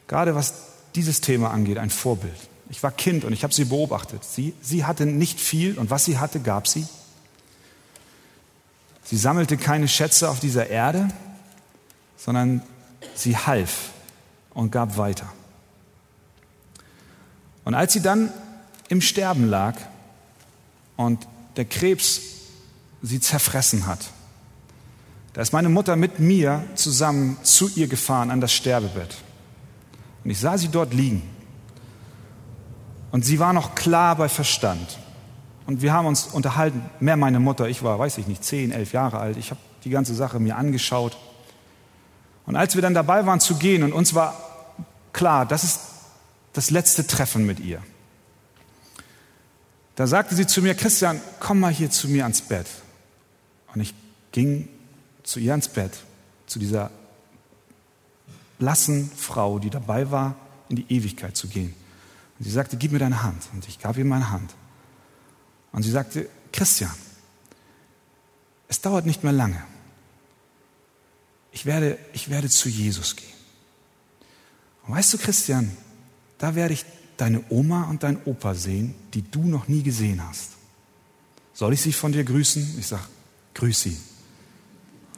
gerade 0.08 0.34
was 0.34 0.54
dieses 0.94 1.20
Thema 1.20 1.50
angeht, 1.50 1.76
ein 1.76 1.90
Vorbild. 1.90 2.32
Ich 2.70 2.82
war 2.82 2.92
Kind 2.92 3.26
und 3.26 3.34
ich 3.34 3.42
habe 3.42 3.52
sie 3.52 3.66
beobachtet. 3.66 4.24
Sie, 4.24 4.54
sie 4.62 4.86
hatte 4.86 5.04
nicht 5.04 5.38
viel 5.38 5.76
und 5.76 5.90
was 5.90 6.06
sie 6.06 6.16
hatte, 6.16 6.40
gab 6.40 6.66
sie. 6.66 6.86
Sie 9.04 9.16
sammelte 9.16 9.56
keine 9.56 9.86
Schätze 9.86 10.28
auf 10.28 10.40
dieser 10.40 10.68
Erde, 10.68 11.08
sondern 12.16 12.62
sie 13.14 13.36
half 13.36 13.90
und 14.54 14.72
gab 14.72 14.96
weiter. 14.96 15.30
Und 17.64 17.74
als 17.74 17.92
sie 17.92 18.00
dann 18.00 18.32
im 18.88 19.00
Sterben 19.00 19.48
lag 19.48 19.76
und 20.96 21.26
der 21.56 21.64
Krebs 21.64 22.20
sie 23.02 23.20
zerfressen 23.20 23.86
hat, 23.86 24.10
da 25.34 25.42
ist 25.42 25.52
meine 25.52 25.68
Mutter 25.68 25.96
mit 25.96 26.20
mir 26.20 26.64
zusammen 26.74 27.36
zu 27.42 27.68
ihr 27.74 27.88
gefahren 27.88 28.30
an 28.30 28.40
das 28.40 28.52
Sterbebett. 28.52 29.16
Und 30.22 30.30
ich 30.30 30.38
sah 30.38 30.56
sie 30.56 30.68
dort 30.68 30.94
liegen. 30.94 31.22
Und 33.10 33.24
sie 33.24 33.38
war 33.38 33.52
noch 33.52 33.74
klar 33.74 34.16
bei 34.16 34.28
Verstand. 34.28 34.98
Und 35.66 35.80
wir 35.80 35.92
haben 35.92 36.06
uns 36.06 36.26
unterhalten, 36.26 36.82
mehr 37.00 37.16
meine 37.16 37.40
Mutter, 37.40 37.68
ich 37.68 37.82
war, 37.82 37.98
weiß 37.98 38.18
ich 38.18 38.26
nicht, 38.26 38.44
zehn, 38.44 38.70
elf 38.70 38.92
Jahre 38.92 39.18
alt. 39.18 39.36
Ich 39.36 39.50
habe 39.50 39.60
die 39.84 39.90
ganze 39.90 40.14
Sache 40.14 40.38
mir 40.38 40.56
angeschaut. 40.56 41.16
Und 42.46 42.56
als 42.56 42.74
wir 42.74 42.82
dann 42.82 42.94
dabei 42.94 43.24
waren 43.26 43.40
zu 43.40 43.56
gehen 43.56 43.82
und 43.82 43.92
uns 43.92 44.14
war 44.14 44.34
klar, 45.12 45.46
das 45.46 45.64
ist 45.64 45.80
das 46.52 46.70
letzte 46.70 47.06
Treffen 47.06 47.46
mit 47.46 47.60
ihr, 47.60 47.82
da 49.96 50.06
sagte 50.06 50.34
sie 50.34 50.46
zu 50.46 50.60
mir, 50.60 50.74
Christian, 50.74 51.20
komm 51.38 51.60
mal 51.60 51.72
hier 51.72 51.90
zu 51.90 52.08
mir 52.08 52.24
ans 52.24 52.42
Bett. 52.42 52.66
Und 53.74 53.80
ich 53.80 53.94
ging 54.32 54.68
zu 55.22 55.38
ihr 55.38 55.52
ans 55.52 55.68
Bett, 55.68 55.92
zu 56.46 56.58
dieser 56.58 56.90
blassen 58.58 59.10
Frau, 59.16 59.58
die 59.58 59.70
dabei 59.70 60.10
war, 60.10 60.34
in 60.68 60.76
die 60.76 60.86
Ewigkeit 60.88 61.36
zu 61.36 61.48
gehen. 61.48 61.74
Und 62.38 62.44
sie 62.44 62.50
sagte, 62.50 62.76
gib 62.76 62.90
mir 62.90 62.98
deine 62.98 63.22
Hand. 63.22 63.42
Und 63.52 63.68
ich 63.68 63.78
gab 63.78 63.96
ihr 63.96 64.04
meine 64.04 64.30
Hand. 64.30 64.52
Und 65.74 65.82
sie 65.82 65.90
sagte, 65.90 66.28
Christian, 66.52 66.94
es 68.68 68.80
dauert 68.80 69.06
nicht 69.06 69.24
mehr 69.24 69.32
lange. 69.32 69.60
Ich 71.50 71.66
werde, 71.66 71.98
ich 72.12 72.30
werde 72.30 72.48
zu 72.48 72.68
Jesus 72.68 73.16
gehen. 73.16 73.28
Und 74.86 74.94
weißt 74.94 75.12
du, 75.14 75.18
Christian, 75.18 75.76
da 76.38 76.54
werde 76.54 76.74
ich 76.74 76.84
deine 77.16 77.44
Oma 77.48 77.84
und 77.90 78.04
deinen 78.04 78.20
Opa 78.24 78.54
sehen, 78.54 78.94
die 79.14 79.22
du 79.28 79.42
noch 79.42 79.66
nie 79.66 79.82
gesehen 79.82 80.22
hast. 80.26 80.50
Soll 81.52 81.72
ich 81.72 81.82
sie 81.82 81.92
von 81.92 82.12
dir 82.12 82.24
grüßen? 82.24 82.76
Ich 82.78 82.86
sage, 82.86 83.04
grüß 83.54 83.82
sie. 83.82 83.96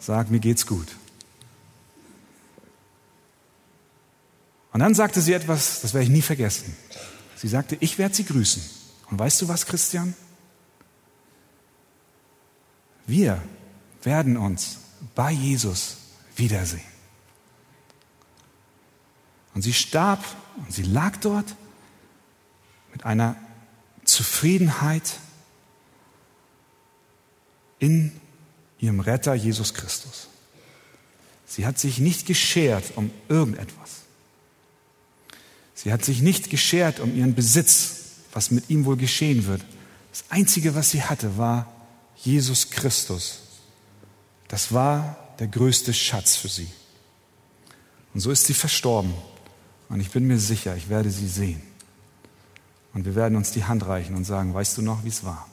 Sag, 0.01 0.31
mir 0.31 0.41
geht's 0.41 0.67
gut. 0.67 0.89
Und 4.73 4.81
dann 4.81 4.95
sagte 4.95 5.21
sie 5.21 5.35
etwas, 5.35 5.83
das 5.83 5.93
werde 5.93 6.05
ich 6.05 6.11
nie 6.11 6.23
vergessen. 6.23 6.75
Sie 7.37 7.49
sagte, 7.49 7.77
ich 7.81 7.99
werde 7.99 8.15
sie 8.15 8.25
grüßen. 8.25 8.63
Und 9.11 9.19
weißt 9.19 9.43
du 9.43 9.49
was, 9.49 9.67
Christian? 9.67 10.15
Wir 13.07 13.43
werden 14.03 14.37
uns 14.37 14.79
bei 15.15 15.31
Jesus 15.31 15.97
wiedersehen. 16.37 16.81
Und 19.55 19.63
sie 19.63 19.73
starb 19.73 20.23
und 20.57 20.73
sie 20.73 20.83
lag 20.83 21.17
dort 21.19 21.55
mit 22.93 23.05
einer 23.05 23.37
Zufriedenheit 24.05 25.19
in 27.79 28.13
ihrem 28.79 29.01
Retter 29.01 29.35
Jesus 29.35 29.75
Christus. 29.75 30.29
Sie 31.47 31.65
hat 31.67 31.79
sich 31.79 31.99
nicht 31.99 32.27
geschert 32.27 32.97
um 32.97 33.11
irgendetwas. 33.29 34.03
Sie 35.75 35.93
hat 35.93 36.05
sich 36.05 36.21
nicht 36.21 36.51
geschert 36.51 37.01
um 37.01 37.15
ihren 37.15 37.35
Besitz, 37.35 37.97
was 38.33 38.51
mit 38.51 38.69
ihm 38.69 38.85
wohl 38.85 38.97
geschehen 38.97 39.47
wird. 39.47 39.65
Das 40.11 40.25
Einzige, 40.31 40.75
was 40.75 40.91
sie 40.91 41.03
hatte, 41.03 41.39
war 41.39 41.73
Jesus 42.17 42.71
Christus. 42.71 43.41
Das 44.49 44.73
war 44.73 45.17
der 45.39 45.49
größte 45.49 45.93
Schatz 45.93 46.37
für 46.37 46.49
sie. 46.49 46.69
Und 48.15 48.21
so 48.21 48.31
ist 48.31 48.47
sie 48.47 48.55
verstorben. 48.55 49.15
Und 49.89 50.01
ich 50.01 50.11
bin 50.11 50.27
mir 50.27 50.39
sicher, 50.39 50.77
ich 50.77 50.89
werde 50.89 51.11
sie 51.11 51.29
sehen. 51.29 51.63
Und 52.95 53.05
wir 53.05 53.15
werden 53.15 53.37
uns 53.37 53.51
die 53.51 53.65
Hand 53.65 53.87
reichen 53.87 54.17
und 54.17 54.25
sagen, 54.25 54.55
weißt 54.55 54.79
du 54.79 54.83
noch, 54.83 55.05
wie 55.05 55.09
es 55.09 55.23
war? 55.23 55.47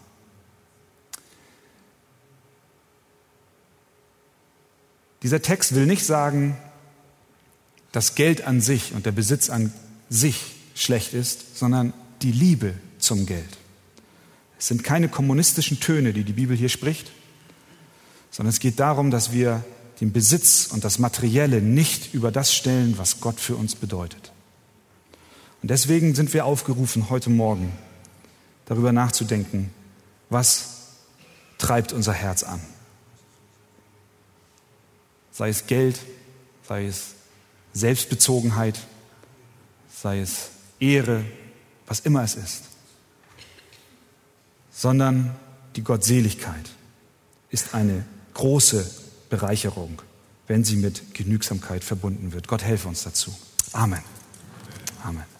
Dieser 5.24 5.42
Text 5.42 5.76
will 5.76 5.86
nicht 5.86 6.06
sagen, 6.06 6.58
dass 7.92 8.16
Geld 8.16 8.46
an 8.46 8.62
sich 8.62 8.94
und 8.94 9.06
der 9.06 9.12
Besitz 9.12 9.50
an 9.50 9.74
sich 10.10 10.54
schlecht 10.76 11.14
ist, 11.14 11.58
sondern 11.58 11.94
die 12.22 12.32
Liebe 12.32 12.74
zum 12.98 13.26
Geld. 13.26 13.58
Es 14.64 14.70
sind 14.70 14.82
keine 14.82 15.10
kommunistischen 15.10 15.82
Töne, 15.82 16.14
die 16.14 16.24
die 16.24 16.32
Bibel 16.32 16.56
hier 16.56 16.70
spricht, 16.70 17.12
sondern 18.32 18.52
es 18.52 18.62
geht 18.62 18.80
darum, 18.80 19.12
dass 19.12 19.34
wir 19.34 19.62
den 20.00 20.14
Besitz 20.14 20.68
und 20.72 20.86
das 20.86 21.00
Materielle 21.00 21.62
nicht 21.62 22.14
über 22.14 22.32
das 22.32 22.56
stellen, 22.56 22.98
was 22.98 23.20
Gott 23.20 23.42
für 23.42 23.58
uns 23.58 23.76
bedeutet. 23.76 24.32
Und 25.62 25.70
deswegen 25.70 26.16
sind 26.16 26.34
wir 26.34 26.46
aufgerufen, 26.46 27.10
heute 27.10 27.30
Morgen 27.30 27.74
darüber 28.64 28.94
nachzudenken, 28.94 29.70
was 30.30 30.68
treibt 31.58 31.92
unser 31.92 32.14
Herz 32.14 32.44
an. 32.44 32.62
Sei 35.34 35.50
es 35.50 35.68
Geld, 35.68 36.00
sei 36.66 36.86
es 36.86 37.16
Selbstbezogenheit, 37.74 38.80
sei 39.94 40.22
es 40.22 40.52
Ehre, 40.80 41.26
was 41.86 42.00
immer 42.00 42.24
es 42.24 42.36
ist 42.36 42.73
sondern 44.74 45.36
die 45.76 45.84
Gottseligkeit 45.84 46.70
ist 47.50 47.74
eine 47.74 48.04
große 48.34 48.90
Bereicherung, 49.30 50.02
wenn 50.48 50.64
sie 50.64 50.76
mit 50.76 51.14
Genügsamkeit 51.14 51.84
verbunden 51.84 52.34
wird. 52.34 52.48
Gott 52.48 52.64
helfe 52.64 52.88
uns 52.88 53.04
dazu. 53.04 53.34
Amen. 53.72 54.02
Amen. 55.04 55.33